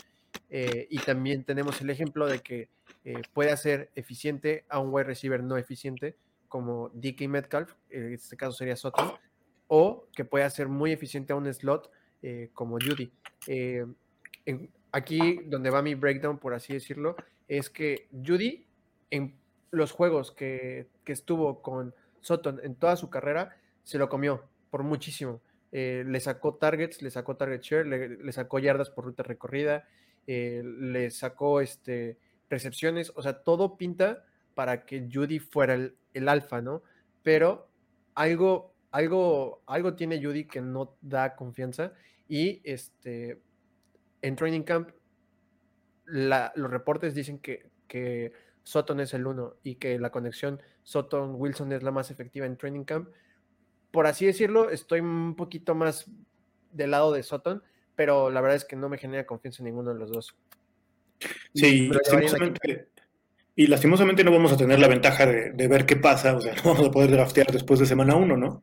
Eh, 0.55 0.87
y 0.91 0.99
también 0.99 1.45
tenemos 1.45 1.81
el 1.81 1.89
ejemplo 1.89 2.27
de 2.27 2.41
que 2.41 2.69
eh, 3.07 3.23
puede 3.33 3.51
hacer 3.53 3.91
eficiente 3.95 4.67
a 4.69 4.81
un 4.81 4.93
wide 4.93 5.05
receiver 5.05 5.43
no 5.43 5.57
eficiente, 5.57 6.15
como 6.47 6.91
DK 6.91 7.27
Metcalf, 7.27 7.73
en 7.89 8.13
este 8.13 8.37
caso 8.37 8.53
sería 8.53 8.77
Soto, 8.77 9.19
o 9.69 10.07
que 10.15 10.27
puede 10.27 10.45
hacer 10.45 10.69
muy 10.69 10.93
eficiente 10.93 11.33
a 11.33 11.37
un 11.37 11.51
slot 11.53 11.91
eh, 12.21 12.51
como 12.53 12.77
Judy. 12.79 13.11
aquí 14.93 15.41
donde 15.47 15.71
va 15.71 15.81
mi 15.81 15.95
breakdown, 15.95 16.39
por 16.39 16.53
así 16.53 16.75
decirlo, 16.75 17.17
es 17.49 17.71
que 17.71 18.09
Judy 18.13 18.67
en 19.09 19.35
los 19.71 19.91
juegos 19.91 20.33
que, 20.33 20.87
que 21.05 21.15
estuvo 21.15 21.63
con 21.63 21.95
Sutton 22.21 22.61
en 22.63 22.75
toda 22.75 22.97
su 22.97 23.09
carrera, 23.09 23.57
se 23.85 23.97
lo 23.97 24.11
comió 24.11 24.45
por 24.71 24.83
muchísimo. 24.83 25.41
le 25.71 26.21
sacó 26.21 26.57
targets, 26.57 27.01
le 27.01 27.11
sacó 27.11 27.39
target 27.39 27.63
share, 27.63 27.87
le 27.87 28.33
sacó 28.33 28.59
yardas 28.59 28.91
por 28.91 29.07
ruta 29.07 29.23
recorrida, 29.23 29.89
eh, 30.27 30.63
le 30.65 31.11
sacó 31.11 31.61
este, 31.61 32.19
recepciones, 32.49 33.13
o 33.15 33.23
sea, 33.23 33.43
todo 33.43 33.77
pinta 33.77 34.25
para 34.55 34.85
que 34.85 35.09
Judy 35.13 35.39
fuera 35.39 35.75
el, 35.75 36.29
alfa, 36.29 36.61
¿no? 36.61 36.83
Pero 37.23 37.69
algo, 38.15 38.75
algo, 38.91 39.63
algo 39.67 39.95
tiene 39.95 40.23
Judy 40.23 40.45
que 40.47 40.61
no 40.61 40.97
da 41.01 41.35
confianza 41.35 41.93
y 42.29 42.61
este, 42.65 43.41
en 44.21 44.37
Training 44.37 44.63
Camp 44.63 44.91
los 46.05 46.71
reportes 46.71 47.15
dicen 47.15 47.39
que, 47.39 47.71
que 47.89 48.33
Sutton 48.65 49.01
es 49.01 49.15
el 49.15 49.27
uno 49.27 49.57
y 49.63 49.77
que 49.77 49.99
la 49.99 50.11
conexión 50.11 50.61
Sutton-Wilson 50.83 51.73
es 51.73 51.83
la 51.83 51.91
más 51.91 52.11
efectiva 52.11 52.47
en 52.47 52.57
Training 52.57 52.85
Camp. 52.85 53.09
Por 53.91 54.07
así 54.07 54.27
decirlo, 54.27 54.71
estoy 54.71 55.01
un 55.01 55.35
poquito 55.37 55.75
más 55.75 56.11
del 56.71 56.91
lado 56.93 57.13
de 57.13 57.23
Sutton, 57.23 57.63
pero 57.95 58.31
la 58.31 58.41
verdad 58.41 58.57
es 58.57 58.65
que 58.65 58.77
no 58.77 58.89
me 58.89 58.99
genera 58.99 59.27
confianza 59.27 59.63
en 59.63 59.67
ninguno 59.67 59.93
de 59.93 59.99
los 59.99 60.11
dos. 60.11 60.35
Sí, 61.55 61.89
lastimosamente, 61.89 62.89
y 63.55 63.67
lastimosamente 63.67 64.25
no 64.25 64.33
vamos 64.33 64.53
a 64.53 64.57
tener 64.57 64.79
la 64.81 64.89
ventaja 64.89 65.27
de, 65.27 65.69
ver 65.69 65.85
qué 65.85 65.97
pasa, 65.97 66.35
o 66.35 66.41
sea, 66.41 66.55
no 66.65 66.73
vamos 66.73 66.89
a 66.89 66.91
poder 66.91 67.11
draftear 67.11 67.49
después 67.49 67.81
de 67.81 67.87
semana 67.87 68.17
uno, 68.17 68.37
¿no? 68.37 68.63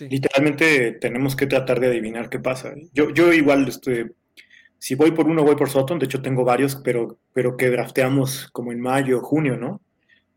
Literalmente 0.00 0.92
tenemos 0.92 1.34
que 1.34 1.46
tratar 1.46 1.80
de 1.80 1.88
adivinar 1.88 2.28
qué 2.28 2.38
pasa. 2.38 2.72
Yo, 2.92 3.10
yo 3.10 3.32
igual, 3.32 3.66
este, 3.66 4.12
si 4.78 4.94
voy 4.94 5.10
por 5.10 5.26
uno, 5.26 5.42
voy 5.42 5.56
por 5.56 5.70
Sutton, 5.70 5.98
de 5.98 6.06
hecho 6.06 6.22
tengo 6.22 6.44
varios, 6.44 6.76
pero, 6.76 7.18
pero 7.32 7.56
que 7.56 7.68
drafteamos 7.68 8.48
como 8.52 8.70
en 8.70 8.80
mayo, 8.80 9.20
junio, 9.20 9.56
¿no? 9.56 9.80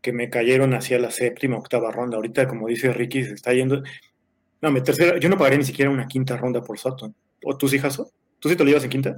Que 0.00 0.12
me 0.12 0.30
cayeron 0.30 0.74
hacia 0.74 0.98
la 0.98 1.12
séptima, 1.12 1.58
octava 1.58 1.92
ronda. 1.92 2.16
Ahorita, 2.16 2.48
como 2.48 2.66
dice 2.66 2.92
Ricky, 2.92 3.24
se 3.24 3.34
está 3.34 3.52
yendo... 3.52 3.82
No, 4.60 4.70
me 4.72 4.80
tercera, 4.80 5.18
yo 5.18 5.28
no 5.28 5.36
pagaría 5.36 5.58
ni 5.58 5.64
siquiera 5.64 5.90
una 5.90 6.08
quinta 6.08 6.36
ronda 6.36 6.60
por 6.60 6.78
Sutton. 6.78 7.14
¿O 7.44 7.56
tus 7.56 7.72
hijas? 7.74 8.02
¿Tú 8.42 8.48
sí 8.48 8.56
te 8.56 8.64
lo 8.64 8.70
llevas 8.70 8.82
en 8.82 8.90
quinta? 8.90 9.16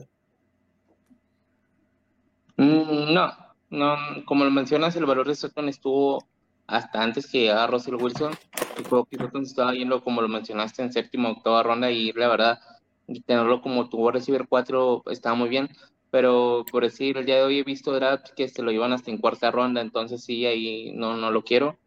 Mm, 2.59 3.14
no, 3.14 3.33
no, 3.70 3.97
como 4.27 4.45
lo 4.45 4.51
mencionas, 4.51 4.95
el 4.97 5.07
valor 5.07 5.27
de 5.27 5.35
Sutton 5.35 5.70
estuvo 5.70 6.22
hasta 6.66 7.03
antes 7.03 7.31
que 7.31 7.41
llegara 7.41 7.66
Russell 7.66 7.95
Wilson. 7.95 8.35
Y 8.79 8.83
creo 8.83 9.07
que 9.07 9.16
Sutton 9.16 9.45
estaba 9.45 9.72
yendo, 9.72 10.05
como 10.05 10.20
lo 10.20 10.29
mencionaste, 10.29 10.83
en 10.83 10.93
séptima 10.93 11.31
octava 11.31 11.62
ronda. 11.62 11.91
Y 11.91 12.12
la 12.12 12.29
verdad, 12.29 12.61
tenerlo 13.25 13.62
como 13.62 13.89
tu 13.89 14.11
receiver 14.11 14.47
4 14.47 15.03
estaba 15.07 15.35
muy 15.35 15.49
bien. 15.49 15.70
Pero 16.11 16.66
por 16.70 16.83
decir, 16.83 17.16
el 17.16 17.25
día 17.25 17.37
de 17.37 17.45
hoy 17.45 17.61
he 17.61 17.64
visto 17.64 17.95
drafts 17.95 18.31
que 18.37 18.47
se 18.49 18.62
lo 18.62 18.72
llevan 18.72 18.93
hasta 18.93 19.11
en 19.11 19.16
cuarta 19.16 19.51
ronda. 19.51 19.81
Entonces, 19.81 20.22
sí, 20.22 20.45
ahí 20.45 20.93
no, 20.95 21.16
no 21.16 21.31
lo 21.31 21.43
quiero. 21.45 21.79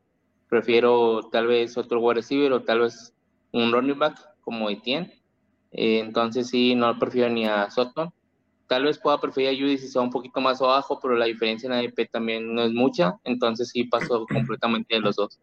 Prefiero 0.50 1.30
tal 1.32 1.46
vez 1.46 1.78
otro 1.78 2.00
wide 2.00 2.16
receiver 2.16 2.52
o 2.54 2.64
tal 2.64 2.80
vez 2.80 3.14
un 3.52 3.72
running 3.72 4.00
back 4.00 4.18
como 4.42 4.72
Etienne 4.72 5.14
eh, 5.72 6.00
entonces 6.00 6.48
sí, 6.48 6.76
no 6.76 6.98
prefiero 6.98 7.30
ni 7.30 7.46
a 7.46 7.70
Sutton. 7.70 8.12
Tal 8.68 8.84
vez 8.84 9.00
pueda 9.00 9.20
preferir 9.20 9.50
a 9.50 9.54
Judy 9.54 9.78
si 9.78 9.88
sea 9.88 10.02
un 10.02 10.10
poquito 10.10 10.42
más 10.42 10.62
abajo, 10.62 11.00
pero 11.02 11.16
la 11.16 11.26
diferencia 11.26 11.68
en 11.68 11.74
ADP 11.74 12.10
también 12.12 12.54
no 12.54 12.64
es 12.64 12.74
mucha, 12.74 13.16
entonces 13.24 13.70
sí 13.70 13.86
paso 13.86 14.26
completamente 14.34 14.96
de 14.96 15.02
los 15.02 15.16
dos. 15.16 15.40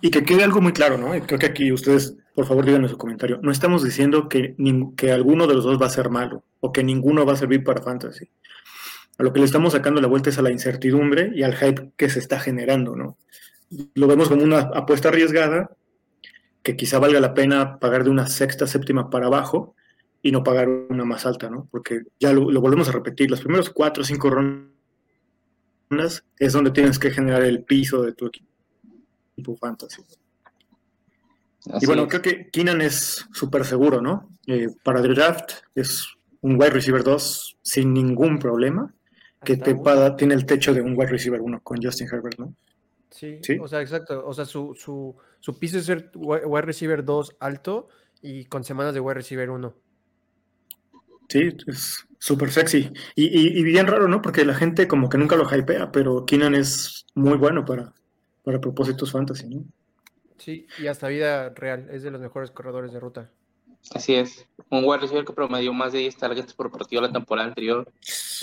Y, 0.00 0.10
que 0.10 0.22
quede 0.22 0.44
algo 0.44 0.60
muy 0.60 0.72
claro, 0.72 0.96
¿no? 0.96 1.10
Creo 1.26 1.38
que 1.38 1.46
aquí 1.46 1.72
ustedes, 1.72 2.16
por 2.34 2.46
favor, 2.46 2.64
digan 2.64 2.84
en 2.84 2.88
su 2.88 2.96
comentario. 2.96 3.40
No 3.42 3.50
estamos 3.50 3.82
diciendo 3.82 4.28
que, 4.28 4.54
que 4.96 5.12
alguno 5.12 5.46
de 5.46 5.54
los 5.54 5.64
dos 5.64 5.80
va 5.80 5.86
a 5.86 5.90
ser 5.90 6.08
malo 6.08 6.44
o 6.60 6.72
que 6.72 6.84
ninguno 6.84 7.26
va 7.26 7.34
a 7.34 7.36
servir 7.36 7.62
para 7.64 7.82
fantasy. 7.82 8.28
A 9.18 9.22
lo 9.22 9.32
que 9.32 9.40
le 9.40 9.46
estamos 9.46 9.72
sacando 9.72 10.00
la 10.00 10.08
vuelta 10.08 10.30
es 10.30 10.38
a 10.38 10.42
la 10.42 10.50
incertidumbre 10.50 11.32
y 11.34 11.42
al 11.42 11.56
hype 11.56 11.90
que 11.96 12.08
se 12.08 12.20
está 12.20 12.38
generando, 12.38 12.96
¿no? 12.96 13.18
Lo 13.94 14.06
vemos 14.06 14.28
como 14.28 14.44
una 14.44 14.60
apuesta 14.60 15.08
arriesgada, 15.08 15.70
que 16.66 16.76
quizá 16.76 16.98
valga 16.98 17.20
la 17.20 17.32
pena 17.32 17.78
pagar 17.78 18.02
de 18.02 18.10
una 18.10 18.26
sexta, 18.26 18.66
séptima 18.66 19.08
para 19.08 19.26
abajo 19.26 19.76
y 20.20 20.32
no 20.32 20.42
pagar 20.42 20.68
una 20.68 21.04
más 21.04 21.24
alta, 21.24 21.48
¿no? 21.48 21.68
Porque 21.70 22.00
ya 22.18 22.32
lo, 22.32 22.60
volvemos 22.60 22.88
a 22.88 22.92
repetir, 22.92 23.30
los 23.30 23.40
primeros 23.40 23.70
cuatro 23.70 24.02
o 24.02 24.04
cinco 24.04 24.30
rondas 24.30 26.24
es 26.40 26.52
donde 26.52 26.72
tienes 26.72 26.98
que 26.98 27.12
generar 27.12 27.44
el 27.44 27.62
piso 27.62 28.02
de 28.02 28.14
tu 28.14 28.26
equipo 28.26 29.56
fantasy. 29.56 30.02
y 31.80 31.86
bueno, 31.86 32.08
creo 32.08 32.20
que 32.20 32.50
Keenan 32.50 32.80
es 32.80 33.24
súper 33.32 33.64
seguro, 33.64 34.02
¿no? 34.02 34.28
Eh, 34.48 34.66
para 34.82 34.98
el 34.98 35.14
draft 35.14 35.52
es 35.76 36.16
un 36.40 36.56
wide 36.56 36.70
receiver 36.70 37.04
2 37.04 37.58
sin 37.62 37.94
ningún 37.94 38.40
problema. 38.40 38.92
que 39.44 39.56
te 39.56 39.76
paga, 39.76 40.16
tiene 40.16 40.34
el 40.34 40.44
techo 40.44 40.74
de 40.74 40.80
un 40.80 40.98
wide 40.98 41.10
receiver 41.12 41.40
uno 41.40 41.60
con 41.62 41.80
Justin 41.80 42.08
Herbert, 42.10 42.40
¿no? 42.40 42.56
Sí, 43.08 43.38
¿Sí? 43.40 43.56
o 43.60 43.68
sea, 43.68 43.80
exacto. 43.80 44.26
O 44.26 44.34
sea, 44.34 44.44
su, 44.44 44.74
su, 44.74 45.14
su 45.46 45.60
piso 45.60 45.78
es 45.78 45.84
ser 45.84 46.10
wide 46.16 46.62
receiver 46.62 47.04
2 47.04 47.36
alto 47.38 47.86
y 48.20 48.46
con 48.46 48.64
semanas 48.64 48.94
de 48.94 48.98
wide 48.98 49.14
receiver 49.14 49.48
1. 49.48 49.76
Sí, 51.28 51.56
es 51.68 52.04
súper 52.18 52.50
sexy. 52.50 52.92
Y, 53.14 53.56
y, 53.56 53.62
bien 53.62 53.86
raro, 53.86 54.08
¿no? 54.08 54.20
Porque 54.22 54.44
la 54.44 54.54
gente 54.54 54.88
como 54.88 55.08
que 55.08 55.18
nunca 55.18 55.36
lo 55.36 55.48
hypea, 55.48 55.92
pero 55.92 56.26
Keenan 56.26 56.56
es 56.56 57.06
muy 57.14 57.36
bueno 57.38 57.64
para, 57.64 57.94
para 58.42 58.60
propósitos 58.60 59.12
fantasy, 59.12 59.48
¿no? 59.48 59.64
Sí, 60.36 60.66
y 60.80 60.88
hasta 60.88 61.06
vida 61.06 61.50
real, 61.50 61.90
es 61.92 62.02
de 62.02 62.10
los 62.10 62.20
mejores 62.20 62.50
corredores 62.50 62.92
de 62.92 62.98
ruta. 62.98 63.30
Así 63.94 64.16
es. 64.16 64.48
Un 64.68 64.82
wide 64.82 65.02
receiver 65.02 65.24
que 65.24 65.32
promedió 65.32 65.72
más 65.72 65.92
de 65.92 66.00
10 66.00 66.16
targets 66.16 66.54
por 66.54 66.72
partido 66.72 67.02
la 67.02 67.12
temporada 67.12 67.46
anterior. 67.46 67.88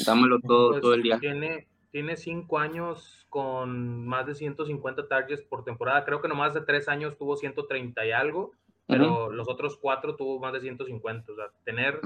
Dámelo 0.06 0.40
todo, 0.40 0.70
pues 0.70 0.82
todo 0.82 0.94
el 0.94 1.04
día. 1.04 1.20
Tiene, 1.20 1.68
tiene 1.92 2.16
cinco 2.16 2.60
años 2.60 3.23
con 3.34 4.06
más 4.06 4.28
de 4.28 4.36
150 4.36 5.08
targets 5.08 5.42
por 5.42 5.64
temporada. 5.64 6.06
Creo 6.06 6.22
que 6.22 6.28
nomás 6.28 6.54
de 6.54 6.62
tres 6.62 6.88
años 6.88 7.18
tuvo 7.18 7.36
130 7.36 8.06
y 8.06 8.12
algo, 8.12 8.52
pero 8.86 9.32
los 9.32 9.50
otros 9.50 9.76
cuatro 9.76 10.16
tuvo 10.16 10.40
más 10.40 10.54
de 10.54 10.62
150. 10.62 11.32
O 11.32 11.36
sea, 11.36 11.46
tener 11.64 12.00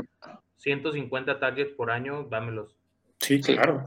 150 0.55 1.38
targets 1.38 1.73
por 1.73 1.91
año, 1.91 2.25
dámelos. 2.30 2.78
Sí, 3.19 3.41
claro. 3.41 3.86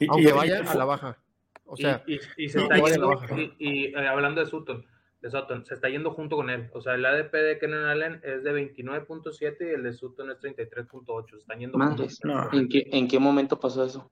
Y, 0.00 0.08
Aunque 0.10 0.32
vaya 0.32 0.68
a 0.68 0.74
la 0.74 0.84
baja. 0.84 1.18
O 1.66 1.76
sea, 1.76 2.02
y, 2.04 2.48
se 2.48 2.58
está 2.58 2.78
yendo, 2.78 3.12
y, 3.60 3.94
eh, 3.94 4.08
hablando 4.08 4.40
de 4.40 4.50
Sutton, 4.50 4.84
de 5.22 5.30
Sutton, 5.30 5.64
se 5.66 5.74
está 5.74 5.88
yendo 5.88 6.10
junto 6.10 6.34
con 6.34 6.50
él. 6.50 6.68
O 6.72 6.80
sea, 6.80 6.96
el 6.96 7.06
ADP 7.06 7.32
de 7.32 7.58
Kenan 7.60 7.84
Allen 7.84 8.20
es 8.24 8.42
de 8.42 8.52
29.7 8.52 9.56
y 9.60 9.74
el 9.74 9.84
de 9.84 9.92
Sutton 9.92 10.32
es 10.32 10.40
33.8. 10.40 11.30
Se 11.30 11.36
están 11.36 11.60
yendo 11.60 11.78
juntos. 11.78 12.20
¿En, 12.52 12.68
qué, 12.68 12.88
¿En 12.90 13.06
qué 13.06 13.20
momento 13.20 13.60
pasó 13.60 13.84
eso? 13.84 14.10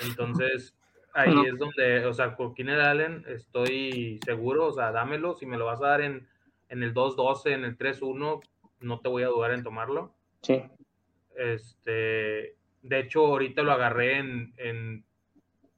Entonces, 0.00 0.74
ahí 1.14 1.34
es 1.46 1.58
donde, 1.58 2.04
o 2.06 2.12
sea, 2.12 2.36
con 2.36 2.54
Kenan 2.54 2.80
Allen 2.80 3.24
estoy 3.28 4.18
seguro, 4.24 4.66
o 4.66 4.72
sea, 4.72 4.92
dámelo. 4.92 5.34
Si 5.34 5.46
me 5.46 5.56
lo 5.56 5.66
vas 5.66 5.80
a 5.82 5.88
dar 5.88 6.00
en, 6.02 6.28
en 6.68 6.82
el 6.82 6.92
2.12, 6.92 7.52
en 7.52 7.64
el 7.64 7.78
3.1, 7.78 8.40
no 8.80 9.00
te 9.00 9.08
voy 9.08 9.22
a 9.22 9.28
dudar 9.28 9.52
en 9.52 9.62
tomarlo. 9.62 10.14
Sí. 10.42 10.62
Este, 11.36 12.56
de 12.82 12.98
hecho, 12.98 13.26
ahorita 13.26 13.62
lo 13.62 13.72
agarré 13.72 14.18
en, 14.18 14.54
en 14.58 15.04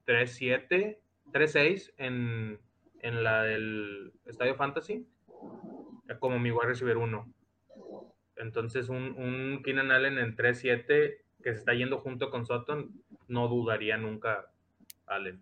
3.7, 0.06 0.98
3.6 1.32 1.92
en 1.98 2.58
en 3.06 3.22
la 3.22 3.42
del 3.44 4.12
Estadio 4.24 4.56
Fantasy 4.56 5.06
como 6.18 6.38
mi 6.38 6.50
wide 6.50 6.66
receiver 6.66 6.96
1. 6.96 7.32
Entonces, 8.36 8.88
un, 8.88 9.14
un 9.16 9.62
Keenan 9.64 9.90
Allen 9.90 10.18
en 10.18 10.36
3-7 10.36 11.18
que 11.42 11.52
se 11.52 11.58
está 11.58 11.74
yendo 11.74 11.98
junto 11.98 12.30
con 12.30 12.46
Sutton, 12.46 13.02
no 13.28 13.48
dudaría 13.48 13.96
nunca 13.96 14.50
Allen. 15.06 15.40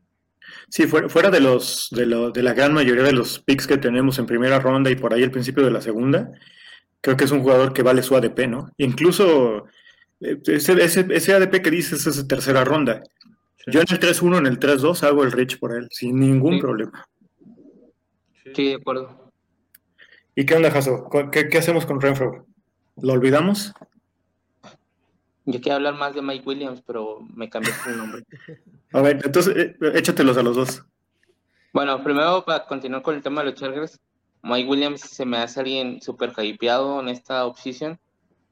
Sí, 0.68 0.86
fuera, 0.86 1.08
fuera 1.08 1.30
de 1.30 1.40
los 1.40 1.88
de, 1.90 2.06
lo, 2.06 2.30
de, 2.30 2.42
la 2.42 2.52
gran 2.52 2.74
mayoría 2.74 3.02
de 3.02 3.12
los 3.12 3.38
picks 3.38 3.66
que 3.66 3.78
tenemos 3.78 4.18
en 4.18 4.26
primera 4.26 4.58
ronda 4.58 4.90
y 4.90 4.96
por 4.96 5.14
ahí 5.14 5.22
el 5.22 5.30
principio 5.30 5.64
de 5.64 5.70
la 5.70 5.80
segunda, 5.80 6.32
creo 7.00 7.16
que 7.16 7.24
es 7.24 7.30
un 7.30 7.40
jugador 7.40 7.72
que 7.72 7.82
vale 7.82 8.02
su 8.02 8.14
ADP, 8.14 8.46
¿no? 8.48 8.70
Incluso 8.76 9.66
eh, 10.20 10.38
ese, 10.46 10.72
ese, 10.84 11.06
ese 11.10 11.34
ADP 11.34 11.62
que 11.62 11.70
dices 11.70 12.06
es 12.06 12.16
de 12.16 12.24
tercera 12.24 12.64
ronda. 12.64 13.02
Yo 13.66 13.80
en 13.80 13.86
el 13.90 14.00
3-1, 14.00 14.38
en 14.38 14.46
el 14.46 14.58
3-2 14.58 15.02
hago 15.04 15.24
el 15.24 15.32
reach 15.32 15.58
por 15.58 15.74
él, 15.74 15.88
sin 15.90 16.20
ningún 16.20 16.58
problema. 16.58 17.08
Sí, 18.54 18.68
de 18.68 18.74
acuerdo. 18.74 19.32
¿Y 20.34 20.44
qué 20.44 20.54
onda, 20.54 20.70
Jaso? 20.70 21.08
¿Qué, 21.30 21.48
hacemos 21.56 21.86
con 21.86 22.00
Renfro? 22.00 22.46
¿Lo 23.00 23.12
olvidamos? 23.14 23.72
Yo 25.46 25.60
quería 25.60 25.76
hablar 25.76 25.94
más 25.94 26.14
de 26.14 26.22
Mike 26.22 26.44
Williams, 26.46 26.82
pero 26.86 27.20
me 27.34 27.50
cambiaste 27.50 27.90
el 27.90 27.98
nombre. 27.98 28.24
A 28.92 29.02
ver, 29.02 29.20
entonces 29.24 29.54
eh, 29.56 29.76
échatelos 29.94 30.36
a 30.36 30.42
los 30.42 30.54
dos. 30.54 30.82
Bueno, 31.72 32.02
primero 32.04 32.44
para 32.44 32.64
continuar 32.64 33.02
con 33.02 33.16
el 33.16 33.22
tema 33.22 33.42
de 33.42 33.50
los 33.50 33.60
Chargers, 33.60 34.00
Mike 34.44 34.68
Williams 34.68 35.00
se 35.00 35.26
me 35.26 35.38
hace 35.38 35.58
alguien 35.58 36.00
súper 36.00 36.32
hypeado 36.38 37.00
en 37.00 37.08
esta 37.08 37.44
opción. 37.44 37.98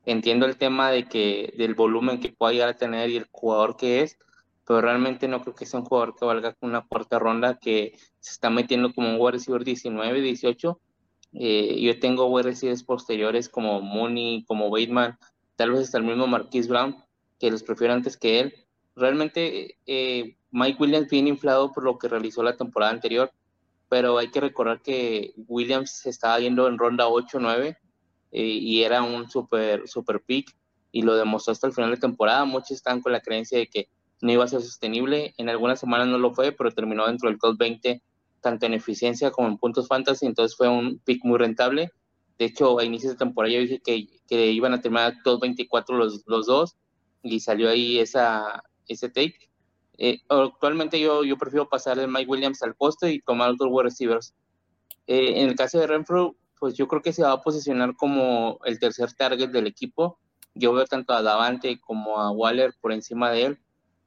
Entiendo 0.05 0.47
el 0.47 0.57
tema 0.57 0.90
de 0.90 1.05
que 1.05 1.55
del 1.57 1.74
volumen 1.74 2.18
que 2.18 2.30
pueda 2.30 2.53
llegar 2.53 2.70
a 2.70 2.76
tener 2.76 3.11
y 3.11 3.18
el 3.18 3.28
jugador 3.30 3.76
que 3.76 4.01
es, 4.01 4.18
pero 4.66 4.80
realmente 4.80 5.28
no 5.28 5.40
creo 5.43 5.55
que 5.55 5.66
sea 5.66 5.78
un 5.78 5.86
jugador 5.86 6.16
que 6.16 6.24
valga 6.24 6.57
una 6.61 6.80
cuarta 6.80 7.20
ronda 7.20 7.59
que 7.59 7.97
se 8.18 8.32
está 8.32 8.51
metiendo 8.51 8.93
como 8.93 9.11
un 9.11 9.20
wide 9.20 9.32
receiver 9.32 9.62
19, 9.62 10.20
18. 10.20 10.80
Eh, 11.34 11.80
yo 11.80 11.99
tengo 12.01 12.26
wide 12.26 12.49
receivers 12.49 12.82
posteriores 12.82 13.49
como 13.49 13.80
Mooney, 13.80 14.45
como 14.47 14.70
Bateman, 14.70 15.16
tal 15.63 15.71
vez 15.71 15.83
hasta 15.83 15.99
el 15.99 16.03
mismo 16.03 16.27
Marquis 16.27 16.67
Brown, 16.67 16.97
que 17.39 17.49
los 17.49 17.63
prefiero 17.63 17.95
antes 17.95 18.17
que 18.17 18.41
él. 18.41 18.55
Realmente 18.97 19.79
eh, 19.87 20.37
Mike 20.51 20.77
Williams 20.83 21.09
viene 21.09 21.29
inflado 21.29 21.73
por 21.73 21.85
lo 21.85 21.99
que 21.99 22.09
realizó 22.09 22.43
la 22.43 22.57
temporada 22.57 22.91
anterior, 22.91 23.31
pero 23.89 24.19
hay 24.19 24.33
que 24.33 24.41
recordar 24.41 24.83
que 24.83 25.35
Williams 25.47 25.93
se 25.93 26.11
estaba 26.11 26.41
yendo 26.41 26.67
en 26.67 26.79
ronda 26.79 27.07
8-9 27.07 27.77
eh, 28.33 28.43
y 28.43 28.83
era 28.83 29.05
un 29.05 29.31
super, 29.31 29.87
super 29.87 30.21
pick 30.21 30.53
y 30.91 31.03
lo 31.03 31.15
demostró 31.15 31.53
hasta 31.53 31.69
el 31.69 31.73
final 31.73 31.93
de 31.93 31.99
temporada. 31.99 32.45
Muchos 32.45 32.73
están 32.73 33.01
con 33.01 33.13
la 33.13 33.21
creencia 33.21 33.57
de 33.57 33.69
que 33.69 33.89
no 34.21 34.33
iba 34.33 34.43
a 34.43 34.49
ser 34.49 34.63
sostenible. 34.63 35.33
En 35.37 35.49
algunas 35.49 35.79
semanas 35.79 36.09
no 36.09 36.19
lo 36.19 36.35
fue, 36.35 36.51
pero 36.51 36.73
terminó 36.73 37.07
dentro 37.07 37.29
del 37.29 37.39
top 37.39 37.57
20, 37.57 38.03
tanto 38.41 38.67
en 38.67 38.75
eficiencia 38.75 39.31
como 39.31 39.47
en 39.47 39.59
puntos 39.59 39.87
fantasy, 39.87 40.27
entonces 40.27 40.57
fue 40.57 40.69
un 40.69 40.99
pick 40.99 41.25
muy 41.25 41.39
rentable. 41.39 41.93
De 42.39 42.47
hecho, 42.47 42.78
a 42.78 42.85
inicios 42.85 43.12
de 43.12 43.18
temporada 43.18 43.55
yo 43.55 43.61
dije 43.61 43.80
que, 43.80 44.07
que 44.26 44.51
iban 44.53 44.74
a 44.74 44.80
terminar 44.80 45.14
top 45.22 45.41
24 45.43 45.97
los, 45.97 46.22
los 46.26 46.47
dos 46.47 46.76
y 47.22 47.41
salió 47.41 47.68
ahí 47.68 47.99
esa, 47.99 48.64
ese 48.89 49.09
take. 49.09 49.51
Eh, 49.99 50.20
actualmente 50.28 50.99
yo, 50.99 51.24
yo 51.24 51.37
prefiero 51.37 51.68
pasar 51.68 51.99
el 51.99 52.09
Mike 52.09 52.30
Williams 52.30 52.62
al 52.62 52.74
poste 52.74 53.12
y 53.12 53.20
tomar 53.20 53.51
otros 53.51 53.68
wide 53.70 53.85
receivers. 53.85 54.35
Eh, 55.07 55.41
en 55.41 55.49
el 55.49 55.55
caso 55.55 55.78
de 55.78 55.87
Renfro, 55.87 56.37
pues 56.59 56.74
yo 56.74 56.89
creo 56.89 57.03
que 57.03 57.12
se 57.12 57.22
va 57.22 57.33
a 57.33 57.43
posicionar 57.43 57.97
como 57.97 58.59
el 58.64 58.78
tercer 58.78 59.12
target 59.12 59.51
del 59.51 59.66
equipo. 59.66 60.18
Yo 60.55 60.72
veo 60.72 60.85
tanto 60.87 61.12
a 61.12 61.22
Davante 61.22 61.80
como 61.80 62.18
a 62.18 62.30
Waller 62.30 62.74
por 62.80 62.93
encima 62.93 63.30
de 63.30 63.45
él. 63.47 63.59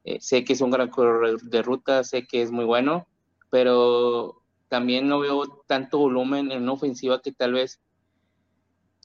Eh, 0.04 0.18
sé 0.20 0.44
que 0.44 0.52
es 0.52 0.60
un 0.60 0.70
gran 0.70 0.88
corredor 0.88 1.40
de 1.42 1.62
ruta, 1.62 2.04
sé 2.04 2.26
que 2.26 2.42
es 2.42 2.50
muy 2.50 2.64
bueno, 2.64 3.08
pero 3.50 4.42
también 4.68 5.08
no 5.08 5.18
veo 5.20 5.64
tanto 5.66 5.98
volumen 5.98 6.52
en 6.52 6.62
una 6.62 6.72
ofensiva 6.72 7.20
que 7.20 7.32
tal 7.32 7.54
vez 7.54 7.80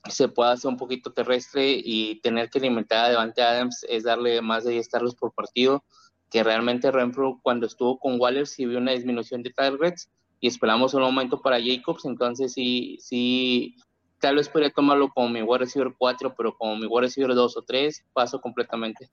se 0.09 0.27
pueda 0.27 0.51
hacer 0.53 0.69
un 0.69 0.77
poquito 0.77 1.13
terrestre 1.13 1.79
y 1.83 2.19
tener 2.21 2.49
que 2.49 2.59
alimentar 2.59 3.05
a 3.05 3.09
Devante 3.09 3.41
Adams 3.41 3.85
es 3.87 4.03
darle 4.03 4.41
más 4.41 4.63
de 4.63 4.71
10 4.71 4.89
targets 4.89 5.15
por 5.15 5.33
partido, 5.33 5.83
que 6.29 6.43
realmente 6.43 6.91
Renfro 6.91 7.39
cuando 7.43 7.67
estuvo 7.67 7.99
con 7.99 8.19
Waller 8.19 8.47
sí 8.47 8.65
vio 8.65 8.79
una 8.79 8.93
disminución 8.93 9.43
de 9.43 9.51
targets 9.51 10.09
y 10.39 10.47
esperamos 10.47 10.93
un 10.93 11.03
aumento 11.03 11.41
para 11.41 11.59
Jacobs, 11.61 12.05
entonces 12.05 12.53
sí, 12.53 12.97
sí, 12.99 13.75
tal 14.19 14.37
vez 14.37 14.49
podría 14.49 14.71
tomarlo 14.71 15.09
como 15.09 15.29
mi 15.29 15.43
wide 15.43 15.59
receiver 15.59 15.93
4, 15.95 16.33
pero 16.35 16.57
como 16.57 16.77
mi 16.77 16.87
wide 16.87 17.01
receiver 17.01 17.35
2 17.35 17.57
o 17.57 17.61
3, 17.61 18.05
paso 18.13 18.41
completamente. 18.41 19.09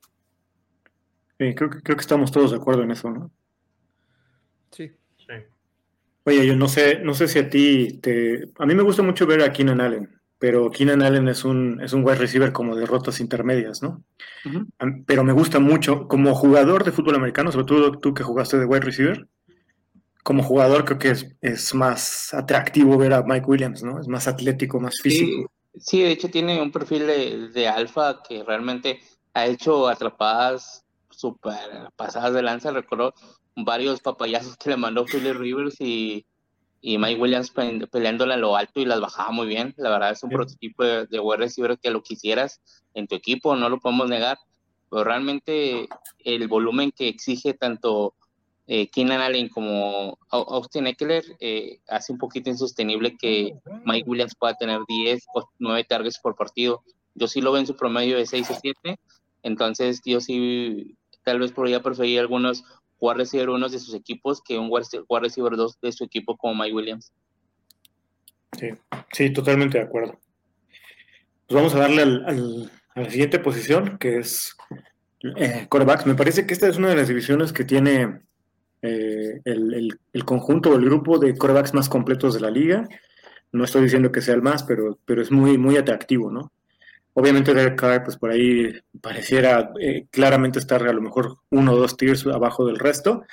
Sí, 1.39 1.55
creo, 1.55 1.71
que, 1.71 1.83
creo 1.83 1.97
que 1.97 2.01
estamos 2.01 2.33
todos 2.33 2.51
de 2.51 2.57
acuerdo 2.57 2.83
en 2.83 2.93
eso, 2.93 3.11
¿no? 3.11 3.31
Sí. 4.71 4.91
sí. 5.19 5.35
Oye, 6.25 6.47
yo 6.47 6.57
no 6.57 6.67
sé, 6.67 7.01
no 7.01 7.15
sé 7.15 7.29
si 7.29 7.39
a 7.39 7.49
ti 7.49 7.99
te. 8.01 8.51
A 8.59 8.67
mí 8.67 8.75
me 8.75 8.83
gusta 8.83 9.03
mucho 9.03 9.27
ver 9.27 9.43
a 9.43 9.53
Keenan 9.53 9.81
Allen, 9.81 10.18
pero 10.39 10.71
Keenan 10.71 11.03
Allen 11.03 11.29
es 11.29 11.45
un, 11.45 11.81
es 11.83 11.93
un 11.93 12.05
wide 12.05 12.17
receiver 12.17 12.53
como 12.53 12.77
de 12.77 12.87
rotas 12.87 13.21
intermedias, 13.21 13.83
¿no? 13.83 14.03
Pero 15.07 15.25
me 15.25 15.33
gusta 15.33 15.59
mucho, 15.59 16.07
como 16.07 16.35
jugador 16.35 16.85
de 16.85 16.93
fútbol 16.93 17.17
americano, 17.17 17.51
sobre 17.51 17.67
todo 17.67 17.99
tú 17.99 18.15
que 18.15 18.23
jugaste 18.23 18.59
de 18.59 18.65
wide 18.65 18.81
receiver, 18.81 19.27
como 20.23 20.43
jugador 20.43 20.85
creo 20.85 20.99
que 20.99 21.11
es, 21.11 21.27
es 21.41 21.75
más 21.75 22.33
atractivo 22.35 22.97
ver 22.99 23.15
a 23.15 23.23
Mike 23.23 23.47
Williams, 23.47 23.83
¿no? 23.83 24.01
Es 24.01 24.09
más 24.09 24.29
atlético, 24.29 24.79
más 24.79 25.01
físico. 25.03 25.51
Sí, 25.77 26.03
de 26.03 26.11
hecho 26.11 26.29
tiene 26.29 26.61
un 26.61 26.71
perfil 26.71 27.07
de, 27.07 27.49
de 27.49 27.69
alfa 27.69 28.23
que 28.23 28.45
realmente 28.45 29.01
ha 29.35 29.47
hecho 29.47 29.89
atrapadas 29.89 30.85
súper 31.11 31.91
pasadas 31.97 32.35
de 32.35 32.43
lanza. 32.43 32.71
Recuerdo 32.71 33.15
varios 33.57 34.01
papayazos 34.01 34.57
que 34.57 34.71
le 34.71 34.77
mandó 34.77 35.05
Philly 35.05 35.33
Rivers 35.33 35.81
y, 35.81 36.27
y 36.81 36.99
Mike 36.99 37.21
Williams 37.21 37.51
peleándola 37.51 38.35
en 38.35 38.41
lo 38.41 38.57
alto 38.57 38.81
y 38.81 38.85
las 38.85 39.01
bajaba 39.01 39.31
muy 39.31 39.47
bien. 39.47 39.75
La 39.77 39.91
verdad 39.91 40.13
es 40.13 40.23
un 40.23 40.31
prototipo 40.31 40.85
de, 40.85 41.07
de 41.07 41.21
wide 41.21 41.39
receiver 41.39 41.79
que 41.79 41.91
lo 41.91 42.03
quisieras 42.03 42.61
en 42.95 43.07
tu 43.07 43.15
equipo, 43.15 43.57
no 43.57 43.69
lo 43.69 43.79
podemos 43.79 44.09
negar. 44.09 44.39
Pero 44.91 45.05
realmente 45.05 45.89
el 46.21 46.49
volumen 46.49 46.93
que 46.93 47.09
exige 47.09 47.55
tanto 47.55 48.15
eh, 48.71 48.89
Keenan 48.91 49.23
Allen 49.23 49.49
como 49.49 50.19
Austin 50.31 50.87
Eckler 50.87 51.25
eh, 51.41 51.81
hace 51.89 52.13
un 52.13 52.19
poquito 52.19 52.51
insostenible 52.51 53.17
que 53.17 53.55
Mike 53.87 54.09
Williams 54.09 54.35
pueda 54.39 54.55
tener 54.55 54.81
10 54.87 55.25
o 55.35 55.49
9 55.59 55.85
targets 55.89 56.19
por 56.19 56.37
partido. 56.37 56.83
Yo 57.15 57.27
sí 57.29 57.41
lo 57.41 57.51
veo 57.51 57.61
en 57.61 57.67
su 57.67 57.75
promedio 57.75 58.19
de 58.19 58.27
6 58.27 58.51
o 58.51 58.59
7. 58.61 59.01
Entonces, 59.43 60.03
yo 60.05 60.21
sí 60.21 60.99
tal 61.25 61.39
vez 61.39 61.53
podría 61.53 61.83
preferir 61.83 62.21
algunos 62.21 62.63
jugar 62.99 63.17
receiver 63.17 63.51
unos 63.51 63.73
de 63.73 63.79
sus 63.79 63.95
equipos 63.95 64.43
que 64.43 64.59
un 64.59 64.69
jugar 64.69 65.23
receiver 65.23 65.57
dos 65.57 65.79
de 65.81 65.93
su 65.93 66.05
equipo 66.05 66.37
como 66.37 66.63
Mike 66.63 66.75
Williams. 66.75 67.13
Sí, 68.59 68.71
sí, 69.13 69.31
totalmente 69.31 69.79
de 69.79 69.85
acuerdo. 69.85 70.19
Pues 71.47 71.57
vamos 71.57 71.75
a 71.75 71.79
darle 71.79 72.03
al, 72.03 72.71
a 72.95 73.01
la 73.01 73.11
siguiente 73.11 73.39
posición, 73.39 73.99
que 73.99 74.19
es 74.19 74.57
Eh, 75.21 75.67
corebacks, 75.69 76.07
me 76.07 76.15
parece 76.15 76.47
que 76.47 76.55
esta 76.55 76.69
es 76.69 76.77
una 76.77 76.91
de 76.91 76.97
las 76.97 77.09
divisiones 77.09 77.53
que 77.53 77.65
tiene 77.65 78.21
eh, 78.83 79.41
el, 79.45 80.25
conjunto 80.25 80.71
o 80.71 80.77
el 80.77 80.85
grupo 80.85 81.19
de 81.19 81.37
corebacks 81.37 81.75
más 81.75 81.89
completos 81.89 82.35
de 82.35 82.41
la 82.41 82.51
liga. 82.51 82.89
No 83.51 83.65
estoy 83.65 83.83
diciendo 83.83 84.13
que 84.13 84.21
sea 84.21 84.35
el 84.35 84.43
más, 84.43 84.63
pero, 84.63 84.99
pero 85.05 85.21
es 85.21 85.33
muy, 85.33 85.59
muy 85.59 85.77
atractivo, 85.77 86.31
¿no? 86.31 86.53
Obviamente 87.19 87.53
Derek 87.53 87.75
Carr, 87.75 88.05
pues 88.05 88.17
por 88.17 88.31
ahí 88.31 88.73
pareciera 89.01 89.73
eh, 89.81 90.07
claramente 90.09 90.61
estar 90.61 90.87
a 90.87 90.93
lo 90.93 91.03
mejor 91.03 91.39
uno 91.51 91.73
o 91.73 91.77
dos 91.77 91.97
tiers 91.97 92.25
abajo 92.29 92.65
del 92.65 92.79
resto, 92.79 93.25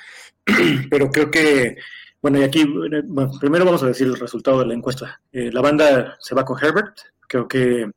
pero 0.90 1.08
creo 1.12 1.30
que, 1.30 1.76
bueno, 2.20 2.40
y 2.40 2.42
aquí, 2.42 2.64
bueno, 2.64 3.30
primero 3.38 3.64
vamos 3.64 3.84
a 3.84 3.86
decir 3.86 4.08
el 4.08 4.18
resultado 4.18 4.58
de 4.58 4.66
la 4.66 4.74
encuesta. 4.74 5.20
la 5.30 5.60
banda 5.60 6.16
se 6.18 6.34
va 6.34 6.44
con 6.44 6.58
Herbert, 6.60 6.96
creo 7.28 7.46
que 7.46 7.88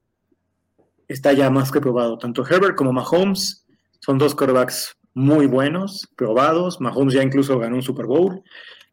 está 1.07 1.33
ya 1.33 1.49
más 1.49 1.71
que 1.71 1.81
probado. 1.81 2.19
Tanto 2.19 2.45
Herbert 2.47 2.75
como 2.75 2.93
Mahomes 2.93 3.65
son 3.99 4.19
dos 4.19 4.35
quarterbacks 4.35 4.95
muy 5.15 5.47
buenos, 5.47 6.07
probados. 6.15 6.79
Mahomes 6.79 7.15
ya 7.15 7.23
incluso 7.23 7.57
ganó 7.57 7.77
un 7.77 7.81
Super 7.81 8.05
Bowl. 8.05 8.43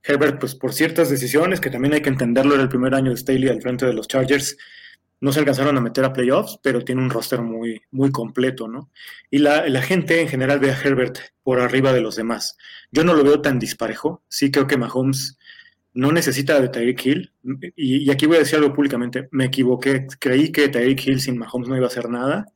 Herbert, 0.02 0.40
pues 0.40 0.54
por 0.54 0.72
ciertas 0.72 1.10
decisiones, 1.10 1.60
que 1.60 1.68
también 1.68 1.92
hay 1.92 2.00
que 2.00 2.08
entenderlo, 2.08 2.54
era 2.54 2.62
el 2.62 2.70
primer 2.70 2.94
año 2.94 3.10
de 3.10 3.18
Staley 3.18 3.50
al 3.50 3.60
frente 3.60 3.84
de 3.84 3.92
los 3.92 4.08
Chargers, 4.08 4.56
no 5.20 5.32
se 5.32 5.40
alcanzaron 5.40 5.76
a 5.76 5.80
meter 5.80 6.04
a 6.04 6.12
playoffs, 6.12 6.58
pero 6.62 6.84
tiene 6.84 7.02
un 7.02 7.10
roster 7.10 7.40
muy, 7.40 7.80
muy 7.90 8.10
completo, 8.12 8.68
¿no? 8.68 8.90
Y 9.30 9.38
la, 9.38 9.82
gente 9.82 10.20
en 10.20 10.28
general 10.28 10.58
ve 10.58 10.70
a 10.70 10.78
Herbert 10.80 11.18
por 11.42 11.60
arriba 11.60 11.92
de 11.92 12.00
los 12.00 12.16
demás. 12.16 12.56
Yo 12.92 13.02
no 13.04 13.14
lo 13.14 13.24
veo 13.24 13.40
tan 13.40 13.58
disparejo. 13.58 14.22
Sí 14.28 14.50
creo 14.50 14.66
que 14.66 14.76
Mahomes 14.76 15.38
no 15.94 16.12
necesita 16.12 16.60
de 16.60 16.68
Tyreek 16.68 17.06
Hill. 17.06 17.32
Y, 17.76 18.10
aquí 18.10 18.26
voy 18.26 18.36
a 18.36 18.40
decir 18.40 18.58
algo 18.58 18.74
públicamente. 18.74 19.28
Me 19.30 19.46
equivoqué. 19.46 20.06
Creí 20.18 20.52
que 20.52 20.68
Tyreek 20.68 21.06
Hill 21.06 21.20
sin 21.20 21.38
Mahomes 21.38 21.68
no 21.68 21.76
iba 21.76 21.86
a 21.86 21.88
hacer 21.88 22.10
nada. 22.10 22.46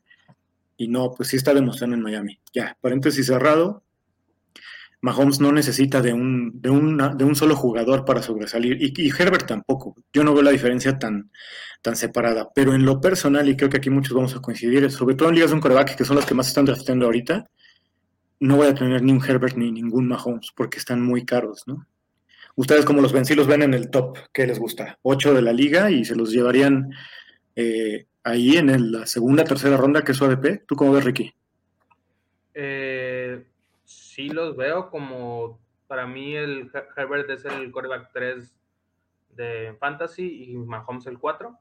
Y 0.76 0.88
no, 0.88 1.10
pues 1.12 1.30
sí 1.30 1.36
está 1.36 1.54
demostrando 1.54 1.96
en 1.96 2.02
Miami. 2.02 2.38
Ya, 2.52 2.76
paréntesis 2.80 3.26
cerrado. 3.26 3.82
Mahomes 5.02 5.40
no 5.40 5.50
necesita 5.50 6.02
de 6.02 6.12
un, 6.12 6.60
de, 6.60 6.70
de 7.16 7.24
un 7.24 7.34
solo 7.34 7.56
jugador 7.56 8.04
para 8.04 8.22
sobresalir. 8.22 8.76
Y, 8.80 9.08
Herbert 9.08 9.46
tampoco. 9.46 9.96
Yo 10.12 10.24
no 10.24 10.34
veo 10.34 10.42
la 10.42 10.50
diferencia 10.50 10.98
tan, 10.98 11.30
tan 11.80 11.96
separada. 11.96 12.50
Pero 12.54 12.74
en 12.74 12.84
lo 12.84 13.00
personal, 13.00 13.48
y 13.48 13.56
creo 13.56 13.70
que 13.70 13.78
aquí 13.78 13.88
muchos 13.88 14.14
vamos 14.14 14.36
a 14.36 14.40
coincidir, 14.40 14.90
sobre 14.90 15.14
todo 15.14 15.30
en 15.30 15.36
ligas 15.36 15.50
de 15.50 15.54
un 15.54 15.60
coreback, 15.60 15.96
que 15.96 16.04
son 16.04 16.16
las 16.16 16.26
que 16.26 16.34
más 16.34 16.48
están 16.48 16.66
drafteando 16.66 17.06
ahorita, 17.06 17.48
no 18.40 18.56
voy 18.56 18.68
a 18.68 18.74
tener 18.74 19.02
ni 19.02 19.12
un 19.12 19.24
Herbert 19.24 19.56
ni 19.56 19.70
ningún 19.72 20.08
Mahomes, 20.08 20.50
porque 20.54 20.78
están 20.78 21.02
muy 21.02 21.24
caros, 21.24 21.64
¿no? 21.66 21.86
¿Ustedes 22.56 22.84
cómo 22.84 23.00
los 23.00 23.12
ven? 23.12 23.24
Los 23.36 23.46
ven 23.46 23.62
en 23.62 23.74
el 23.74 23.90
top, 23.90 24.18
¿qué 24.32 24.46
les 24.46 24.58
gusta? 24.58 24.98
¿Ocho 25.02 25.32
de 25.32 25.40
la 25.40 25.52
liga 25.52 25.90
y 25.90 26.04
se 26.04 26.16
los 26.16 26.30
llevarían 26.30 26.90
eh, 27.56 28.06
ahí 28.22 28.56
en 28.56 28.92
la 28.92 29.06
segunda, 29.06 29.44
tercera 29.44 29.76
ronda 29.76 30.02
que 30.02 30.12
es 30.12 30.18
su 30.18 30.24
ADP? 30.24 30.66
¿Tú 30.66 30.74
cómo 30.74 30.92
ves, 30.92 31.04
Ricky? 31.04 31.32
Eh, 32.52 33.44
sí 34.14 34.28
los 34.28 34.56
veo 34.56 34.90
como, 34.90 35.60
para 35.86 36.06
mí 36.06 36.36
el 36.36 36.70
Herbert 36.96 37.30
es 37.30 37.44
el 37.44 37.72
quarterback 37.72 38.10
3 38.12 38.56
de 39.30 39.76
Fantasy 39.78 40.50
y 40.50 40.56
Mahomes 40.56 41.06
el 41.06 41.18
4. 41.18 41.58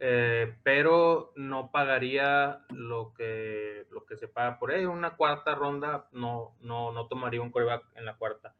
Eh, 0.00 0.56
pero 0.62 1.32
no 1.36 1.70
pagaría 1.70 2.64
lo 2.70 3.14
que, 3.14 3.86
lo 3.90 4.04
que 4.04 4.16
se 4.16 4.28
paga 4.28 4.58
por 4.58 4.72
ello. 4.72 4.90
Una 4.90 5.16
cuarta 5.16 5.54
ronda 5.54 6.08
no, 6.12 6.56
no, 6.60 6.92
no 6.92 7.06
tomaría 7.06 7.40
un 7.40 7.50
quarterback 7.50 7.84
en 7.94 8.04
la 8.04 8.16
cuarta 8.16 8.54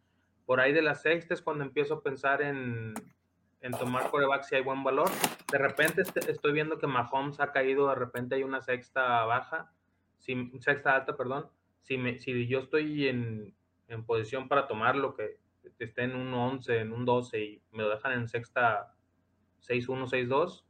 por 0.47 0.61
ahí 0.61 0.73
de 0.73 0.83
la 0.83 0.95
sexta 0.95 1.35
es 1.35 1.43
cuando 1.43 1.65
empiezo 1.65 1.95
a 1.95 2.03
pensar 2.03 2.43
en, 2.43 2.95
tomar 3.79 4.11
coreback 4.11 4.43
si 4.43 4.55
hay 4.55 4.63
buen 4.63 4.85
valor. 4.85 5.09
De 5.51 5.59
repente 5.59 6.03
estoy 6.29 6.53
viendo 6.53 6.79
que 6.79 6.87
Mahomes 6.87 7.41
ha 7.41 7.53
caído, 7.53 7.89
de 7.89 7.95
repente 7.95 8.35
hay 8.35 8.43
una 8.43 8.61
sexta 8.61 9.25
baja, 9.25 9.73
si, 10.19 10.51
sexta 10.61 10.95
alta, 10.95 11.17
perdón. 11.17 11.49
Si, 11.85 11.97
me, 11.97 12.18
si 12.18 12.47
yo 12.47 12.61
estoy 12.61 13.09
en, 13.09 13.55
posición 14.07 14.49
para 14.49 14.66
tomar 14.66 14.97
lo 14.97 15.14
que 15.14 15.39
esté 15.78 16.03
en 16.03 16.16
un 16.16 16.35
11, 16.35 16.80
en 16.80 16.93
un 16.93 17.05
12 17.05 17.41
y 17.41 17.62
me 17.70 17.85
lo 17.85 17.91
dejan 17.91 18.12
en 18.12 18.28
sexta 18.28 18.95
6-1, 19.62 20.09
6-2, 20.09 20.64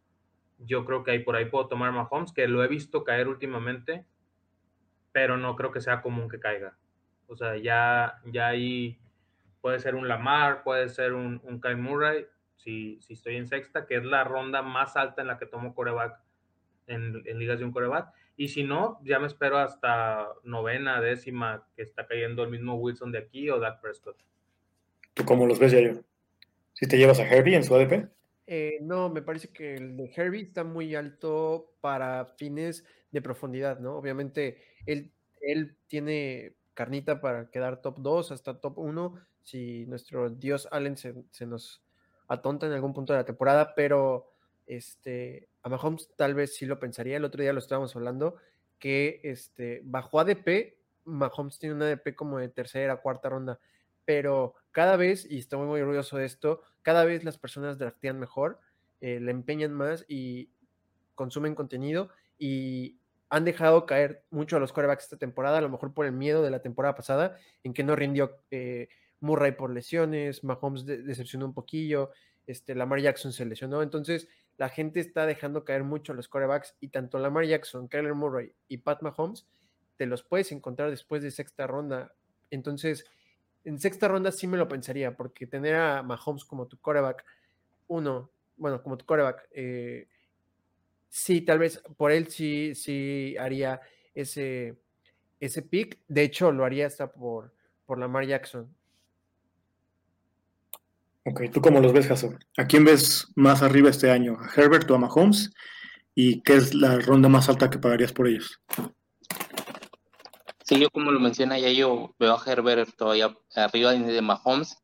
yo 0.59 0.85
creo 0.85 1.03
que 1.03 1.13
ahí 1.13 1.21
por 1.21 1.37
ahí 1.37 1.47
puedo 1.47 1.69
tomar 1.69 1.93
Mahomes, 1.93 2.33
que 2.33 2.47
lo 2.47 2.63
he 2.63 2.69
visto 2.69 3.03
caer 3.03 3.29
últimamente, 3.29 4.05
pero 5.13 5.37
no 5.37 5.57
creo 5.57 5.73
que 5.73 5.81
sea 5.81 6.03
común 6.03 6.29
que 6.29 6.41
caiga. 6.41 6.77
O 7.27 7.37
sea, 7.37 7.57
ya, 7.57 8.21
ya 8.27 8.49
ahí 8.49 8.99
puede 9.61 9.79
ser 9.81 9.95
un 9.95 10.09
Lamar, 10.09 10.63
puede 10.63 10.89
ser 10.91 11.15
un, 11.15 11.41
un 11.45 11.61
Kyle 11.61 11.77
Murray, 11.77 12.27
si, 12.57 13.01
si, 13.01 13.15
estoy 13.15 13.37
en 13.37 13.47
sexta, 13.47 13.87
que 13.87 13.97
es 13.97 14.05
la 14.05 14.25
ronda 14.25 14.63
más 14.63 14.97
alta 14.97 15.23
en 15.23 15.29
la 15.29 15.39
que 15.39 15.47
tomo 15.47 15.75
coreback 15.75 16.21
en, 16.87 17.23
en, 17.25 17.39
ligas 17.39 17.59
de 17.59 17.65
un 17.65 17.73
coreback. 17.73 18.13
Y 18.37 18.49
si 18.49 18.65
no, 18.65 19.01
ya 19.05 19.19
me 19.19 19.27
espero 19.27 19.59
hasta 19.59 20.29
novena, 20.43 21.01
décima, 21.01 21.67
que 21.77 21.83
está 21.83 22.07
cayendo 22.07 22.43
el 22.43 22.51
mismo 22.51 22.75
Wilson 22.75 23.13
de 23.13 23.19
aquí 23.19 23.49
o 23.51 23.61
Dak 23.61 23.81
Prescott. 23.81 24.17
¿Tú 25.15 25.25
cómo 25.25 25.47
los 25.47 25.59
ves, 25.59 25.73
ya 25.73 25.81
yo? 25.81 26.01
¿Si 26.73 26.89
te 26.89 26.99
llevas 26.99 27.21
a 27.21 27.29
Herbie 27.29 27.55
en 27.55 27.65
su 27.65 27.75
ADP? 27.75 28.09
Eh, 28.47 28.79
no, 28.83 29.09
me 29.09 29.23
parece 29.23 29.49
que 29.49 29.77
el 29.77 29.97
de 29.97 30.13
Herbie 30.15 30.43
está 30.43 30.65
muy 30.65 30.95
alto 30.95 31.73
para 31.81 32.27
fines 32.37 32.85
de 33.13 33.23
profundidad, 33.23 33.79
¿no? 33.79 33.97
Obviamente, 33.97 34.61
él, 34.87 35.13
él 35.41 35.77
tiene 35.87 36.57
carnita 36.75 37.21
para 37.21 37.51
quedar 37.51 37.81
top 37.81 37.99
2 38.01 38.33
hasta 38.33 38.61
top 38.61 38.79
1 38.79 39.15
si 39.45 39.85
nuestro 39.87 40.31
dios 40.31 40.67
Allen 40.71 40.97
se, 40.97 41.47
nos 41.47 41.83
atonta 42.29 42.67
en 42.67 42.73
algún 42.73 42.95
punto 42.95 43.13
de 43.13 43.21
la 43.21 43.25
temporada, 43.25 43.75
pero 43.75 44.34
este, 44.67 45.49
a 45.63 45.69
Mahomes 45.69 46.11
tal 46.17 46.35
vez 46.35 46.57
sí 46.57 46.67
lo 46.67 46.79
pensaría, 46.79 47.17
el 47.17 47.25
otro 47.25 47.43
día 47.43 47.53
lo 47.53 47.59
estábamos 47.59 47.95
hablando, 47.97 48.37
que 48.79 49.21
este, 49.25 49.81
bajó 49.85 50.21
ADP, 50.21 50.77
Mahomes 51.05 51.59
tiene 51.59 51.75
un 51.75 51.83
ADP 51.83 52.15
como 52.15 52.39
de 52.39 52.49
tercera, 52.49 52.97
cuarta 52.97 53.29
ronda, 53.29 53.59
pero 54.05 54.55
cada 54.71 54.97
vez, 54.97 55.27
y 55.31 55.39
estoy 55.39 55.67
muy 55.67 55.81
orgulloso 55.81 56.17
de 56.17 56.27
esto, 56.27 56.63
cada 56.83 57.05
vez 57.05 57.25
las 57.25 57.39
personas 57.39 57.79
draftean 57.79 58.19
mejor, 58.19 58.61
eh, 59.01 59.21
le 59.21 59.31
empeñan 59.31 59.73
más 59.73 60.05
y 60.09 60.51
consumen 61.15 61.55
contenido 61.55 62.11
y 62.39 62.99
han 63.31 63.45
dejado 63.45 63.87
caer 63.87 64.25
mucho 64.31 64.57
a 64.57 64.61
los 64.61 64.73
quarterbacks 64.73 65.05
esta 65.05 65.17
temporada, 65.17 65.59
a 65.59 65.61
lo 65.61 65.69
mejor 65.69 65.93
por 65.93 66.07
el 66.07 66.13
miedo 66.13 66.43
de 66.43 66.51
la 66.51 66.63
temporada 66.63 66.95
pasada, 66.95 67.37
en 67.63 67.73
que 67.73 67.83
no 67.83 67.97
rindió 67.97 68.39
eh, 68.51 68.89
Murray 69.21 69.53
por 69.53 69.71
lesiones, 69.71 70.45
Mahomes 70.45 70.85
decepcionó 70.85 71.47
un 71.47 71.55
poquillo, 71.55 72.11
este, 72.47 72.75
Lamar 72.75 73.01
Jackson 73.01 73.33
se 73.33 73.47
lesionó, 73.47 73.83
entonces 73.83 74.29
la 74.57 74.69
gente 74.69 75.01
está 75.01 75.27
dejando 75.27 75.65
caer 75.65 75.85
mucho 75.85 76.15
los 76.15 76.29
quarterbacks 76.29 76.77
y 76.81 76.89
tanto 76.89 77.19
Lamar 77.19 77.45
Jackson, 77.45 77.89
Kyler 77.89 78.15
Murray 78.15 78.55
y 78.69 78.79
Pat 78.79 79.03
Mahomes 79.03 79.47
te 79.97 80.07
los 80.07 80.23
puedes 80.23 80.53
encontrar 80.53 80.91
después 80.91 81.23
de 81.23 81.31
sexta 81.31 81.67
ronda. 81.67 82.15
Entonces, 82.51 83.05
en 83.65 83.79
sexta 83.79 84.09
ronda 84.09 84.33
sí 84.33 84.47
me 84.47 84.57
lo 84.59 84.69
pensaría, 84.69 85.17
porque 85.17 85.47
tener 85.47 85.77
a 85.77 86.03
Mahomes 86.03 86.45
como 86.45 86.67
tu 86.67 86.79
quarterback, 86.79 87.25
uno, 87.89 88.31
bueno, 88.57 88.83
como 88.83 88.97
tu 88.97 89.07
quarterback, 89.07 89.49
eh, 89.53 90.09
sí, 91.09 91.41
tal 91.43 91.59
vez 91.59 91.83
por 91.97 92.13
él 92.13 92.29
sí, 92.29 92.75
sí 92.75 93.37
haría 93.39 93.81
ese, 94.15 94.77
ese 95.41 95.63
pick. 95.63 95.99
De 96.09 96.23
hecho, 96.23 96.53
lo 96.53 96.65
haría 96.65 96.87
hasta 96.87 97.13
por, 97.13 97.53
por 97.87 97.99
Lamar 97.99 98.27
Jackson. 98.27 98.75
Ok, 101.27 101.45
¿tú 101.51 101.63
cómo 101.63 101.81
los 101.81 101.95
ves, 101.95 102.07
Jason? 102.07 102.39
¿A 102.59 102.67
quién 102.67 102.85
ves 102.85 103.29
más 103.35 103.63
arriba 103.63 103.89
este 103.89 104.11
año? 104.11 104.37
¿A 104.39 104.61
Herbert 104.61 104.91
o 104.91 104.95
a 104.95 104.99
Mahomes? 104.99 105.51
¿Y 106.15 106.43
qué 106.43 106.57
es 106.57 106.75
la 106.75 106.99
ronda 106.99 107.31
más 107.31 107.49
alta 107.49 107.71
que 107.71 107.79
pagarías 107.79 108.13
por 108.13 108.29
ellos? 108.29 108.61
Sí, 110.65 110.79
yo 110.79 110.91
como 110.91 111.11
lo 111.11 111.21
menciona 111.21 111.59
ya, 111.59 111.71
yo 111.71 112.15
veo 112.19 112.35
a 112.35 112.43
Herbert 112.45 112.91
todavía 112.97 113.35
arriba 113.55 113.93
de 113.93 114.21
Mahomes. 114.21 114.77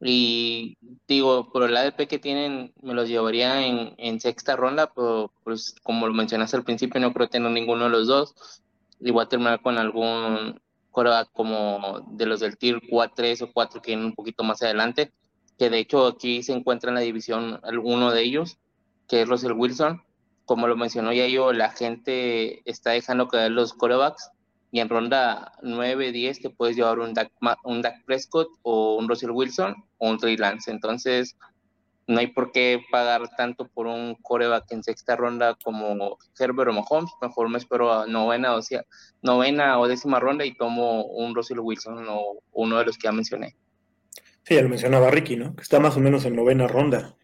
Y 0.00 0.78
digo, 1.06 1.50
por 1.52 1.62
el 1.64 1.76
ADP 1.76 2.08
que 2.08 2.18
tienen, 2.18 2.72
me 2.82 2.94
los 2.94 3.08
llevaría 3.08 3.66
en, 3.66 4.20
sexta 4.20 4.56
ronda, 4.56 4.90
pero 4.94 5.32
pues 5.44 5.74
como 5.82 6.06
lo 6.06 6.14
mencionaste 6.14 6.56
al 6.56 6.64
principio, 6.64 6.98
no 7.00 7.12
creo 7.12 7.28
tener 7.28 7.50
ninguno 7.50 7.84
de 7.84 7.90
los 7.90 8.06
dos. 8.06 8.62
Igual 9.00 9.28
terminar 9.28 9.60
con 9.60 9.76
algún 9.76 10.60
coreback 10.90 11.30
como 11.32 12.06
de 12.10 12.24
los 12.24 12.40
del 12.40 12.56
Tier 12.56 12.80
4, 12.88 13.14
3 13.14 13.42
o 13.42 13.52
4 13.52 13.82
que 13.82 13.90
vienen 13.90 14.06
un 14.06 14.14
poquito 14.14 14.44
más 14.44 14.62
adelante, 14.62 15.12
que 15.58 15.70
de 15.70 15.78
hecho 15.78 16.06
aquí 16.06 16.42
se 16.42 16.52
encuentra 16.52 16.90
en 16.90 16.96
la 16.96 17.00
división 17.00 17.60
alguno 17.62 18.10
de 18.10 18.22
ellos, 18.22 18.58
que 19.08 19.22
es 19.22 19.28
Russell 19.28 19.52
Wilson. 19.52 20.02
Como 20.44 20.66
lo 20.66 20.76
mencionó 20.76 21.12
ya 21.12 21.26
yo, 21.26 21.52
la 21.52 21.70
gente 21.70 22.62
está 22.68 22.90
dejando 22.90 23.28
caer 23.28 23.52
los 23.52 23.72
corebacks 23.72 24.30
y 24.70 24.80
en 24.80 24.88
ronda 24.88 25.52
9, 25.62 26.10
10 26.10 26.40
te 26.40 26.50
puedes 26.50 26.76
llevar 26.76 26.98
un 26.98 27.14
Dak, 27.14 27.30
un 27.62 27.80
Dak 27.80 28.04
Prescott 28.04 28.48
o 28.62 28.96
un 28.96 29.08
Russell 29.08 29.30
Wilson 29.30 29.76
o 29.98 30.10
un 30.10 30.18
Trey 30.18 30.36
Lance. 30.36 30.70
Entonces, 30.70 31.36
no 32.06 32.18
hay 32.18 32.26
por 32.26 32.52
qué 32.52 32.82
pagar 32.90 33.30
tanto 33.36 33.68
por 33.68 33.86
un 33.86 34.16
coreback 34.16 34.70
en 34.72 34.82
sexta 34.82 35.16
ronda 35.16 35.56
como 35.62 36.18
Herbert 36.38 36.70
o 36.70 36.72
Mahomes. 36.72 37.12
Mejor 37.22 37.48
me 37.48 37.58
espero 37.58 37.92
a 37.92 38.06
novena 38.06 38.54
o, 38.54 38.62
sea, 38.62 38.82
novena 39.22 39.78
o 39.78 39.86
décima 39.86 40.20
ronda 40.20 40.44
y 40.44 40.54
tomo 40.54 41.04
un 41.04 41.34
Russell 41.34 41.60
Wilson 41.60 42.06
o 42.08 42.40
uno 42.52 42.78
de 42.78 42.84
los 42.84 42.98
que 42.98 43.06
ya 43.06 43.12
mencioné. 43.12 43.56
Sí, 44.44 44.54
ya 44.54 44.62
lo 44.62 44.68
mencionaba 44.68 45.10
Ricky, 45.10 45.36
¿no? 45.36 45.56
Que 45.56 45.62
está 45.62 45.80
más 45.80 45.96
o 45.96 46.00
menos 46.00 46.24
en 46.26 46.36
novena 46.36 46.66
ronda. 46.66 47.16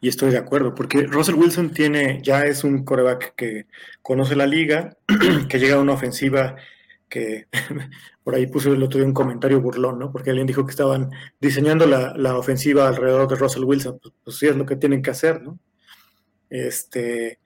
Y 0.00 0.08
estoy 0.08 0.30
de 0.30 0.38
acuerdo, 0.38 0.74
porque 0.74 1.04
Russell 1.06 1.36
Wilson 1.36 1.72
tiene, 1.72 2.20
ya 2.22 2.44
es 2.44 2.64
un 2.64 2.84
coreback 2.84 3.34
que 3.34 3.66
conoce 4.02 4.36
la 4.36 4.46
liga, 4.46 4.96
que 5.48 5.58
llega 5.58 5.76
a 5.76 5.80
una 5.80 5.94
ofensiva 5.94 6.56
que 7.08 7.46
por 8.24 8.34
ahí 8.34 8.46
puse 8.46 8.68
el 8.68 8.82
otro 8.82 8.98
día 8.98 9.06
un 9.06 9.14
comentario 9.14 9.60
burlón, 9.60 9.98
¿no? 9.98 10.12
Porque 10.12 10.30
alguien 10.30 10.46
dijo 10.46 10.66
que 10.66 10.70
estaban 10.70 11.10
diseñando 11.40 11.86
la, 11.86 12.14
la 12.16 12.36
ofensiva 12.36 12.88
alrededor 12.88 13.28
de 13.28 13.36
Russell 13.36 13.64
Wilson. 13.64 13.98
Pues, 14.02 14.14
pues, 14.22 14.36
sí 14.36 14.46
es 14.46 14.56
lo 14.56 14.66
que 14.66 14.76
tienen 14.76 15.00
que 15.00 15.10
hacer, 15.10 15.42
¿no? 15.42 15.58
Este, 16.50 17.40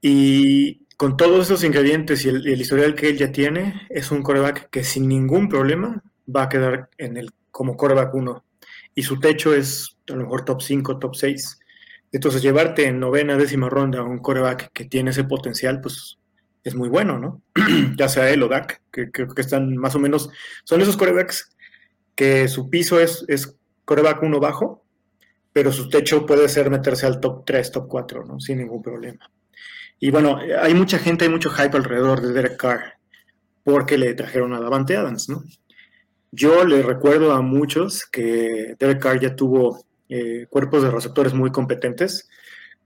y 0.00 0.86
con 0.96 1.16
todos 1.16 1.46
esos 1.46 1.62
ingredientes 1.64 2.24
y 2.24 2.28
el, 2.30 2.46
el, 2.46 2.60
historial 2.60 2.94
que 2.94 3.08
él 3.10 3.18
ya 3.18 3.30
tiene, 3.30 3.86
es 3.88 4.10
un 4.10 4.22
coreback 4.22 4.68
que 4.70 4.84
sin 4.84 5.08
ningún 5.08 5.48
problema 5.48 6.02
va 6.28 6.44
a 6.44 6.48
quedar 6.48 6.90
en 6.98 7.16
el, 7.16 7.30
como 7.52 7.76
coreback 7.76 8.12
1. 8.12 8.44
Y 8.96 9.02
su 9.04 9.20
techo 9.20 9.54
es 9.54 9.96
a 10.08 10.14
lo 10.14 10.24
mejor 10.24 10.44
top 10.44 10.60
5, 10.60 10.98
top 10.98 11.14
6. 11.14 11.60
Entonces, 12.10 12.42
llevarte 12.42 12.86
en 12.86 12.98
novena, 12.98 13.36
décima 13.36 13.68
ronda 13.68 14.00
a 14.00 14.02
un 14.02 14.18
coreback 14.18 14.72
que 14.72 14.86
tiene 14.86 15.10
ese 15.10 15.24
potencial, 15.24 15.80
pues 15.80 16.18
es 16.64 16.74
muy 16.74 16.88
bueno, 16.88 17.18
¿no? 17.18 17.42
ya 17.96 18.08
sea 18.08 18.30
él 18.30 18.42
o 18.42 18.48
Dak, 18.48 18.82
que 18.90 19.10
creo 19.10 19.28
que 19.28 19.40
están 19.40 19.76
más 19.76 19.94
o 19.94 19.98
menos, 19.98 20.30
son 20.64 20.80
esos 20.80 20.96
corebacks 20.96 21.56
que 22.14 22.48
su 22.48 22.68
piso 22.68 23.00
es, 23.00 23.24
es 23.28 23.56
coreback 23.84 24.22
1 24.22 24.40
bajo, 24.40 24.84
pero 25.52 25.72
su 25.72 25.88
techo 25.88 26.26
puede 26.26 26.48
ser 26.48 26.70
meterse 26.70 27.06
al 27.06 27.20
top 27.20 27.44
3, 27.44 27.72
top 27.72 27.88
4, 27.88 28.24
¿no? 28.24 28.40
Sin 28.40 28.58
ningún 28.58 28.82
problema. 28.82 29.30
Y 29.98 30.10
bueno, 30.10 30.38
hay 30.60 30.74
mucha 30.74 30.98
gente, 30.98 31.24
hay 31.24 31.30
mucho 31.30 31.50
hype 31.50 31.76
alrededor 31.76 32.20
de 32.20 32.32
Derek 32.32 32.56
Carr, 32.56 32.98
porque 33.64 33.98
le 33.98 34.14
trajeron 34.14 34.52
a 34.52 34.60
Davante 34.60 34.96
Adams, 34.96 35.28
¿no? 35.28 35.44
Yo 36.34 36.64
le 36.64 36.82
recuerdo 36.82 37.32
a 37.32 37.42
muchos 37.42 38.06
que 38.06 38.74
Derek 38.78 39.02
Carr 39.02 39.20
ya 39.20 39.36
tuvo 39.36 39.84
eh, 40.08 40.46
cuerpos 40.48 40.82
de 40.82 40.90
receptores 40.90 41.34
muy 41.34 41.52
competentes. 41.52 42.30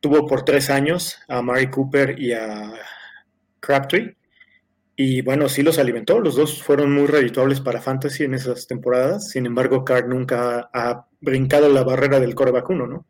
Tuvo 0.00 0.26
por 0.26 0.44
tres 0.44 0.68
años 0.68 1.16
a 1.28 1.42
Mari 1.42 1.70
Cooper 1.70 2.18
y 2.18 2.32
a 2.32 2.72
Crabtree. 3.60 4.16
Y 4.96 5.22
bueno, 5.22 5.48
sí 5.48 5.62
los 5.62 5.78
alimentó. 5.78 6.18
Los 6.20 6.34
dos 6.34 6.60
fueron 6.60 6.92
muy 6.92 7.06
redituables 7.06 7.60
para 7.60 7.80
Fantasy 7.80 8.24
en 8.24 8.34
esas 8.34 8.66
temporadas. 8.66 9.28
Sin 9.30 9.46
embargo, 9.46 9.84
Carr 9.84 10.08
nunca 10.08 10.68
ha 10.72 11.06
brincado 11.20 11.68
la 11.68 11.84
barrera 11.84 12.18
del 12.18 12.34
coreback 12.34 12.68
1, 12.68 12.86
¿no? 12.88 13.06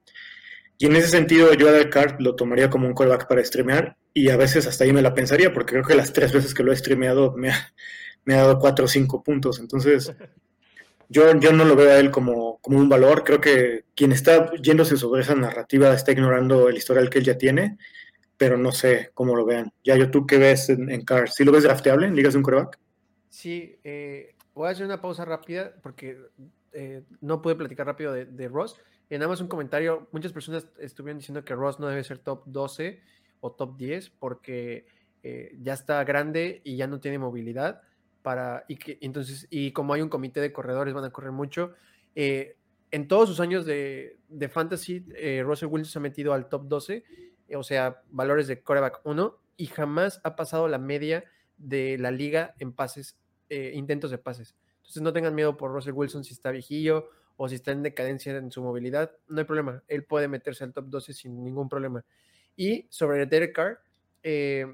Y 0.77 0.85
en 0.85 0.97
ese 0.97 1.09
sentido, 1.09 1.55
yo 1.55 1.71
a 1.71 1.73
Derek 1.73 1.91
Carr 1.91 2.17
lo 2.21 2.37
tomaría 2.37 2.69
como 2.69 2.87
un 2.87 2.93
coreback 2.93 3.27
para 3.27 3.43
streamear. 3.43 3.97
Y 4.13 4.29
a 4.29 4.37
veces 4.37 4.67
hasta 4.67 4.85
ahí 4.85 4.93
me 4.93 5.01
la 5.01 5.15
pensaría, 5.15 5.55
porque 5.55 5.73
creo 5.73 5.85
que 5.85 5.95
las 5.95 6.13
tres 6.13 6.33
veces 6.33 6.53
que 6.53 6.63
lo 6.63 6.73
he 6.73 6.77
streameado 6.77 7.35
me 7.37 7.51
ha, 7.51 7.73
me 8.27 8.35
ha 8.35 8.39
dado 8.39 8.59
cuatro 8.59 8.85
o 8.85 8.89
cinco 8.89 9.23
puntos. 9.23 9.59
Entonces, 9.59 10.13
yo, 11.09 11.35
yo 11.41 11.53
no 11.53 11.65
lo 11.65 11.75
veo 11.75 11.93
a 11.93 11.99
él 11.99 12.11
como, 12.11 12.59
como, 12.59 12.79
un 12.79 12.89
valor. 12.91 13.25
Creo 13.25 13.41
que 13.41 13.85
quien 13.95 14.13
está 14.13 14.53
yéndose 14.57 14.99
sobre 14.99 15.23
esa 15.23 15.35
narrativa 15.35 15.95
está 15.95 16.13
ignorando 16.13 16.69
el 16.69 16.77
historial 16.77 17.09
que 17.09 17.19
él 17.19 17.25
ya 17.25 17.39
tiene, 17.39 17.79
pero 18.37 18.59
no 18.59 18.73
sé 18.73 19.11
cómo 19.15 19.35
lo 19.35 19.47
vean. 19.47 19.73
Ya 19.83 19.97
yo, 19.97 20.11
¿tú 20.11 20.27
qué 20.27 20.37
ves 20.37 20.69
en, 20.69 20.91
en 20.91 21.03
Carr? 21.03 21.31
¿Sí 21.31 21.45
lo 21.45 21.53
ves 21.53 21.63
drafteable 21.63 22.07
en 22.07 22.17
ligas 22.17 22.35
de 22.35 22.39
un 22.39 22.45
coreback? 22.45 22.79
Sí, 23.31 23.79
eh, 23.85 24.35
voy 24.55 24.69
a 24.69 24.73
hacer 24.73 24.85
una 24.85 25.01
pausa 25.01 25.25
rápida 25.25 25.73
porque 25.83 26.19
eh, 26.73 27.05
no 27.21 27.41
pude 27.41 27.55
platicar 27.55 27.87
rápido 27.87 28.13
de, 28.13 28.27
de 28.27 28.49
Ross. 28.49 28.77
Y 29.09 29.15
nada 29.15 29.29
más 29.29 29.41
un 29.41 29.47
comentario. 29.49 30.09
Muchas 30.11 30.33
personas 30.33 30.67
estuvieron 30.79 31.19
diciendo 31.19 31.45
que 31.45 31.55
Ross 31.55 31.79
no 31.79 31.87
debe 31.87 32.03
ser 32.03 32.19
top 32.19 32.43
12 32.47 33.01
o 33.39 33.53
top 33.53 33.77
10 33.77 34.11
porque 34.11 34.87
eh, 35.29 35.57
ya 35.61 35.73
está 35.73 36.05
grande 36.05 36.61
y 36.63 36.77
ya 36.77 36.87
no 36.87 37.01
tiene 37.01 37.19
movilidad 37.19 37.83
para, 38.27 38.65
y 38.67 38.75
que 38.75 38.99
entonces, 39.03 39.47
y 39.51 39.71
como 39.71 39.95
hay 39.95 40.03
un 40.03 40.09
comité 40.09 40.41
de 40.41 40.53
corredores, 40.53 40.93
van 40.93 41.05
a 41.05 41.11
correr 41.11 41.31
mucho. 41.31 41.75
Eh, 42.17 42.57
en 42.91 43.07
todos 43.07 43.29
sus 43.29 43.39
años 43.39 43.65
de, 43.65 44.19
de 44.29 44.49
fantasy, 44.49 45.07
eh, 45.15 45.45
Russell 45.47 45.69
Wilson 45.69 45.93
se 45.93 45.99
ha 46.01 46.03
metido 46.03 46.33
al 46.33 46.49
top 46.49 46.67
12, 46.67 47.05
eh, 47.47 47.55
o 47.55 47.63
sea, 47.63 48.03
valores 48.11 48.49
de 48.49 48.65
coreback 48.65 48.99
1, 49.05 49.39
y 49.59 49.67
jamás 49.67 50.21
ha 50.25 50.35
pasado 50.35 50.67
la 50.67 50.79
media 50.79 51.23
de 51.57 51.99
la 51.99 52.11
liga 52.11 52.57
en 52.59 52.73
pases, 52.73 53.17
intentos 53.49 54.11
de 54.11 54.19
pases. 54.19 54.57
Entonces 54.79 55.03
no 55.05 55.13
tengan 55.13 55.33
miedo 55.33 55.57
por 55.57 55.71
Russell 55.71 55.93
Wilson 55.93 56.25
si 56.25 56.35
está 56.35 56.51
viejillo 56.51 57.09
o 57.37 57.49
si 57.49 57.55
está 57.55 57.71
en 57.71 57.85
decadencia 57.85 58.37
en 58.37 58.51
su 58.51 58.61
movilidad, 58.61 59.13
no 59.29 59.39
hay 59.39 59.45
problema, 59.45 59.85
él 59.87 60.03
puede 60.03 60.27
meterse 60.27 60.65
al 60.65 60.73
top 60.73 60.87
12 60.89 61.13
sin 61.13 61.45
ningún 61.45 61.69
problema. 61.69 62.05
Y 62.57 62.89
sobre 62.91 63.25
Derek 63.27 63.55
Carr, 63.55 63.81
eh, 64.25 64.67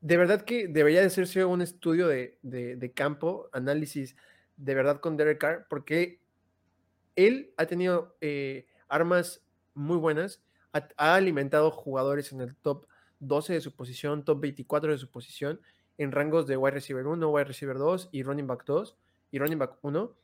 de 0.00 0.16
verdad 0.16 0.42
que 0.42 0.68
debería 0.68 1.00
de 1.00 1.06
hacerse 1.06 1.44
un 1.44 1.62
estudio 1.62 2.08
de, 2.08 2.38
de, 2.42 2.76
de, 2.76 2.92
campo, 2.92 3.48
análisis 3.52 4.16
de 4.56 4.74
verdad 4.74 5.00
con 5.00 5.16
Derek 5.16 5.38
Carr, 5.38 5.66
porque 5.68 6.20
él 7.16 7.52
ha 7.56 7.66
tenido 7.66 8.16
eh, 8.20 8.66
armas 8.88 9.42
muy 9.74 9.96
buenas, 9.96 10.42
ha, 10.72 10.88
ha, 10.96 11.14
alimentado 11.14 11.70
jugadores 11.70 12.32
en 12.32 12.40
el 12.40 12.56
top 12.56 12.86
12 13.20 13.54
de 13.54 13.60
su 13.60 13.74
posición, 13.74 14.24
top 14.24 14.40
24 14.40 14.92
de 14.92 14.98
su 14.98 15.10
posición, 15.10 15.60
en 15.98 16.12
rangos 16.12 16.46
de 16.46 16.56
wide 16.56 16.72
receiver 16.72 17.06
1, 17.06 17.28
wide 17.30 17.44
receiver 17.44 17.76
2 17.76 18.08
y 18.12 18.22
running 18.22 18.46
back 18.46 18.64
2 18.64 18.96
y 19.32 19.38
running 19.38 19.58
back 19.58 19.76
1, 19.82 20.16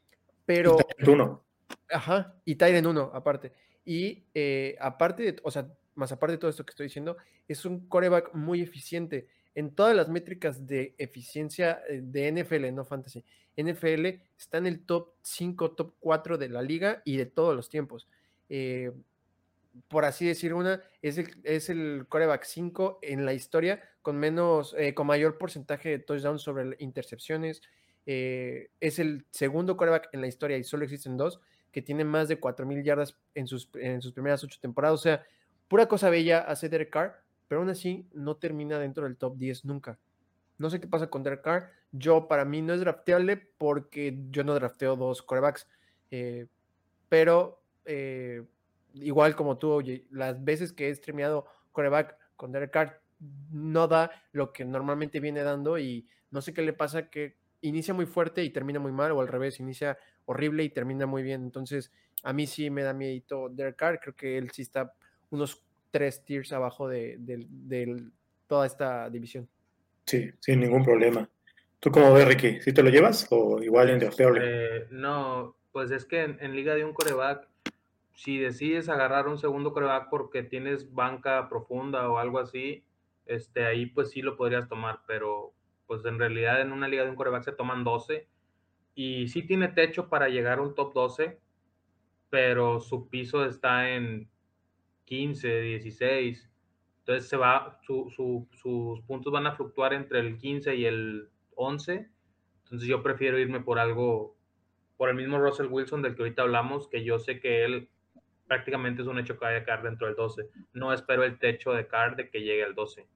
pero... 0.47 0.79
Uno. 1.07 1.45
Ajá, 1.91 2.35
y 2.45 2.57
Tyden 2.57 2.87
1 2.87 3.11
aparte. 3.13 3.53
Y 3.85 4.25
eh, 4.35 4.77
aparte, 4.81 5.23
de, 5.23 5.37
o 5.43 5.51
sea, 5.51 5.69
más 5.95 6.13
aparte 6.13 6.33
de 6.33 6.39
todo 6.39 6.51
esto 6.51 6.65
que 6.65 6.71
estoy 6.71 6.87
diciendo, 6.87 7.17
es 7.47 7.65
un 7.65 7.89
coreback 7.89 8.35
muy 8.35 8.63
eficiente 8.63 9.29
en 9.57 9.75
todas 9.75 9.97
las 9.97 10.11
métricas 10.11 10.67
de 10.67 10.95
eficiencia 10.99 11.83
eh, 11.89 12.03
de 12.03 12.31
NFL, 12.31 12.73
no 12.75 12.85
fantasy. 12.85 13.25
NFL 13.57 14.07
está 14.39 14.59
en 14.59 14.67
el 14.67 14.85
top 14.85 15.15
5, 15.23 15.73
top 15.73 15.95
4 15.99 16.37
de 16.37 16.51
la 16.51 16.61
liga 16.61 17.01
y 17.07 17.17
de 17.17 17.25
todos 17.25 17.57
los 17.57 17.71
tiempos. 17.71 18.07
Eh, 18.51 18.93
por 19.89 20.05
así 20.05 20.27
decir 20.27 20.53
una, 20.53 20.83
es 21.01 21.17
el, 21.17 21.35
es 21.43 21.71
el 21.71 22.05
coreback 22.07 22.45
5 22.45 22.99
en 23.01 23.25
la 23.25 23.33
historia 23.33 23.83
con 24.03 24.19
menos, 24.19 24.75
eh, 24.79 24.93
con 24.93 25.07
mayor 25.07 25.39
porcentaje 25.39 25.89
de 25.89 25.99
touchdowns 26.01 26.43
sobre 26.43 26.77
intercepciones. 26.79 27.63
Es 28.05 29.01
el 29.01 29.25
segundo 29.31 29.77
coreback 29.77 30.11
en 30.13 30.21
la 30.21 30.29
historia 30.29 30.57
y 30.57 30.63
solo 30.63 30.85
existen 30.85 31.17
dos 31.17 31.41
que 31.73 31.83
tiene 31.83 32.05
más 32.05 32.29
de 32.29 32.41
4.000 32.41 32.85
yardas 32.85 33.19
en 33.35 33.49
sus, 33.49 33.69
en 33.75 34.01
sus 34.01 34.13
primeras 34.13 34.45
ocho 34.45 34.59
temporadas. 34.61 35.01
O 35.01 35.03
sea, 35.03 35.25
pura 35.67 35.89
cosa 35.89 36.09
bella 36.09 36.41
hace 36.41 36.69
Derek 36.69 36.91
Carr 36.91 37.26
pero 37.49 37.61
aún 37.61 37.71
así 37.71 38.09
no 38.13 38.37
termina 38.37 38.79
dentro 38.79 39.05
del 39.05 39.17
top 39.17 39.37
10 39.37 39.65
nunca. 39.65 39.99
No 40.59 40.71
sé 40.71 40.81
qué 40.81 40.87
pasa 40.87 41.09
con 41.09 41.23
Derek 41.23 41.43
Carr. 41.43 41.71
Yo, 41.93 42.29
para 42.29 42.45
mí, 42.45 42.63
no 42.63 42.73
es 42.73 42.81
drafteable 42.81 43.37
porque 43.37 44.19
yo 44.31 44.43
no 44.45 44.55
drafteo 44.55 44.97
dos 44.97 45.23
corebacks. 45.23 45.69
Eh, 46.11 46.47
pero 47.09 47.63
eh, 47.85 48.45
igual 48.95 49.37
como 49.37 49.59
tú, 49.59 49.71
oye, 49.71 50.07
las 50.11 50.43
veces 50.43 50.73
que 50.73 50.89
he 50.89 50.95
streameado 50.95 51.47
coreback 51.73 52.17
con 52.37 52.53
Derek 52.53 52.71
Carr 52.71 53.03
no 53.51 53.89
da 53.89 54.11
lo 54.33 54.53
que 54.53 54.65
normalmente 54.65 55.21
viene 55.21 55.43
dando 55.43 55.79
y 55.79 56.07
no 56.31 56.41
sé 56.41 56.53
qué 56.53 56.63
le 56.63 56.73
pasa 56.73 57.09
que 57.09 57.37
inicia 57.63 57.95
muy 57.95 58.07
fuerte 58.07 58.45
y 58.45 58.51
termina 58.51 58.79
muy 58.79 58.93
mal 58.93 59.13
o 59.13 59.21
al 59.21 59.29
revés, 59.29 59.61
inicia 59.61 59.99
horrible 60.25 60.65
y 60.65 60.71
termina 60.71 61.07
muy 61.07 61.23
bien. 61.23 61.43
Entonces, 61.43 61.93
a 62.23 62.33
mí 62.33 62.47
sí 62.47 62.71
me 62.71 62.83
da 62.83 62.93
miedo 62.93 63.49
Derek 63.49 63.77
Carr. 63.77 64.01
Creo 64.01 64.15
que 64.15 64.39
él 64.39 64.51
sí 64.51 64.63
está 64.63 64.95
unos 65.31 65.66
tres 65.97 66.23
tiers 66.23 66.53
abajo 66.53 66.89
de, 66.89 67.17
de, 67.19 67.47
de, 67.49 68.03
toda 68.47 68.67
esta 68.67 69.09
división. 69.09 69.49
Sí, 70.05 70.31
sin 70.41 70.61
ningún 70.61 70.85
problema. 70.85 71.27
¿Tú 71.81 71.91
cómo 71.91 72.13
ves, 72.13 72.29
Ricky? 72.29 72.61
¿Sí 72.61 72.75
te 72.75 72.83
lo 72.83 72.91
llevas 72.91 73.27
o 73.31 73.63
igual 73.63 73.89
en 73.89 74.03
eh, 74.03 74.87
No, 74.91 75.57
pues 75.73 75.91
es 75.91 76.05
que 76.05 76.23
en, 76.23 76.37
en, 76.43 76.55
liga 76.55 76.75
de 76.75 76.85
un 76.85 76.93
coreback, 76.93 77.49
si 78.13 78.37
decides 78.37 78.91
agarrar 78.91 79.27
un 79.27 79.39
segundo 79.39 79.73
coreback 79.73 80.11
porque 80.11 80.43
tienes 80.43 80.93
banca 80.93 81.49
profunda 81.49 82.11
o 82.11 82.19
algo 82.19 82.41
así, 82.41 82.85
este, 83.25 83.65
ahí 83.65 83.87
pues 83.87 84.11
sí 84.11 84.21
lo 84.21 84.37
podrías 84.37 84.69
tomar, 84.69 85.01
pero 85.07 85.55
pues 85.87 86.05
en 86.05 86.19
realidad 86.19 86.61
en 86.61 86.73
una 86.73 86.89
liga 86.89 87.05
de 87.05 87.11
un 87.11 87.17
coreback 87.17 87.45
se 87.45 87.53
toman 87.53 87.85
12 87.85 88.27
y 88.95 89.29
sí 89.29 89.47
tiene 89.47 89.69
techo 89.69 90.11
para 90.11 90.29
llegar 90.29 90.59
a 90.59 90.63
un 90.63 90.75
top 90.75 90.93
12, 90.93 91.39
pero 92.29 92.81
su 92.81 93.09
piso 93.09 93.47
está 93.47 93.89
en 93.91 94.29
15, 95.07 95.61
16. 95.61 96.51
Entonces 96.99 97.29
se 97.29 97.37
va, 97.37 97.79
su, 97.83 98.11
su, 98.11 98.49
sus 98.53 99.01
puntos 99.03 99.33
van 99.33 99.47
a 99.47 99.55
fluctuar 99.57 99.93
entre 99.95 100.21
el 100.21 100.37
15 100.37 100.75
y 100.77 100.85
el 100.85 101.31
11. 101.55 102.11
Entonces 102.65 102.89
yo 102.89 103.03
prefiero 103.03 103.39
irme 103.39 103.61
por 103.61 103.79
algo, 103.79 104.37
por 104.97 105.09
el 105.09 105.17
mismo 105.17 105.39
Russell 105.39 105.69
Wilson 105.71 106.03
del 106.03 106.15
que 106.15 106.23
ahorita 106.23 106.43
hablamos, 106.43 106.89
que 106.89 107.05
yo 107.05 107.19
sé 107.19 107.41
que 107.41 107.65
él 107.65 107.89
prácticamente 108.47 109.03
es 109.03 109.09
un 109.09 109.19
hecho 109.19 109.39
que 109.39 109.45
vaya 109.45 109.59
a 109.59 109.65
caer 109.65 109.83
dentro 109.83 110.07
del 110.07 110.17
12. 110.17 110.49
No 110.73 110.93
espero 110.93 111.25
el 111.25 111.39
techo 111.39 111.73
de 111.73 111.87
Carr 111.87 112.17
de 112.17 112.29
que 112.29 112.41
llegue 112.41 112.65
al 112.65 112.75
12. 112.75 113.07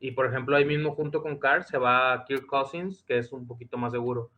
Y 0.00 0.12
por 0.12 0.26
ejemplo, 0.26 0.56
ahí 0.56 0.64
mismo 0.64 0.94
junto 0.94 1.22
con 1.22 1.38
Carr 1.38 1.64
se 1.64 1.78
va 1.78 2.24
Kirk 2.26 2.46
Cousins, 2.46 3.02
que 3.02 3.18
es 3.18 3.32
un 3.32 3.46
poquito 3.46 3.76
más 3.76 3.92
seguro. 3.92 4.30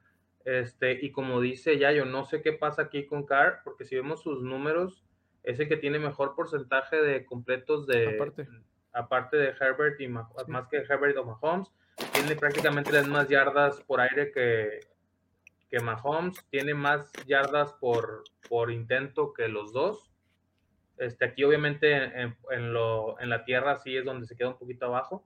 Este, 0.44 1.04
y 1.04 1.10
como 1.10 1.40
dice 1.40 1.78
ya, 1.78 1.92
yo 1.92 2.04
no 2.04 2.24
sé 2.24 2.42
qué 2.42 2.52
pasa 2.52 2.82
aquí 2.82 3.06
con 3.06 3.24
Carr, 3.26 3.60
porque 3.64 3.84
si 3.84 3.96
vemos 3.96 4.22
sus 4.22 4.42
números, 4.42 5.05
es 5.46 5.60
el 5.60 5.68
que 5.68 5.76
tiene 5.76 6.00
mejor 6.00 6.34
porcentaje 6.34 6.96
de 6.96 7.24
completos 7.24 7.86
de 7.86 8.16
aparte, 8.16 8.48
aparte 8.92 9.36
de 9.36 9.54
Herbert 9.58 10.00
y 10.00 10.08
más, 10.08 10.26
sí. 10.44 10.50
más 10.50 10.66
que 10.66 10.78
Herbert 10.78 11.16
o 11.18 11.24
Mahomes. 11.24 11.70
Tiene 12.12 12.34
prácticamente 12.34 12.92
las 12.92 13.04
mismas 13.04 13.28
yardas 13.28 13.80
por 13.82 14.00
aire 14.00 14.32
que, 14.32 14.80
que 15.70 15.78
Mahomes. 15.78 16.44
Tiene 16.50 16.74
más 16.74 17.12
yardas 17.26 17.72
por, 17.74 18.24
por 18.48 18.72
intento 18.72 19.32
que 19.32 19.46
los 19.46 19.72
dos. 19.72 20.12
Este, 20.98 21.24
aquí 21.24 21.44
obviamente 21.44 21.94
en, 21.94 22.36
en, 22.50 22.72
lo, 22.72 23.18
en 23.20 23.28
la 23.30 23.44
tierra 23.44 23.76
sí 23.76 23.96
es 23.96 24.04
donde 24.04 24.26
se 24.26 24.36
queda 24.36 24.48
un 24.48 24.58
poquito 24.58 24.86
abajo. 24.86 25.24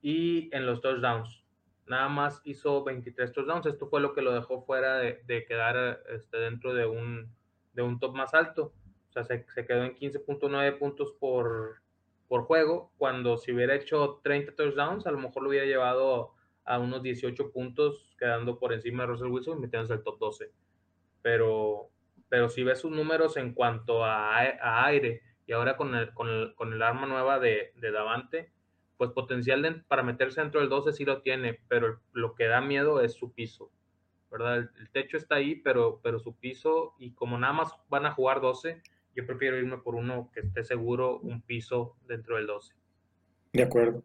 Y 0.00 0.48
en 0.54 0.64
los 0.64 0.80
touchdowns. 0.80 1.44
nada 1.86 2.08
más 2.08 2.40
hizo 2.44 2.84
23 2.84 3.32
touchdowns. 3.32 3.66
Esto 3.66 3.88
fue 3.88 4.00
lo 4.00 4.14
que 4.14 4.22
lo 4.22 4.32
dejó 4.32 4.62
fuera 4.62 4.98
de, 4.98 5.44
quedar 5.48 6.04
este, 6.08 6.36
dentro 6.36 6.72
de 6.72 6.86
un, 6.86 7.34
de 7.72 7.82
un 7.82 7.98
top 7.98 8.14
más 8.14 8.32
alto. 8.32 8.72
O 9.08 9.12
sea, 9.12 9.24
se, 9.24 9.46
se 9.54 9.66
quedó 9.66 9.84
en 9.84 9.94
15.9 9.94 10.78
puntos 10.78 11.12
por, 11.12 11.80
por 12.28 12.42
juego, 12.42 12.92
cuando 12.98 13.38
si 13.38 13.52
hubiera 13.52 13.74
hecho 13.74 14.20
30 14.22 14.54
touchdowns, 14.54 15.06
a 15.06 15.10
lo 15.10 15.18
mejor 15.18 15.42
lo 15.42 15.48
hubiera 15.48 15.66
llevado 15.66 16.34
a 16.68 16.78
unos 16.78 17.02
18 17.02 17.50
puntos, 17.50 18.14
quedando 18.18 18.58
por 18.58 18.74
encima 18.74 19.02
de 19.02 19.08
Russell 19.08 19.28
Wilson 19.28 19.58
y 19.58 19.60
metiéndose 19.62 19.94
al 19.94 20.02
top 20.02 20.18
12. 20.18 20.52
Pero, 21.22 21.88
pero 22.28 22.50
si 22.50 22.62
ves 22.62 22.80
sus 22.80 22.90
números 22.90 23.38
en 23.38 23.54
cuanto 23.54 24.04
a, 24.04 24.86
aire 24.86 25.22
y 25.46 25.52
ahora 25.52 25.78
con 25.78 25.94
el, 25.94 26.12
con 26.12 26.28
el, 26.28 26.54
con 26.54 26.74
el 26.74 26.82
arma 26.82 27.06
nueva 27.06 27.38
de, 27.38 27.72
de, 27.76 27.90
Davante, 27.90 28.52
pues 28.98 29.10
potencial 29.10 29.84
para 29.88 30.02
meterse 30.02 30.42
dentro 30.42 30.60
del 30.60 30.68
12 30.68 30.92
sí 30.92 31.06
lo 31.06 31.22
tiene, 31.22 31.58
pero 31.68 32.00
lo 32.12 32.34
que 32.34 32.44
da 32.44 32.60
miedo 32.60 33.00
es 33.00 33.14
su 33.14 33.32
piso, 33.32 33.70
¿verdad? 34.30 34.58
El, 34.58 34.70
el, 34.78 34.90
techo 34.90 35.16
está 35.16 35.36
ahí, 35.36 35.54
pero, 35.54 36.00
pero 36.02 36.18
su 36.18 36.36
piso, 36.36 36.94
y 36.98 37.12
como 37.12 37.38
nada 37.38 37.54
más 37.54 37.72
van 37.88 38.04
a 38.04 38.12
jugar 38.12 38.42
12, 38.42 38.82
yo 39.18 39.26
prefiero 39.26 39.58
irme 39.58 39.78
por 39.78 39.96
uno 39.96 40.30
que 40.32 40.38
esté 40.38 40.62
seguro, 40.62 41.18
un 41.18 41.42
piso 41.42 41.96
dentro 42.06 42.36
del 42.36 42.46
12. 42.46 42.72
De 43.52 43.64
acuerdo. 43.64 44.04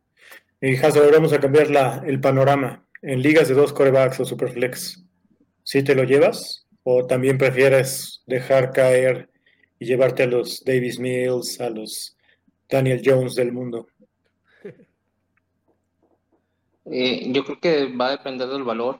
Y 0.59 0.75
Hasso, 0.75 1.07
vamos 1.11 1.31
a 1.33 1.39
cambiar 1.39 1.69
la, 1.69 2.03
el 2.03 2.19
panorama. 2.19 2.83
En 3.03 3.21
ligas 3.21 3.47
de 3.47 3.53
dos 3.53 3.73
corebacks 3.73 4.19
o 4.21 4.25
superflex, 4.25 5.05
¿sí 5.61 5.83
te 5.83 5.93
lo 5.93 6.03
llevas? 6.03 6.67
¿O 6.81 7.05
también 7.05 7.37
prefieres 7.37 8.23
dejar 8.25 8.71
caer 8.71 9.29
y 9.77 9.85
llevarte 9.85 10.23
a 10.23 10.27
los 10.27 10.63
Davis 10.65 10.97
Mills, 10.97 11.61
a 11.61 11.69
los 11.69 12.17
Daniel 12.67 13.03
Jones 13.05 13.35
del 13.35 13.51
mundo? 13.51 13.87
Eh, 16.85 17.31
yo 17.31 17.45
creo 17.45 17.61
que 17.61 17.95
va 17.95 18.07
a 18.07 18.17
depender 18.17 18.49
del 18.49 18.63
valor, 18.63 18.99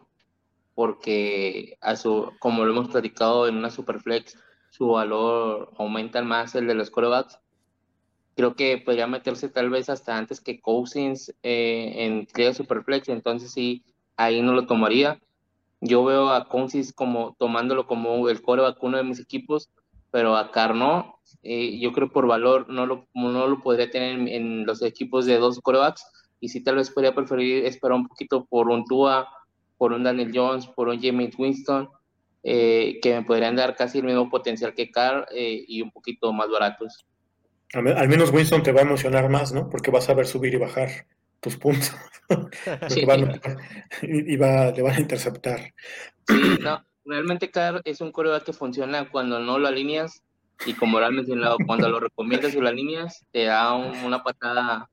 porque 0.74 1.76
a 1.82 1.98
su, 1.98 2.32
como 2.40 2.64
lo 2.64 2.72
hemos 2.72 2.88
platicado 2.90 3.46
en 3.46 3.58
una 3.58 3.70
superflex, 3.70 4.38
su 4.74 4.88
valor 4.88 5.70
aumenta 5.78 6.24
más 6.24 6.56
el 6.56 6.66
de 6.66 6.74
los 6.74 6.90
corebacks. 6.90 7.40
Creo 8.36 8.56
que 8.56 8.80
podría 8.80 9.06
meterse 9.06 9.48
tal 9.48 9.70
vez 9.70 9.88
hasta 9.88 10.18
antes 10.18 10.42
que 10.42 10.60
Cousins 10.60 11.30
eh, 11.44 11.94
en 11.98 12.28
Liga 12.36 12.56
Superflex, 12.56 13.08
entonces 13.10 13.52
sí, 13.52 13.84
ahí 14.18 14.42
no 14.42 14.54
lo 14.54 14.66
tomaría. 14.66 15.22
Yo 15.80 16.04
veo 16.04 16.32
a 16.32 16.50
Cousins 16.50 16.92
como 16.92 17.36
tomándolo 17.38 17.86
como 17.86 18.28
el 18.30 18.42
coreback 18.42 18.82
uno 18.82 18.98
de 18.98 19.04
mis 19.04 19.20
equipos, 19.20 19.70
pero 20.10 20.36
a 20.36 20.50
Carno, 20.50 21.20
eh, 21.44 21.78
yo 21.80 21.92
creo 21.92 22.10
por 22.10 22.26
valor 22.26 22.68
no 22.68 22.88
lo, 22.88 23.08
no 23.14 23.48
lo 23.48 23.62
podría 23.62 23.92
tener 23.92 24.28
en, 24.28 24.66
los 24.66 24.82
equipos 24.82 25.28
de 25.28 25.38
dos 25.38 25.60
corebacks, 25.60 26.04
y 26.40 26.50
sí 26.50 26.64
tal 26.64 26.78
vez 26.78 26.90
podría 26.90 27.14
preferir 27.14 27.64
esperar 27.66 27.96
un 27.96 28.08
poquito 28.08 28.46
por 28.46 28.70
un 28.70 28.86
Tua, 28.86 29.30
por 29.78 29.94
un 29.94 30.02
Daniel 30.02 30.32
Jones, 30.34 30.66
por 30.66 30.88
un 30.88 31.00
James 31.00 31.38
Winston, 31.38 31.90
eh, 32.44 33.00
que 33.02 33.14
me 33.14 33.24
podrían 33.24 33.56
dar 33.56 33.76
casi 33.76 34.00
el 34.00 34.06
mismo 34.06 34.30
potencial 34.30 34.74
que 34.74 34.92
Carr 34.92 35.28
eh, 35.34 35.64
y 35.68 35.82
un 35.82 35.92
poquito 35.92 36.32
más 36.34 36.50
baratos. 36.50 37.06
Al 37.74 38.08
menos 38.08 38.32
Winston 38.32 38.62
te 38.62 38.72
va 38.72 38.82
a 38.82 38.84
emocionar 38.84 39.30
más, 39.30 39.52
¿no? 39.52 39.70
Porque 39.70 39.90
vas 39.90 40.08
a 40.10 40.14
ver 40.14 40.28
subir 40.28 40.54
y 40.54 40.58
bajar 40.58 41.08
tus 41.40 41.58
puntos. 41.58 41.96
y, 44.02 44.36
va, 44.36 44.72
le 44.72 44.82
van 44.82 44.96
a 44.96 45.00
interceptar. 45.00 45.74
Sí, 46.28 46.58
no, 46.62 46.86
realmente 47.06 47.50
Carr 47.50 47.82
es 47.84 48.02
un 48.02 48.12
coreback 48.12 48.44
que 48.44 48.54
funciona 48.54 49.10
cuando 49.10 49.40
no 49.40 49.58
lo 49.58 49.68
alineas 49.68 50.22
y 50.66 50.74
como 50.74 51.00
lo 51.00 51.06
has 51.06 51.12
mencionado, 51.12 51.58
cuando 51.66 51.90
lo 51.90 52.00
recomiendas 52.00 52.54
y 52.54 52.60
lo 52.60 52.70
alineas, 52.70 53.26
te 53.32 53.46
da 53.46 53.74
una 53.74 54.24
patada 54.24 54.90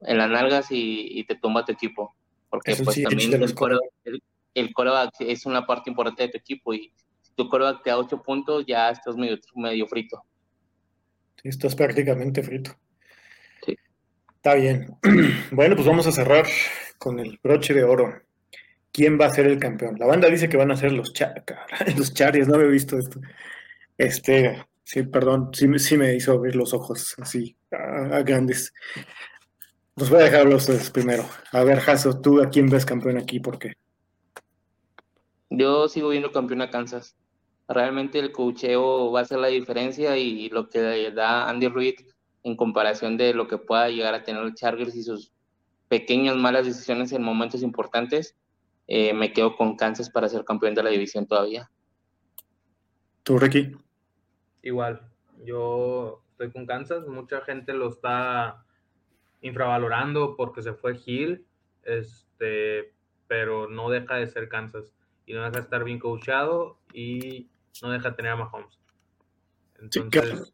en 0.00 0.18
las 0.18 0.30
nalgas 0.30 0.66
y, 0.70 1.24
te 1.24 1.34
tumba 1.34 1.64
tu 1.64 1.72
equipo. 1.72 2.14
Porque 2.48 2.76
pues 2.76 3.02
también 3.02 3.32
el, 3.34 4.22
el 4.54 4.72
coreback 4.72 5.14
es 5.20 5.46
una 5.46 5.66
parte 5.66 5.90
importante 5.90 6.22
de 6.24 6.28
tu 6.30 6.38
equipo 6.38 6.72
y 6.72 6.92
si 7.20 7.32
tu 7.34 7.48
coreback 7.48 7.82
te 7.82 7.90
da 7.90 7.98
8 7.98 8.22
puntos, 8.22 8.64
ya 8.66 8.90
estás 8.90 9.16
medio, 9.16 9.38
medio 9.56 9.86
frito. 9.86 10.24
Sí, 11.42 11.48
estás 11.48 11.74
prácticamente 11.74 12.42
frito. 12.42 12.70
Sí. 13.66 13.76
Está 14.36 14.54
bien. 14.54 14.96
Bueno, 15.50 15.76
pues 15.76 15.86
vamos 15.86 16.06
a 16.06 16.12
cerrar 16.12 16.46
con 16.98 17.18
el 17.20 17.38
broche 17.42 17.74
de 17.74 17.84
oro. 17.84 18.22
¿Quién 18.92 19.20
va 19.20 19.26
a 19.26 19.30
ser 19.30 19.46
el 19.46 19.58
campeón? 19.58 19.96
La 19.98 20.06
banda 20.06 20.28
dice 20.28 20.48
que 20.48 20.56
van 20.56 20.70
a 20.70 20.76
ser 20.76 20.92
los, 20.92 21.12
char 21.12 21.44
los 21.96 22.14
Charis, 22.14 22.46
no 22.46 22.54
había 22.54 22.68
visto 22.68 22.96
esto. 22.96 23.20
Este, 23.98 24.64
sí, 24.84 25.02
perdón, 25.02 25.50
sí, 25.52 25.66
sí 25.78 25.96
me 25.96 26.14
hizo 26.14 26.32
abrir 26.32 26.56
los 26.56 26.72
ojos 26.74 27.14
así, 27.18 27.56
a, 27.72 28.22
grandes. 28.22 28.72
Los 29.96 30.10
voy 30.10 30.20
a 30.20 30.24
dejar 30.24 30.46
los 30.46 30.90
primero. 30.90 31.28
A 31.52 31.64
ver, 31.64 31.80
Jaso, 31.80 32.20
¿tú 32.20 32.40
a 32.40 32.48
quién 32.50 32.68
ves 32.68 32.86
campeón 32.86 33.18
aquí? 33.18 33.40
¿Por 33.40 33.58
qué? 33.58 33.72
Yo 35.56 35.88
sigo 35.88 36.08
viendo 36.08 36.32
campeón 36.32 36.62
a 36.62 36.70
Kansas. 36.70 37.16
Realmente 37.68 38.18
el 38.18 38.32
cocheo 38.32 39.10
va 39.12 39.20
a 39.20 39.24
ser 39.24 39.38
la 39.38 39.48
diferencia 39.48 40.16
y 40.16 40.48
lo 40.50 40.68
que 40.68 41.10
da 41.12 41.48
Andy 41.48 41.68
Reid 41.68 41.94
en 42.42 42.56
comparación 42.56 43.16
de 43.16 43.32
lo 43.32 43.48
que 43.48 43.58
pueda 43.58 43.88
llegar 43.88 44.14
a 44.14 44.22
tener 44.22 44.42
el 44.42 44.54
Chargers 44.54 44.94
y 44.94 45.02
sus 45.02 45.32
pequeñas 45.88 46.36
malas 46.36 46.66
decisiones 46.66 47.12
en 47.12 47.22
momentos 47.22 47.62
importantes, 47.62 48.36
eh, 48.86 49.14
me 49.14 49.32
quedo 49.32 49.56
con 49.56 49.76
Kansas 49.76 50.10
para 50.10 50.28
ser 50.28 50.44
campeón 50.44 50.74
de 50.74 50.82
la 50.82 50.90
división 50.90 51.26
todavía. 51.26 51.70
¿Tú, 53.22 53.38
Ricky? 53.38 53.72
Igual, 54.62 55.00
yo 55.44 56.22
estoy 56.32 56.50
con 56.50 56.66
Kansas, 56.66 57.06
mucha 57.06 57.40
gente 57.42 57.72
lo 57.72 57.88
está 57.88 58.64
infravalorando 59.40 60.36
porque 60.36 60.62
se 60.62 60.74
fue 60.74 60.98
Hill, 61.04 61.46
este, 61.84 62.92
pero 63.26 63.68
no 63.68 63.88
deja 63.88 64.16
de 64.16 64.26
ser 64.26 64.48
Kansas 64.48 64.92
y 65.26 65.32
no 65.32 65.40
deja 65.40 65.52
de 65.52 65.60
estar 65.60 65.84
bien 65.84 65.98
coachado 65.98 66.78
y 66.92 67.48
no 67.82 67.90
deja 67.90 68.10
de 68.10 68.16
tener 68.16 68.32
a 68.32 68.36
Mahomes. 68.36 68.78
Entonces, 69.80 70.52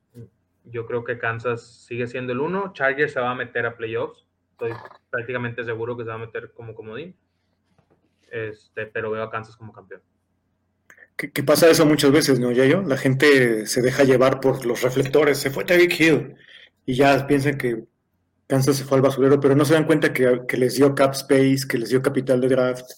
yo 0.65 0.87
creo 0.87 1.05
que 1.05 1.19
Kansas 1.19 1.85
sigue 1.87 2.07
siendo 2.07 2.33
el 2.33 2.41
uno. 2.41 2.73
Chargers 2.73 3.13
se 3.13 3.21
va 3.21 3.31
a 3.31 3.35
meter 3.35 3.67
a 3.67 3.77
playoffs. 3.77 4.27
Estoy 4.53 4.73
prácticamente 5.11 5.65
seguro 5.65 5.97
que 5.97 6.05
se 6.05 6.09
va 6.09 6.15
a 6.15 6.19
meter 6.19 6.53
como 6.53 6.75
comodín. 6.75 7.15
Este, 8.31 8.87
pero 8.87 9.11
veo 9.11 9.23
a 9.23 9.31
Kansas 9.31 9.57
como 9.57 9.73
campeón. 9.73 10.03
¿Qué, 11.17 11.43
pasa 11.43 11.69
eso 11.69 11.85
muchas 11.85 12.13
veces, 12.13 12.41
no, 12.41 12.51
Yayo? 12.51 12.81
La 12.83 12.97
gente 12.97 13.67
se 13.67 13.83
deja 13.83 14.05
llevar 14.05 14.41
por 14.41 14.65
los 14.65 14.81
reflectores. 14.83 15.39
Se 15.39 15.51
fue 15.51 15.65
Tyreek 15.65 16.01
Hill. 16.01 16.37
Y 16.87 16.95
ya 16.95 17.27
piensan 17.27 17.59
que 17.59 17.85
Kansas 18.47 18.77
se 18.77 18.85
fue 18.85 18.97
al 18.97 19.03
basurero, 19.03 19.39
pero 19.39 19.55
no 19.55 19.65
se 19.67 19.75
dan 19.75 19.85
cuenta 19.85 20.15
que, 20.15 20.43
que 20.49 20.57
les 20.57 20.77
dio 20.77 20.95
cap 20.95 21.13
space, 21.13 21.69
que 21.69 21.79
les 21.79 21.91
dio 21.91 22.01
capital 22.01 22.41
de 22.41 22.49
draft 22.49 22.91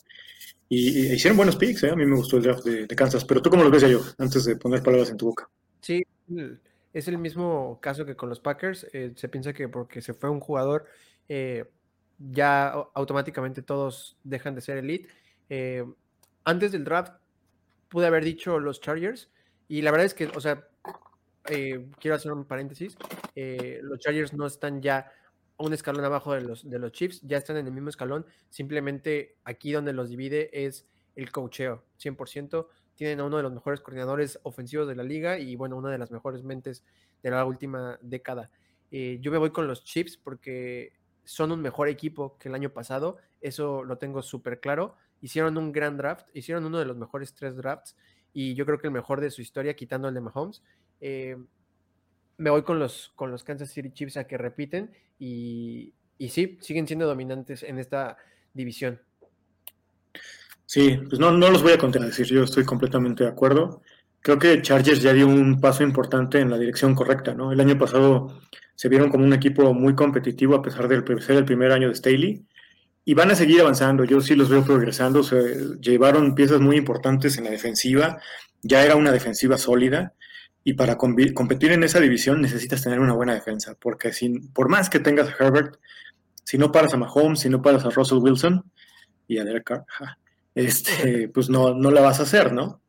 y, 0.75 1.13
hicieron 1.13 1.37
buenos 1.37 1.57
picks, 1.57 1.83
¿eh? 1.85 1.91
a 1.91 1.97
mí 1.97 2.07
me 2.07 2.17
gustó 2.17 2.39
el 2.39 2.45
draft 2.45 2.65
de, 2.65 2.87
Kansas, 2.97 3.27
pero 3.27 3.43
tú 3.43 3.51
cómo 3.51 3.63
lo 3.63 3.71
ves, 3.71 3.83
yo, 3.83 4.01
antes 4.17 4.47
de 4.47 4.57
poner 4.57 4.83
palabras 4.83 5.11
en 5.11 5.19
tu 5.19 5.27
boca. 5.27 5.47
Sí, 5.83 6.03
es 6.95 7.09
el 7.09 7.19
mismo 7.19 7.79
caso 7.83 8.07
que 8.07 8.17
con 8.17 8.31
los 8.31 8.41
Packers. 8.41 8.87
Eh, 8.95 9.13
se 9.15 9.29
piensa 9.29 9.53
que 9.53 9.69
porque 9.69 10.01
se 10.01 10.15
fue 10.15 10.31
un 10.31 10.41
jugador, 10.41 10.87
eh, 11.29 11.67
ya 12.19 12.69
automáticamente 12.95 13.61
todos 13.61 14.17
dejan 14.25 14.55
de 14.55 14.63
ser 14.63 14.79
elite. 14.79 15.09
antes 16.45 16.73
del 16.73 16.85
draft 16.85 17.13
pude 17.91 18.07
haber 18.07 18.25
dicho 18.25 18.59
los 18.59 18.81
Chargers, 18.81 19.29
y 19.69 19.83
la 19.83 19.91
verdad 19.91 20.07
es 20.07 20.15
que, 20.15 20.29
o 20.35 20.41
sea, 20.41 20.67
quiero 21.45 22.15
hacer 22.15 22.33
un 22.33 22.47
paréntesis, 22.47 22.97
los 23.35 23.99
Chargers 23.99 24.33
no 24.33 24.47
están 24.47 24.81
ya 24.81 25.13
un 25.59 25.73
escalón 25.73 26.05
abajo 26.05 26.35
de 26.35 26.43
los, 26.43 26.69
de 26.69 26.79
los 26.79 26.93
Chiefs, 26.93 27.21
ya 27.23 27.39
están 27.39 27.57
en 27.57 27.67
el 27.67 27.73
mismo 27.73 27.89
escalón, 27.89 28.27
simplemente 28.51 29.37
aquí 29.45 29.73
donde 29.73 29.93
los 29.93 30.09
divide 30.09 30.67
es 30.67 30.87
el 31.15 31.31
cocheo, 31.31 31.85
100%, 32.01 32.67
tienen 32.95 33.21
a 33.21 33.25
uno 33.25 33.37
de 33.37 33.43
los 33.43 33.53
mejores 33.53 33.81
coordinadores 33.81 34.39
ofensivos 34.43 34.89
de 34.89 34.95
la 34.95 35.03
liga 35.03 35.39
y 35.39 35.57
bueno, 35.57 35.77
una 35.77 35.91
de 35.91 35.99
las 35.99 36.11
mejores 36.11 36.43
mentes 36.43 36.85
de 37.23 37.31
la 37.31 37.45
última 37.45 37.99
década. 38.03 38.51
Eh, 38.91 39.19
yo 39.21 39.31
me 39.31 39.39
voy 39.39 39.51
con 39.51 39.67
los 39.67 39.85
Chiefs 39.85 40.17
porque 40.17 40.93
son 41.25 41.53
un 41.53 41.61
mejor 41.61 41.89
equipo 41.89 42.37
que 42.39 42.49
el 42.49 42.55
año 42.55 42.71
pasado, 42.71 43.19
eso 43.41 43.85
lo 43.85 43.99
tengo 43.99 44.23
súper 44.23 44.61
claro, 44.61 44.97
hicieron 45.21 45.57
un 45.57 45.73
gran 45.73 45.97
draft, 45.97 46.29
hicieron 46.35 46.65
uno 46.65 46.79
de 46.79 46.85
los 46.85 46.97
mejores 46.97 47.35
tres 47.35 47.57
drafts 47.57 47.97
y 48.33 48.55
yo 48.55 48.67
creo 48.67 48.79
que 48.79 48.89
el 48.89 48.93
mejor 48.93 49.21
de 49.21 49.31
su 49.31 49.43
historia, 49.43 49.75
quitando 49.75 50.09
el 50.09 50.15
de 50.15 50.21
Mahomes. 50.21 50.63
Eh, 51.01 51.37
me 52.43 52.51
voy 52.51 52.63
con 52.63 52.79
los, 52.79 53.13
con 53.15 53.31
los 53.31 53.45
Kansas 53.45 53.71
City 53.71 53.91
Chiefs 53.93 54.17
a 54.17 54.25
que 54.25 54.37
repiten 54.37 54.91
y, 55.19 55.95
y 56.19 56.29
sí, 56.31 56.59
siguen 56.61 56.87
siendo 56.87 57.07
dominantes 57.07 57.63
en 57.63 57.79
esta 57.79 58.17
división. 58.53 59.01
Sí, 60.67 60.99
pues 61.09 61.21
no, 61.21 61.31
no 61.31 61.51
los 61.51 61.63
voy 61.63 61.73
a 61.73 61.79
contradecir, 61.79 62.27
yo 62.27 62.43
estoy 62.43 62.65
completamente 62.65 63.25
de 63.25 63.31
acuerdo. 63.31 63.83
Creo 64.21 64.39
que 64.39 64.61
Chargers 64.61 65.01
ya 65.01 65.13
dio 65.13 65.27
un 65.29 65.61
paso 65.61 65.83
importante 65.85 66.41
en 66.41 66.51
la 66.51 66.59
dirección 66.59 66.95
correcta, 66.95 67.35
¿no? 67.35 67.53
El 67.53 67.61
año 67.61 67.79
pasado 67.79 68.41
se 68.75 68.89
vieron 68.89 69.11
como 69.11 69.25
un 69.25 69.33
equipo 69.33 69.73
muy 69.75 69.95
competitivo 69.95 70.57
a 70.57 70.63
pesar 70.63 70.89
del 70.89 71.05
ser 71.23 71.37
el 71.37 71.45
primer 71.45 71.71
año 71.73 71.89
de 71.89 71.95
Staley 71.95 72.45
y 73.05 73.15
van 73.15 73.31
a 73.31 73.35
seguir 73.35 73.61
avanzando. 73.61 74.05
Yo 74.05 74.21
sí 74.21 74.35
los 74.35 74.49
veo 74.49 74.65
progresando. 74.65 75.23
Se 75.23 75.77
llevaron 75.81 76.35
piezas 76.35 76.61
muy 76.61 76.77
importantes 76.77 77.37
en 77.37 77.45
la 77.45 77.51
defensiva. 77.51 78.19
Ya 78.63 78.85
era 78.85 78.97
una 78.97 79.13
defensiva 79.13 79.59
sólida. 79.59 80.15
Y 80.65 80.75
para 80.75 80.97
competir 80.97 81.73
en 81.73 81.83
esa 81.83 81.99
división 81.99 82.41
necesitas 82.41 82.83
tener 82.83 83.01
una 83.01 83.15
buena 83.15 83.35
defensa, 83.35 83.77
porque 83.81 84.13
sin, 84.13 84.49
por 84.53 84.69
más 84.69 84.89
que 84.89 85.01
tengas 85.01 85.29
a 85.29 85.45
Herbert, 85.45 85.77
si 86.45 86.59
no 86.59 86.71
paras 86.71 86.95
a 86.95 86.97
Mahomes, 86.97 87.41
si 87.41 87.49
no 87.49 87.63
paras 87.63 87.85
a 87.85 87.91
Russell 87.91 88.19
Wilson, 88.19 88.65
y 89.27 89.39
a 89.39 89.45
Derek 89.45 89.65
Carr, 89.65 89.85
este, 90.55 91.29
pues 91.35 91.49
no, 91.49 91.75
no 91.75 91.91
la 91.91 92.01
vas 92.01 92.21
a 92.21 92.25
hacer, 92.25 92.53
¿no? 92.53 92.81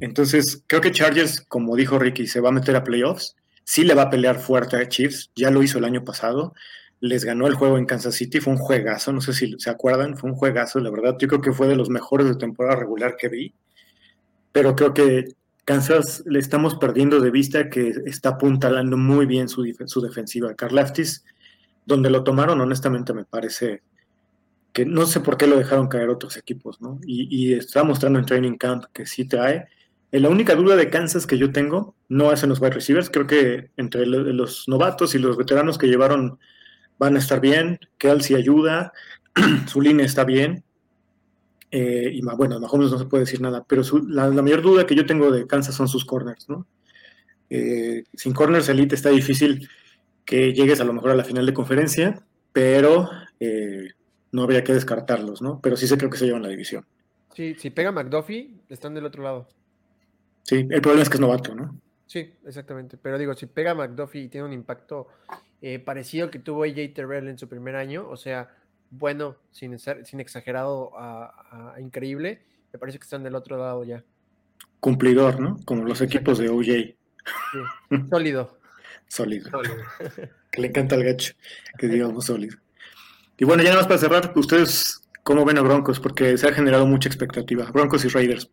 Entonces, 0.00 0.64
creo 0.66 0.80
que 0.80 0.92
Chargers, 0.92 1.42
como 1.42 1.76
dijo 1.76 1.98
Ricky, 1.98 2.26
se 2.26 2.40
va 2.40 2.48
a 2.48 2.52
meter 2.52 2.76
a 2.76 2.84
playoffs, 2.84 3.36
sí 3.64 3.84
le 3.84 3.94
va 3.94 4.02
a 4.02 4.10
pelear 4.10 4.38
fuerte 4.38 4.76
a 4.76 4.88
Chiefs, 4.88 5.30
ya 5.36 5.50
lo 5.50 5.62
hizo 5.62 5.78
el 5.78 5.84
año 5.84 6.02
pasado, 6.04 6.54
les 7.00 7.24
ganó 7.24 7.46
el 7.46 7.54
juego 7.54 7.78
en 7.78 7.84
Kansas 7.84 8.14
City, 8.14 8.40
fue 8.40 8.54
un 8.54 8.58
juegazo, 8.58 9.12
no 9.12 9.20
sé 9.20 9.32
si 9.32 9.54
se 9.58 9.70
acuerdan, 9.70 10.16
fue 10.16 10.30
un 10.30 10.36
juegazo, 10.36 10.80
la 10.80 10.90
verdad, 10.90 11.16
yo 11.18 11.28
creo 11.28 11.40
que 11.40 11.52
fue 11.52 11.66
de 11.66 11.76
los 11.76 11.90
mejores 11.90 12.26
de 12.26 12.36
temporada 12.36 12.76
regular 12.76 13.16
que 13.18 13.28
vi, 13.28 13.54
pero 14.50 14.74
creo 14.74 14.94
que 14.94 15.26
Kansas 15.64 16.22
le 16.26 16.38
estamos 16.38 16.76
perdiendo 16.76 17.20
de 17.20 17.30
vista 17.30 17.70
que 17.70 17.88
está 18.06 18.30
apuntalando 18.30 18.96
muy 18.96 19.26
bien 19.26 19.48
su, 19.48 19.64
su 19.86 20.00
defensiva. 20.00 20.54
Carlaftis, 20.54 21.24
donde 21.86 22.10
lo 22.10 22.24
tomaron, 22.24 22.60
honestamente 22.60 23.12
me 23.12 23.24
parece 23.24 23.82
que 24.72 24.86
no 24.86 25.06
sé 25.06 25.20
por 25.20 25.36
qué 25.36 25.46
lo 25.46 25.56
dejaron 25.56 25.88
caer 25.88 26.08
otros 26.08 26.36
equipos, 26.36 26.80
¿no? 26.80 26.98
Y, 27.06 27.28
y 27.30 27.54
está 27.54 27.84
mostrando 27.84 28.18
en 28.18 28.24
Training 28.24 28.56
Camp 28.56 28.84
que 28.92 29.06
sí 29.06 29.26
trae. 29.26 29.68
Eh, 30.12 30.20
la 30.20 30.28
única 30.28 30.54
duda 30.54 30.76
de 30.76 30.90
Kansas 30.90 31.26
que 31.26 31.38
yo 31.38 31.52
tengo 31.52 31.94
no 32.08 32.32
es 32.32 32.42
en 32.42 32.50
los 32.50 32.60
wide 32.60 32.72
receivers. 32.72 33.10
Creo 33.10 33.26
que 33.26 33.70
entre 33.76 34.06
los 34.06 34.68
novatos 34.68 35.14
y 35.14 35.18
los 35.18 35.36
veteranos 35.36 35.78
que 35.78 35.88
llevaron 35.88 36.38
van 36.98 37.16
a 37.16 37.18
estar 37.18 37.40
bien. 37.40 37.80
Kelsey 37.98 38.36
ayuda, 38.36 38.92
su 39.66 39.80
línea 39.80 40.06
está 40.06 40.24
bien. 40.24 40.64
Eh, 41.74 42.10
y 42.12 42.20
bueno, 42.20 42.60
Mahomes 42.60 42.90
no 42.90 42.98
se 42.98 43.06
puede 43.06 43.24
decir 43.24 43.40
nada, 43.40 43.64
pero 43.66 43.82
la, 44.06 44.30
mayor 44.30 44.60
duda 44.60 44.86
que 44.86 44.94
yo 44.94 45.06
tengo 45.06 45.30
de 45.30 45.46
Kansas 45.46 45.74
son 45.74 45.88
sus 45.88 46.04
corners, 46.04 46.46
¿no? 46.50 46.66
Eh, 47.48 48.04
sin 48.12 48.34
corners 48.34 48.68
elite 48.68 48.94
está 48.94 49.08
difícil 49.08 49.70
que 50.26 50.52
llegues 50.52 50.82
a 50.82 50.84
lo 50.84 50.92
mejor 50.92 51.10
a 51.12 51.14
la 51.14 51.24
final 51.24 51.46
de 51.46 51.54
conferencia, 51.54 52.22
pero 52.52 53.08
eh, 53.40 53.88
no 54.32 54.42
habría 54.42 54.62
que 54.62 54.74
descartarlos, 54.74 55.40
¿no? 55.40 55.60
Pero 55.62 55.78
sí 55.78 55.86
se 55.86 55.96
creo 55.96 56.10
que 56.10 56.18
se 56.18 56.26
llevan 56.26 56.42
la 56.42 56.50
división. 56.50 56.84
Sí, 57.34 57.54
si 57.54 57.70
pega 57.70 57.90
McDuffie, 57.90 58.54
están 58.68 58.92
del 58.92 59.06
otro 59.06 59.22
lado. 59.22 59.48
Sí, 60.42 60.66
el 60.68 60.82
problema 60.82 61.02
es 61.02 61.08
que 61.08 61.14
es 61.14 61.20
novato, 61.22 61.54
¿no? 61.54 61.80
Sí, 62.06 62.34
exactamente. 62.44 62.98
Pero 62.98 63.16
digo, 63.16 63.32
si 63.32 63.46
pega 63.46 63.74
McDuffie 63.74 64.24
y 64.24 64.28
tiene 64.28 64.46
un 64.46 64.52
impacto 64.52 65.08
parecido 65.86 66.24
al 66.24 66.30
que 66.30 66.40
tuvo 66.40 66.64
AJ 66.64 66.92
Terrell 66.92 67.28
en 67.28 67.38
su 67.38 67.48
primer 67.48 67.76
año, 67.76 68.06
o 68.10 68.16
sea, 68.16 68.50
bueno, 68.92 69.36
sin, 69.50 69.78
ser, 69.78 70.04
sin 70.04 70.20
exagerado 70.20 70.92
a, 70.96 71.74
increíble, 71.80 72.42
me 72.72 72.78
parece 72.78 72.98
que 72.98 73.04
están 73.04 73.22
del 73.22 73.34
otro 73.34 73.56
lado 73.56 73.84
ya. 73.84 74.04
Cumplidor, 74.80 75.40
¿no? 75.40 75.56
Como 75.64 75.84
los 75.84 76.02
equipos 76.02 76.38
de 76.38 76.50
OJ. 76.50 76.64
Sí. 76.64 76.94
Sólido. 78.10 78.58
sólido. 79.08 79.50
que 80.50 80.60
le 80.60 80.68
encanta 80.68 80.94
al 80.94 81.04
gacho, 81.04 81.32
que 81.78 81.88
digamos 81.88 82.26
sólido. 82.26 82.58
Y 83.38 83.46
bueno, 83.46 83.62
ya 83.62 83.70
nada 83.70 83.80
más 83.80 83.86
para 83.86 83.98
cerrar, 83.98 84.32
ustedes, 84.36 85.08
¿cómo 85.22 85.44
ven 85.46 85.56
a 85.56 85.62
Broncos? 85.62 85.98
Porque 85.98 86.36
se 86.36 86.46
ha 86.46 86.52
generado 86.52 86.86
mucha 86.86 87.08
expectativa. 87.08 87.70
Broncos 87.70 88.04
y 88.04 88.08
Raiders. 88.08 88.50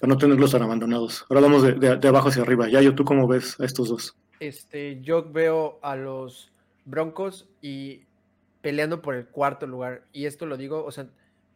Para 0.00 0.12
no 0.12 0.18
tenerlos 0.18 0.50
tan 0.50 0.62
abandonados. 0.62 1.24
Ahora 1.30 1.42
vamos 1.42 1.62
de, 1.62 1.96
de 1.96 2.08
abajo 2.08 2.28
hacia 2.28 2.42
arriba. 2.42 2.68
Yayo, 2.68 2.94
¿tú 2.96 3.04
cómo 3.04 3.28
ves 3.28 3.58
a 3.60 3.64
estos 3.64 3.88
dos? 3.88 4.16
Este, 4.40 5.00
yo 5.00 5.30
veo 5.30 5.78
a 5.82 5.94
los 5.94 6.50
Broncos 6.84 7.48
y 7.62 8.05
peleando 8.66 9.00
por 9.00 9.14
el 9.14 9.28
cuarto 9.28 9.64
lugar. 9.68 10.02
Y 10.12 10.26
esto 10.26 10.44
lo 10.44 10.56
digo, 10.56 10.84
o 10.84 10.90
sea, 10.90 11.06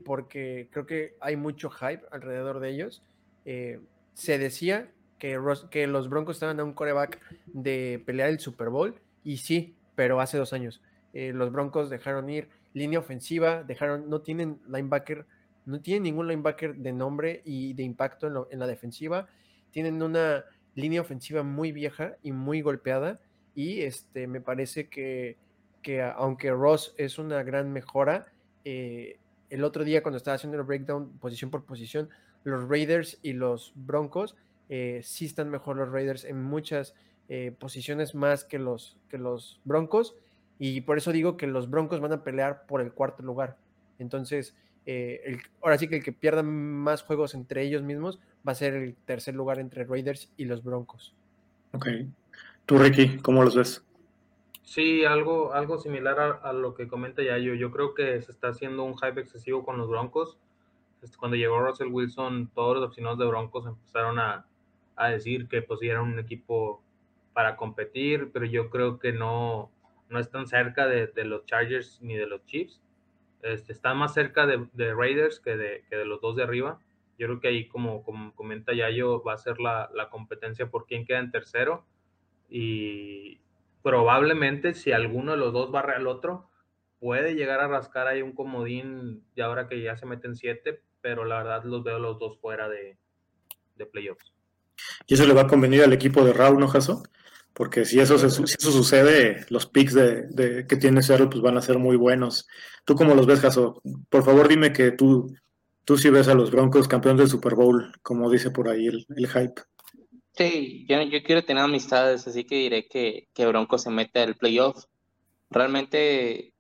porque 0.05 0.69
creo 0.71 0.87
que 0.87 1.17
hay 1.21 1.35
mucho 1.35 1.69
hype 1.69 2.05
alrededor 2.13 2.61
de 2.61 2.71
ellos. 2.71 3.03
Eh, 3.45 3.81
se 4.15 4.39
decía 4.39 4.93
que, 5.19 5.37
que, 5.73 5.89
los 5.89 6.09
Broncos 6.09 6.37
estaban 6.37 6.61
a 6.61 6.63
un 6.63 6.73
coreback 6.73 7.21
de 7.47 8.01
pelear 8.07 8.29
el 8.29 8.39
Super 8.39 8.69
Bowl, 8.69 8.95
y 9.25 9.39
sí, 9.39 9.75
pero 9.97 10.21
hace 10.21 10.39
dos 10.39 10.53
años. 10.53 10.83
Eh, 11.13 11.33
los 11.35 11.51
Broncos 11.51 11.91
dejaron 11.91 12.31
ir 12.31 12.49
línea 12.75 13.01
ofensiva, 13.01 13.65
dejaron, 13.65 14.09
no 14.09 14.21
tienen 14.21 14.61
linebacker, 14.69 15.27
no 15.67 15.81
tienen 15.81 16.05
ningún 16.05 16.29
linebacker 16.29 16.77
de 16.77 16.93
nombre 16.93 17.43
y 17.45 17.73
de 17.73 17.83
impacto 17.83 18.29
en, 18.29 18.35
en 18.53 18.61
la 18.61 18.69
defensiva. 18.69 19.27
Tienen 19.73 20.01
una 20.01 20.45
línea 20.77 21.01
ofensiva 21.01 21.43
muy 21.43 21.73
vieja 21.73 22.19
y 22.23 22.31
muy 22.31 22.61
golpeada. 22.61 23.19
Y 23.57 23.81
este, 23.81 24.29
me 24.29 24.41
parece 24.41 24.89
que 24.89 25.39
que 25.83 26.03
aunque 26.03 26.51
Ross 26.51 26.95
es 26.97 27.19
una 27.19 27.43
gran 27.43 27.73
mejora, 27.73 28.27
eh, 28.65 29.19
el 29.49 29.65
otro 29.65 29.85
día 29.85 30.03
cuando 30.03 30.17
estaba 30.17 30.35
haciendo 30.35 30.59
el 30.59 30.65
breakdown 30.65 31.11
posición 31.19 31.51
por 31.51 31.65
posición, 31.65 32.09
los 32.45 32.69
Raiders 32.69 33.19
y 33.23 33.33
los 33.33 33.73
Broncos 33.75 34.37
eh, 34.69 35.01
sí 35.03 35.27
están 35.27 35.51
mejor 35.51 35.77
los 35.77 35.91
Raiders 35.91 36.25
en 36.25 36.43
muchas 36.43 36.95
eh, 37.29 37.55
posiciones 37.59 38.15
más 38.15 38.45
que 38.45 38.59
los, 38.59 38.97
que 39.09 39.19
los 39.19 39.61
Broncos 39.65 40.15
y 40.59 40.83
por 40.83 40.99
eso 40.99 41.13
digo 41.13 41.37
que 41.37 41.47
los 41.47 41.71
Broncos 41.71 42.01
van 42.01 42.13
a 42.13 42.23
pelear 42.23 42.67
por 42.67 42.81
el 42.81 42.93
cuarto 42.93 43.23
lugar. 43.23 43.57
Entonces, 43.99 44.55
ahora 45.63 45.79
sí 45.79 45.89
que 45.89 45.97
el 45.97 46.03
que 46.03 46.13
pierda 46.13 46.43
más 46.43 47.03
juegos 47.03 47.35
entre 47.35 47.63
ellos 47.63 47.83
mismos 47.83 48.19
va 48.47 48.53
a 48.53 48.57
ser 48.57 48.75
el 48.75 48.97
tercer 49.05 49.35
lugar 49.35 49.59
entre 49.59 49.85
Raiders 49.85 50.31
y 50.37 50.45
los 50.45 50.65
Broncos. 50.65 51.15
Ok. 51.73 51.87
Tú, 52.67 52.79
Ricky, 52.79 53.19
¿cómo 53.19 53.43
los 53.43 53.57
ves? 53.57 53.85
Sí, 54.71 55.05
algo, 55.05 55.53
algo 55.53 55.79
similar 55.79 56.41
a, 56.45 56.53
lo 56.53 56.75
que 56.75 56.87
comenta 56.87 57.25
Yayo. 57.25 57.55
Yo 57.55 57.73
creo 57.73 57.93
que 57.93 58.23
se 58.23 58.31
está 58.31 58.51
haciendo 58.51 58.85
un 58.85 58.97
hype 58.97 59.21
excesivo 59.21 59.65
con 59.65 59.77
los 59.79 59.89
Broncos. 59.89 60.39
Este, 61.03 61.17
cuando 61.19 61.37
llegó 61.37 61.59
Russell 61.59 61.89
Wilson, 61.89 62.53
todos 62.55 62.77
los 62.77 62.87
aficionados 62.87 63.19
de 63.19 63.27
Broncos 63.27 63.67
empezaron 63.67 64.21
a, 64.21 64.47
decir 65.11 65.49
que 65.49 65.63
pues 65.63 65.83
era 65.83 66.01
un 66.01 66.21
equipo 66.21 66.85
para 67.33 67.57
competir, 67.57 68.31
pero 68.33 68.47
yo 68.47 68.71
creo 68.71 69.01
que 69.01 69.13
no, 69.13 69.73
no 70.09 70.21
están 70.21 70.47
cerca 70.47 70.87
de, 70.87 71.11
los 71.25 71.45
Chargers 71.47 72.01
ni 72.01 72.15
de 72.15 72.29
los 72.29 72.47
Chiefs. 72.47 72.81
Este, 73.43 73.73
están 73.73 73.97
más 73.97 74.15
cerca 74.15 74.47
de, 74.47 74.95
Raiders 74.95 75.41
que 75.41 75.57
de, 75.57 75.85
que 75.91 75.97
de, 75.97 76.05
los 76.05 76.21
dos 76.21 76.37
de 76.37 76.45
arriba. 76.45 76.79
Yo 77.19 77.27
creo 77.27 77.41
que 77.41 77.49
ahí, 77.49 77.67
como, 77.67 78.05
como 78.05 78.33
comenta 78.37 78.73
Yayo, 78.73 79.21
va 79.25 79.33
a 79.33 79.39
ser 79.39 79.59
la, 79.59 79.91
la 79.93 80.11
competencia 80.11 80.71
por 80.71 80.87
quién 80.87 81.05
queda 81.05 81.19
en 81.19 81.33
tercero. 81.33 81.85
Y, 82.49 83.41
probablemente 83.83 84.75
si 84.75 84.93
alguno 84.93 85.33
de 85.33 85.39
los 85.39 85.53
dos 85.53 85.71
barre 85.71 85.95
al 85.95 86.07
otro, 86.07 86.51
puede 87.01 87.35
llegar 87.35 87.61
a 87.61 87.69
rascar 87.69 88.07
ahí 88.07 88.23
un 88.23 88.33
comodín 88.33 89.25
y 89.35 89.41
ahora 89.41 89.69
que 89.69 89.83
ya 89.83 89.97
se 89.97 90.07
meten 90.07 90.37
siete, 90.37 90.83
pero 91.01 91.25
la 91.25 91.39
verdad 91.39 91.65
los 91.65 91.83
veo 91.83 91.99
los 91.99 92.19
dos 92.19 92.39
fuera 92.39 92.69
de, 92.69 92.99
playoffs. 93.93 94.35
Y 95.07 95.15
eso 95.15 95.27
le 95.27 95.33
va 95.33 95.43
a 95.43 95.47
convenir 95.47 95.83
al 95.83 95.95
equipo 95.95 96.23
de 96.23 96.35
Raúl, 96.35 96.61
¿no, 96.61 96.69
Jaso? 96.69 97.03
Porque 97.55 97.87
si 97.87 97.99
eso, 97.99 98.15
eso 98.17 98.47
sucede, 98.47 99.47
los 99.49 99.67
picks 99.67 99.95
de, 99.95 100.67
que 100.69 100.77
tiene 100.77 101.03
Seattle 101.03 101.29
pues 101.29 101.41
van 101.41 101.57
a 101.57 101.63
ser 101.63 101.79
muy 101.79 101.97
buenos. 101.97 102.47
¿Tú 102.85 102.95
cómo 102.95 103.15
los 103.15 103.27
ves, 103.27 103.41
Jaso? 103.41 103.81
Por 104.11 104.23
favor, 104.23 104.49
dime 104.49 104.73
que 104.73 104.93
tú, 104.93 105.35
tú 105.85 105.97
sí 105.97 106.11
ves 106.11 106.29
a 106.29 106.35
los 106.35 106.51
Broncos 106.51 106.89
campeones 106.89 107.21
del 107.21 107.31
Super 107.31 107.55
Bowl, 107.55 107.91
como 108.03 108.31
dice 108.31 108.51
por 108.51 108.69
ahí 108.69 108.87
el, 108.87 109.07
el 109.17 109.27
hype. 109.27 109.63
Sí, 110.41 110.87
yo, 110.89 111.03
yo 111.03 111.23
quiero 111.23 111.45
tener 111.45 111.63
amistades, 111.63 112.27
así 112.27 112.45
que 112.45 112.55
diré 112.55 112.89
que, 112.89 113.29
que 113.35 113.45
Bronco 113.45 113.77
se 113.77 113.91
mete 113.91 114.21
al 114.21 114.37
playoff. 114.37 114.87
Realmente, 115.51 116.55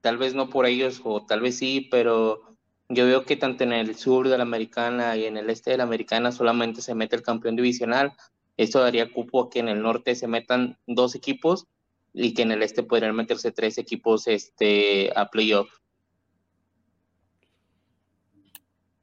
tal 0.00 0.16
vez 0.16 0.34
no 0.34 0.48
por 0.48 0.64
ellos, 0.64 1.02
o 1.04 1.26
tal 1.26 1.42
vez 1.42 1.58
sí, 1.58 1.86
pero 1.90 2.40
yo 2.88 3.04
veo 3.04 3.26
que 3.26 3.36
tanto 3.36 3.62
en 3.64 3.74
el 3.74 3.94
sur 3.94 4.30
de 4.30 4.38
la 4.38 4.44
americana 4.44 5.18
y 5.18 5.26
en 5.26 5.36
el 5.36 5.50
este 5.50 5.72
de 5.72 5.76
la 5.76 5.82
americana 5.82 6.32
solamente 6.32 6.80
se 6.80 6.94
mete 6.94 7.14
el 7.14 7.20
campeón 7.20 7.56
divisional. 7.56 8.14
Esto 8.56 8.80
daría 8.80 9.12
cupo 9.12 9.42
a 9.42 9.50
que 9.50 9.58
en 9.58 9.68
el 9.68 9.82
norte 9.82 10.14
se 10.14 10.28
metan 10.28 10.78
dos 10.86 11.14
equipos 11.14 11.66
y 12.14 12.32
que 12.32 12.40
en 12.40 12.52
el 12.52 12.62
este 12.62 12.84
podrían 12.84 13.14
meterse 13.14 13.52
tres 13.52 13.76
equipos 13.76 14.28
este, 14.28 15.12
a 15.14 15.28
playoff. 15.28 15.68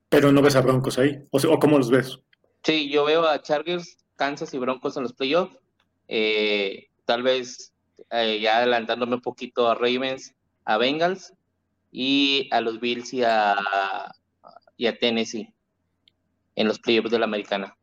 Pero 0.09 0.31
no 0.31 0.41
ves 0.41 0.55
a 0.55 0.61
Broncos 0.61 0.97
ahí, 0.97 1.19
o, 1.29 1.37
o 1.37 1.59
cómo 1.59 1.77
los 1.77 1.91
ves. 1.91 2.17
Sí, 2.63 2.89
yo 2.89 3.05
veo 3.05 3.27
a 3.27 3.39
Chargers 3.39 3.99
Kansas 4.23 4.53
y 4.53 4.57
Broncos 4.57 4.95
en 4.95 5.03
los 5.03 5.11
playoffs. 5.11 5.59
Eh, 6.07 6.87
tal 7.03 7.23
vez 7.23 7.73
eh, 8.09 8.39
ya 8.39 8.59
adelantándome 8.59 9.15
un 9.15 9.21
poquito 9.21 9.69
a 9.69 9.75
Ravens, 9.75 10.33
a 10.63 10.77
Bengals 10.77 11.33
y 11.91 12.47
a 12.51 12.61
los 12.61 12.79
Bills 12.79 13.13
y 13.13 13.21
a, 13.25 13.57
y 14.77 14.87
a 14.87 14.97
Tennessee 14.97 15.53
en 16.55 16.67
los 16.69 16.79
playoffs 16.79 17.11
de 17.11 17.19
la 17.19 17.25
americana. 17.25 17.75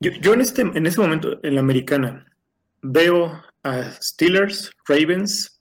Yo, 0.00 0.32
en, 0.32 0.40
este, 0.40 0.62
en 0.62 0.86
este 0.86 1.00
momento, 1.02 1.38
en 1.42 1.54
la 1.56 1.60
americana, 1.60 2.24
veo 2.80 3.42
a 3.64 3.90
Steelers, 4.00 4.70
Ravens, 4.86 5.60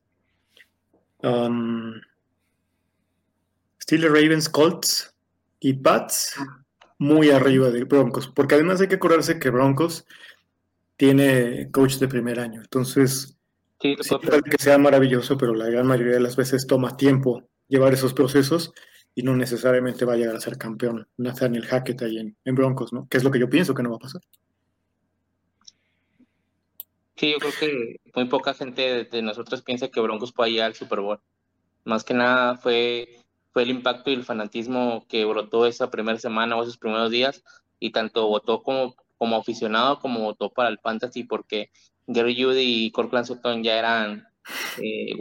um, 1.18 2.00
Steelers, 3.82 4.14
Ravens, 4.14 4.48
Colts 4.48 5.14
y 5.60 5.74
Pats 5.74 6.40
muy 7.00 7.30
arriba 7.30 7.70
de 7.70 7.84
Broncos, 7.84 8.28
porque 8.28 8.56
además 8.56 8.82
hay 8.82 8.88
que 8.88 8.96
acordarse 8.96 9.40
que 9.40 9.50
Broncos 9.50 10.06
tiene 10.96 11.70
coach 11.72 11.96
de 11.98 12.08
primer 12.08 12.40
año, 12.40 12.62
entonces 12.62 13.38
sí, 13.80 13.96
que 13.96 14.58
sea 14.58 14.78
maravilloso, 14.78 15.38
pero 15.38 15.54
la 15.54 15.68
gran 15.68 15.86
mayoría 15.86 16.14
de 16.14 16.20
las 16.20 16.36
veces 16.36 16.66
toma 16.66 16.98
tiempo 16.98 17.48
llevar 17.68 17.94
esos 17.94 18.14
procesos 18.14 18.74
y 19.14 19.24
no 19.24 19.36
necesariamente 19.36 20.06
va 20.06 20.14
a 20.14 20.18
llegar 20.18 20.36
a 20.36 20.42
ser 20.42 20.58
campeón 20.58 21.08
Nathaniel 21.18 21.66
Hackett 21.66 22.02
ahí 22.02 22.18
en, 22.18 22.38
en 22.46 22.56
Broncos, 22.56 22.94
¿no? 22.94 23.08
Que 23.10 23.18
es 23.18 23.24
lo 23.24 23.32
que 23.32 23.40
yo 23.40 23.50
pienso 23.50 23.74
que 23.74 23.84
no 23.84 23.92
va 23.92 23.96
a 23.98 24.00
pasar. 24.00 24.22
Sí, 27.16 27.32
yo 27.32 27.40
creo 27.40 27.52
que 27.60 28.00
muy 28.14 28.26
poca 28.26 28.54
gente 28.54 29.06
de 29.06 29.22
nosotros 29.24 29.64
piensa 29.64 29.88
que 29.88 30.00
Broncos 30.02 30.32
puede 30.32 30.52
llegar 30.52 30.68
al 30.68 30.76
Super 30.76 31.02
Bowl. 31.02 31.20
Más 31.84 32.04
que 32.04 32.14
nada 32.14 32.58
fue 32.58 33.26
fue 33.58 33.64
el 33.64 33.72
impacto 33.72 34.12
y 34.12 34.14
el 34.14 34.24
fanatismo 34.24 35.04
que 35.10 35.26
brotó 35.26 35.66
esa 35.66 35.90
primera 35.90 36.20
semana 36.20 36.56
o 36.56 36.62
esos 36.62 36.78
primeros 36.78 37.10
días, 37.10 37.44
y 37.80 37.92
tanto 37.92 38.28
votó 38.28 38.62
como, 38.62 38.96
como 39.18 39.36
aficionado 39.36 39.98
como 40.00 40.20
votó 40.20 40.52
para 40.54 40.70
el 40.70 40.78
fantasy, 40.78 41.24
porque 41.24 41.72
Gary 42.06 42.40
Judy 42.40 42.86
y 42.86 42.92
Corkland 42.92 43.26
Sutton 43.26 43.64
ya 43.64 43.80
eran 43.80 44.28
eh, 44.80 45.16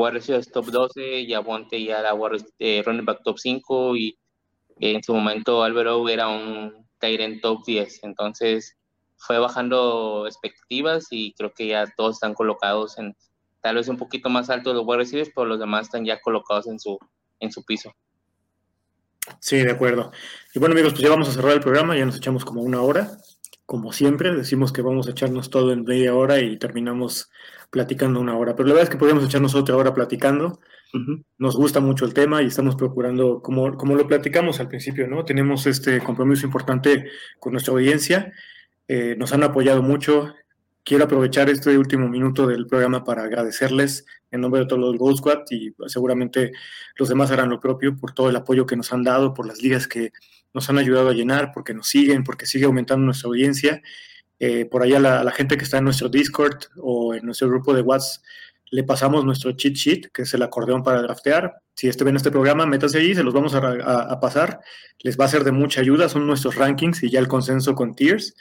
top 0.52 0.66
12, 0.66 1.20
y 1.20 1.32
Abonte 1.32 1.82
ya 1.82 2.00
era 2.00 2.10
eh, 2.58 2.82
running 2.84 3.06
back 3.06 3.22
top 3.24 3.38
5, 3.38 3.96
y 3.96 4.18
en 4.80 5.02
su 5.02 5.14
momento 5.14 5.62
Álvaro 5.62 6.06
era 6.06 6.28
un 6.28 6.86
Tyrant 7.00 7.40
top 7.40 7.64
10, 7.64 8.04
entonces 8.04 8.76
fue 9.16 9.38
bajando 9.38 10.26
expectativas 10.26 11.06
y 11.10 11.32
creo 11.32 11.54
que 11.54 11.68
ya 11.68 11.86
todos 11.96 12.16
están 12.16 12.34
colocados 12.34 12.98
en 12.98 13.16
tal 13.62 13.76
vez 13.76 13.88
un 13.88 13.96
poquito 13.96 14.28
más 14.28 14.50
alto 14.50 14.74
los 14.74 14.86
receivers, 14.86 15.32
pero 15.34 15.46
los 15.46 15.58
demás 15.58 15.86
están 15.86 16.04
ya 16.04 16.20
colocados 16.20 16.66
en 16.66 16.78
su, 16.78 16.98
en 17.40 17.50
su 17.50 17.64
piso. 17.64 17.94
Sí, 19.40 19.58
de 19.58 19.70
acuerdo. 19.70 20.12
Y 20.54 20.58
bueno, 20.58 20.74
amigos, 20.74 20.92
pues 20.92 21.02
ya 21.02 21.10
vamos 21.10 21.28
a 21.28 21.32
cerrar 21.32 21.52
el 21.52 21.60
programa, 21.60 21.96
ya 21.96 22.06
nos 22.06 22.16
echamos 22.16 22.44
como 22.44 22.62
una 22.62 22.80
hora. 22.80 23.18
Como 23.64 23.92
siempre, 23.92 24.34
decimos 24.34 24.72
que 24.72 24.82
vamos 24.82 25.08
a 25.08 25.10
echarnos 25.10 25.50
todo 25.50 25.72
en 25.72 25.84
media 25.84 26.14
hora 26.14 26.40
y 26.40 26.58
terminamos 26.58 27.30
platicando 27.70 28.20
una 28.20 28.36
hora. 28.36 28.54
Pero 28.54 28.68
la 28.68 28.74
verdad 28.74 28.84
es 28.84 28.90
que 28.90 28.98
podríamos 28.98 29.24
echarnos 29.24 29.54
otra 29.54 29.76
hora 29.76 29.92
platicando. 29.92 30.60
Nos 31.36 31.56
gusta 31.56 31.80
mucho 31.80 32.06
el 32.06 32.14
tema 32.14 32.42
y 32.42 32.46
estamos 32.46 32.74
procurando, 32.74 33.42
como, 33.42 33.76
como 33.76 33.96
lo 33.96 34.06
platicamos 34.06 34.60
al 34.60 34.68
principio, 34.68 35.06
¿no? 35.06 35.24
Tenemos 35.26 35.66
este 35.66 36.00
compromiso 36.00 36.46
importante 36.46 37.10
con 37.38 37.52
nuestra 37.52 37.74
audiencia. 37.74 38.32
Eh, 38.88 39.14
nos 39.18 39.32
han 39.32 39.42
apoyado 39.42 39.82
mucho. 39.82 40.32
Quiero 40.86 41.06
aprovechar 41.06 41.50
este 41.50 41.76
último 41.76 42.08
minuto 42.08 42.46
del 42.46 42.68
programa 42.68 43.02
para 43.02 43.24
agradecerles 43.24 44.06
en 44.30 44.40
nombre 44.40 44.60
de 44.60 44.66
todos 44.68 44.80
los 44.80 44.96
Gold 44.96 45.16
Squad 45.16 45.40
y 45.50 45.74
seguramente 45.88 46.52
los 46.94 47.08
demás 47.08 47.32
harán 47.32 47.50
lo 47.50 47.58
propio 47.58 47.96
por 47.96 48.12
todo 48.12 48.30
el 48.30 48.36
apoyo 48.36 48.66
que 48.66 48.76
nos 48.76 48.92
han 48.92 49.02
dado, 49.02 49.34
por 49.34 49.48
las 49.48 49.60
ligas 49.60 49.88
que 49.88 50.12
nos 50.54 50.70
han 50.70 50.78
ayudado 50.78 51.08
a 51.08 51.12
llenar, 51.12 51.50
porque 51.52 51.74
nos 51.74 51.88
siguen, 51.88 52.22
porque 52.22 52.46
sigue 52.46 52.66
aumentando 52.66 53.04
nuestra 53.04 53.26
audiencia. 53.26 53.82
Eh, 54.38 54.66
por 54.66 54.84
allá 54.84 55.00
la, 55.00 55.24
la, 55.24 55.32
gente 55.32 55.56
que 55.56 55.64
está 55.64 55.78
en 55.78 55.84
nuestro 55.86 56.08
Discord 56.08 56.66
o 56.76 57.14
en 57.14 57.26
nuestro 57.26 57.48
grupo 57.48 57.74
de 57.74 57.82
WhatsApp, 57.82 58.22
le 58.70 58.84
pasamos 58.84 59.24
nuestro 59.24 59.50
cheat 59.50 59.74
sheet, 59.74 60.12
que 60.12 60.22
es 60.22 60.34
el 60.34 60.42
acordeón 60.42 60.84
para 60.84 61.02
draftear. 61.02 61.62
Si 61.74 61.88
este 61.88 62.04
ven 62.04 62.14
este 62.14 62.30
programa, 62.30 62.64
métase 62.64 62.98
ahí, 62.98 63.12
se 63.12 63.24
los 63.24 63.34
vamos 63.34 63.56
a, 63.56 63.58
a, 64.02 64.20
pasar. 64.20 64.60
Les 65.00 65.18
va 65.18 65.24
a 65.24 65.28
ser 65.28 65.42
de 65.42 65.50
mucha 65.50 65.80
ayuda, 65.80 66.08
son 66.08 66.28
nuestros 66.28 66.54
rankings 66.54 67.02
y 67.02 67.10
ya 67.10 67.18
el 67.18 67.26
consenso 67.26 67.74
con 67.74 67.96
tiers. 67.96 68.36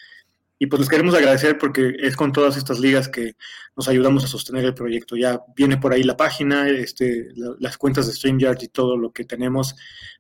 Y 0.57 0.67
pues 0.67 0.79
les 0.79 0.89
queremos 0.89 1.13
agradecer 1.13 1.57
porque 1.57 1.95
es 1.99 2.15
con 2.15 2.31
todas 2.31 2.55
estas 2.55 2.79
ligas 2.79 3.09
que 3.09 3.35
nos 3.75 3.89
ayudamos 3.89 4.23
a 4.23 4.27
sostener 4.27 4.63
el 4.63 4.73
proyecto. 4.73 5.17
Ya 5.17 5.41
viene 5.55 5.77
por 5.77 5.91
ahí 5.91 6.03
la 6.03 6.15
página, 6.15 6.69
este, 6.69 7.27
las 7.59 7.77
cuentas 7.77 8.07
de 8.07 8.13
StreamYard 8.13 8.61
y 8.61 8.69
todo 8.69 8.95
lo 8.95 9.11
que 9.11 9.25
tenemos, 9.25 9.75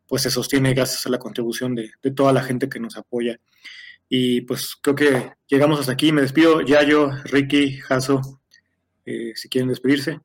pues 0.05 0.23
se 0.23 0.29
sostiene 0.29 0.73
gracias 0.73 1.05
a 1.05 1.09
la 1.09 1.19
contribución 1.19 1.73
de, 1.73 1.91
toda 2.11 2.33
la 2.33 2.43
gente 2.43 2.67
que 2.67 2.81
nos 2.81 2.97
apoya. 2.97 3.39
Y 4.09 4.41
pues 4.41 4.75
creo 4.81 4.95
que 4.95 5.31
llegamos 5.47 5.79
hasta 5.79 5.93
aquí. 5.93 6.11
Me 6.11 6.21
despido, 6.21 6.61
Yayo, 6.61 7.11
Ricky, 7.23 7.77
Jaso, 7.77 8.41
eh, 9.05 9.31
si 9.35 9.47
quieren 9.47 9.69
despedirse. 9.69 10.19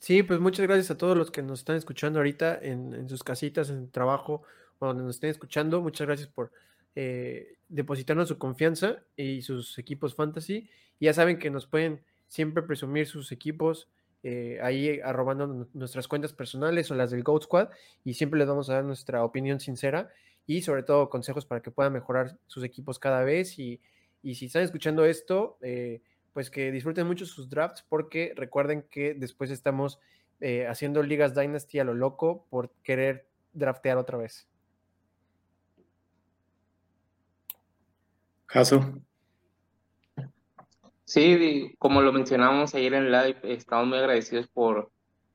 Sí, 0.00 0.24
pues 0.24 0.40
muchas 0.40 0.66
gracias 0.66 0.90
a 0.90 0.98
todos 0.98 1.16
los 1.16 1.30
que 1.30 1.42
nos 1.42 1.60
están 1.60 1.76
escuchando 1.76 2.18
ahorita 2.18 2.58
en, 2.60 2.92
en 2.92 3.08
sus 3.08 3.22
casitas, 3.22 3.70
en 3.70 3.84
el 3.84 3.90
trabajo, 3.90 4.42
o 4.80 4.86
donde 4.88 5.04
nos 5.04 5.14
estén 5.14 5.30
escuchando. 5.30 5.80
Muchas 5.80 6.06
gracias 6.08 6.28
por 6.28 6.50
eh, 6.96 7.56
depositarnos 7.74 8.28
su 8.28 8.38
confianza 8.38 9.02
y 9.16 9.42
sus 9.42 9.78
equipos 9.78 10.14
fantasy. 10.14 10.70
Y 11.00 11.06
ya 11.06 11.12
saben 11.12 11.38
que 11.38 11.50
nos 11.50 11.66
pueden 11.66 12.02
siempre 12.28 12.62
presumir 12.62 13.06
sus 13.06 13.32
equipos 13.32 13.88
eh, 14.22 14.58
ahí 14.62 15.00
arrobando 15.00 15.68
nuestras 15.74 16.08
cuentas 16.08 16.32
personales 16.32 16.90
o 16.90 16.94
las 16.94 17.10
del 17.10 17.22
Goat 17.22 17.42
Squad 17.42 17.68
y 18.04 18.14
siempre 18.14 18.38
les 18.38 18.48
vamos 18.48 18.70
a 18.70 18.74
dar 18.74 18.84
nuestra 18.84 19.22
opinión 19.22 19.60
sincera 19.60 20.08
y 20.46 20.62
sobre 20.62 20.82
todo 20.82 21.10
consejos 21.10 21.44
para 21.44 21.60
que 21.60 21.70
puedan 21.70 21.92
mejorar 21.92 22.38
sus 22.46 22.64
equipos 22.64 22.98
cada 22.98 23.22
vez 23.22 23.58
y, 23.58 23.80
si 24.22 24.46
están 24.46 24.62
escuchando 24.62 25.04
esto, 25.04 25.58
eh, 25.60 26.00
pues 26.32 26.48
que 26.48 26.72
disfruten 26.72 27.06
mucho 27.06 27.26
sus 27.26 27.50
drafts 27.50 27.84
porque 27.86 28.32
recuerden 28.34 28.86
que 28.90 29.12
después 29.12 29.50
estamos 29.50 29.98
eh, 30.40 30.66
haciendo 30.66 31.02
ligas 31.02 31.34
Dynasty 31.34 31.80
a 31.80 31.84
lo 31.84 31.92
loco 31.92 32.46
por 32.48 32.70
querer 32.82 33.26
draftear 33.52 33.98
otra 33.98 34.16
vez. 34.16 34.48
Caso. 38.54 39.02
Sí, 41.04 41.74
como 41.80 42.02
lo 42.02 42.12
mencionamos 42.12 42.72
ayer 42.76 42.94
en 42.94 43.10
live, 43.10 43.36
estamos 43.42 43.88
muy 43.88 43.98
agradecidos 43.98 44.46
por, 44.46 44.92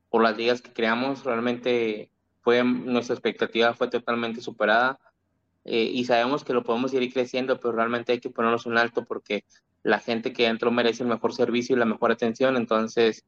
por 0.08 0.22
las 0.22 0.38
ligas 0.38 0.62
que 0.62 0.72
creamos. 0.72 1.22
Realmente 1.24 2.10
fue 2.40 2.64
nuestra 2.64 3.14
expectativa 3.14 3.74
fue 3.74 3.88
totalmente 3.88 4.40
superada 4.40 4.98
eh, 5.66 5.82
y 5.92 6.06
sabemos 6.06 6.44
que 6.44 6.54
lo 6.54 6.64
podemos 6.64 6.94
ir 6.94 7.12
creciendo, 7.12 7.60
pero 7.60 7.72
realmente 7.72 8.12
hay 8.12 8.20
que 8.20 8.30
ponernos 8.30 8.64
un 8.64 8.78
alto 8.78 9.04
porque 9.04 9.44
la 9.82 9.98
gente 9.98 10.32
que 10.32 10.46
entró 10.46 10.70
merece 10.70 11.02
el 11.02 11.10
mejor 11.10 11.34
servicio 11.34 11.76
y 11.76 11.78
la 11.78 11.84
mejor 11.84 12.12
atención. 12.12 12.56
Entonces, 12.56 13.26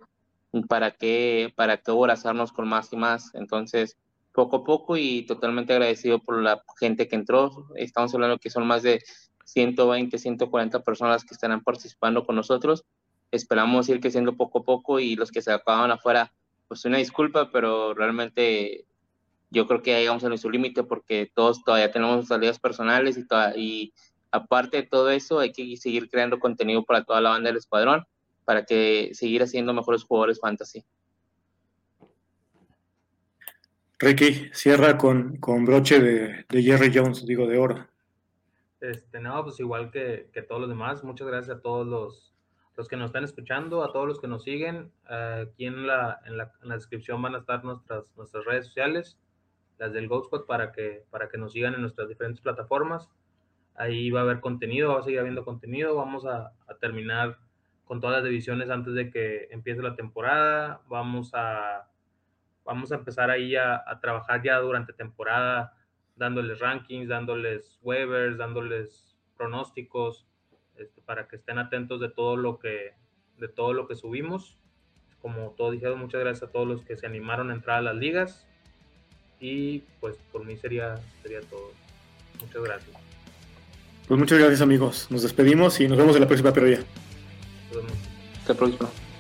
¿para 0.71 0.93
qué, 0.93 1.53
para 1.55 1.77
qué 1.77 1.91
abrazarnos 1.91 2.51
con 2.51 2.67
más 2.67 2.91
y 2.95 2.97
más? 2.97 3.35
Entonces, 3.35 3.99
poco 4.33 4.57
a 4.57 4.65
poco 4.65 4.97
y 4.97 5.27
totalmente 5.27 5.75
agradecido 5.75 6.19
por 6.19 6.43
la 6.43 6.63
gente 6.81 7.07
que 7.09 7.17
entró. 7.17 7.69
Estamos 7.77 8.15
hablando 8.15 8.39
que 8.39 8.49
son 8.49 8.67
más 8.67 8.83
de 8.83 9.03
120, 9.45 10.19
140 10.19 10.81
personas 10.83 11.25
que 11.25 11.35
estarán 11.35 11.63
participando 11.63 12.25
con 12.25 12.37
nosotros. 12.37 12.85
Esperamos 13.31 13.89
ir 13.89 14.01
creciendo 14.01 14.37
poco 14.37 14.61
a 14.61 14.65
poco 14.65 15.01
y 15.01 15.17
los 15.17 15.31
que 15.31 15.43
se 15.43 15.53
acaban 15.53 15.91
afuera, 15.91 16.33
pues 16.69 16.85
una 16.85 16.99
disculpa, 16.99 17.51
pero 17.51 17.95
realmente 17.95 18.85
yo 19.51 19.67
creo 19.67 19.83
que 19.83 19.99
llegamos 19.99 20.25
a 20.25 20.29
nuestro 20.29 20.51
límite 20.51 20.83
porque 20.83 21.31
todos 21.35 21.63
todavía 21.63 21.93
tenemos 21.93 22.29
salidas 22.29 22.59
personales 22.59 23.19
y, 23.19 23.27
y 23.61 23.93
aparte 24.31 24.79
de 24.79 24.83
todo 24.85 25.11
eso 25.11 25.39
hay 25.39 25.53
que 25.53 25.77
seguir 25.77 26.09
creando 26.09 26.41
contenido 26.41 26.85
para 26.85 27.05
toda 27.05 27.21
la 27.21 27.31
banda 27.31 27.49
del 27.49 27.59
escuadrón 27.59 28.05
para 28.45 28.65
que 28.65 29.11
seguir 29.13 29.43
haciendo 29.43 29.73
mejores 29.73 30.05
jugadores 30.05 30.41
fantasy. 30.41 30.85
Ricky, 33.99 34.51
cierra 34.53 34.99
con, 34.99 35.37
con 35.37 35.65
broche 35.65 36.01
de, 36.01 36.45
de 36.49 36.63
Jerry 36.63 36.91
Jones, 36.93 37.25
digo 37.25 37.47
de 37.47 37.59
oro. 37.59 37.92
Este, 38.83 39.21
no, 39.21 39.45
pues 39.45 39.61
igual 39.61 39.93
que, 39.93 40.29
todos 40.49 40.61
los 40.61 40.69
demás, 40.69 41.05
muchas 41.05 41.29
gracias 41.29 41.57
a 41.57 41.61
todos 41.61 41.87
los, 41.87 42.35
los, 42.77 42.89
que 42.89 42.97
nos 42.97 43.07
están 43.07 43.23
escuchando, 43.23 43.85
a 43.85 43.93
todos 43.93 44.09
los 44.09 44.21
que 44.21 44.27
nos 44.27 44.43
siguen. 44.43 44.91
aquí 45.07 45.67
en 45.67 45.87
la, 45.87 46.21
en 46.27 46.37
la, 46.37 46.51
descripción 46.75 47.23
van 47.23 47.37
a 47.37 47.39
estar 47.39 47.63
nuestras, 47.63 48.05
nuestras 48.17 48.45
redes 48.45 48.67
sociales, 48.67 49.21
las 49.79 49.93
del 49.93 50.09
GoSpot, 50.09 50.49
para 50.49 50.73
que, 50.73 51.05
para 51.11 51.29
que 51.29 51.39
nos 51.39 51.53
sigan 51.53 51.75
en 51.75 51.81
nuestras 51.81 52.09
diferentes 52.09 52.41
plataformas. 52.41 53.09
Ahí 53.77 54.11
va 54.11 54.19
a 54.19 54.23
haber 54.25 54.41
contenido, 54.41 54.95
va 54.95 54.99
a 54.99 55.03
seguir 55.05 55.21
habiendo 55.21 55.45
contenido. 55.45 55.95
Vamos 55.95 56.27
a, 56.27 56.53
terminar 56.81 57.39
con 57.85 58.01
todas 58.01 58.17
las 58.17 58.25
divisiones 58.25 58.69
antes 58.69 58.95
de 58.95 59.13
que 59.13 59.47
empiece 59.53 59.81
la 59.81 59.95
temporada. 59.95 60.81
Vamos 60.89 61.31
a, 61.35 61.89
vamos 62.65 62.91
a 62.91 62.97
empezar 62.97 63.31
ahí 63.31 63.55
a, 63.55 63.81
a 63.87 64.01
trabajar 64.01 64.43
ya 64.43 64.59
durante 64.59 64.93
temporada 64.93 65.73
dándoles 66.17 66.59
rankings, 66.59 67.09
dándoles 67.09 67.79
waivers, 67.83 68.39
dándoles 68.39 69.17
pronósticos, 69.37 70.27
este, 70.77 71.01
para 71.03 71.29
que 71.29 71.37
estén 71.37 71.59
atentos 71.59 72.01
de 72.01 72.09
todo 72.09 72.37
lo 72.37 72.59
que, 72.59 72.95
de 73.39 73.49
todo 73.49 73.73
lo 73.73 73.87
que 73.87 73.95
subimos. 73.95 74.59
Como 75.21 75.55
todo 75.57 75.71
dijeron, 75.71 75.99
muchas 75.99 76.21
gracias 76.21 76.49
a 76.49 76.53
todos 76.53 76.67
los 76.67 76.83
que 76.83 76.97
se 76.97 77.07
animaron 77.07 77.51
a 77.51 77.55
entrar 77.55 77.79
a 77.79 77.83
las 77.83 77.97
ligas. 77.97 78.47
Y 79.41 79.81
pues 80.01 80.17
por 80.31 80.45
mí 80.45 80.57
sería, 80.57 80.97
sería 81.23 81.41
todo. 81.43 81.73
Muchas 82.41 82.63
gracias. 82.63 82.97
Pues 84.07 84.19
muchas 84.19 84.39
gracias 84.39 84.61
amigos. 84.61 85.07
Nos 85.11 85.23
despedimos 85.23 85.81
y 85.81 85.89
nos 85.89 85.99
vemos 85.99 86.15
en 86.17 86.23
la 86.23 86.29
próxima 86.29 86.53
previa. 86.53 86.85
Hasta 88.39 88.53
la 88.53 88.59
próxima. 88.59 89.12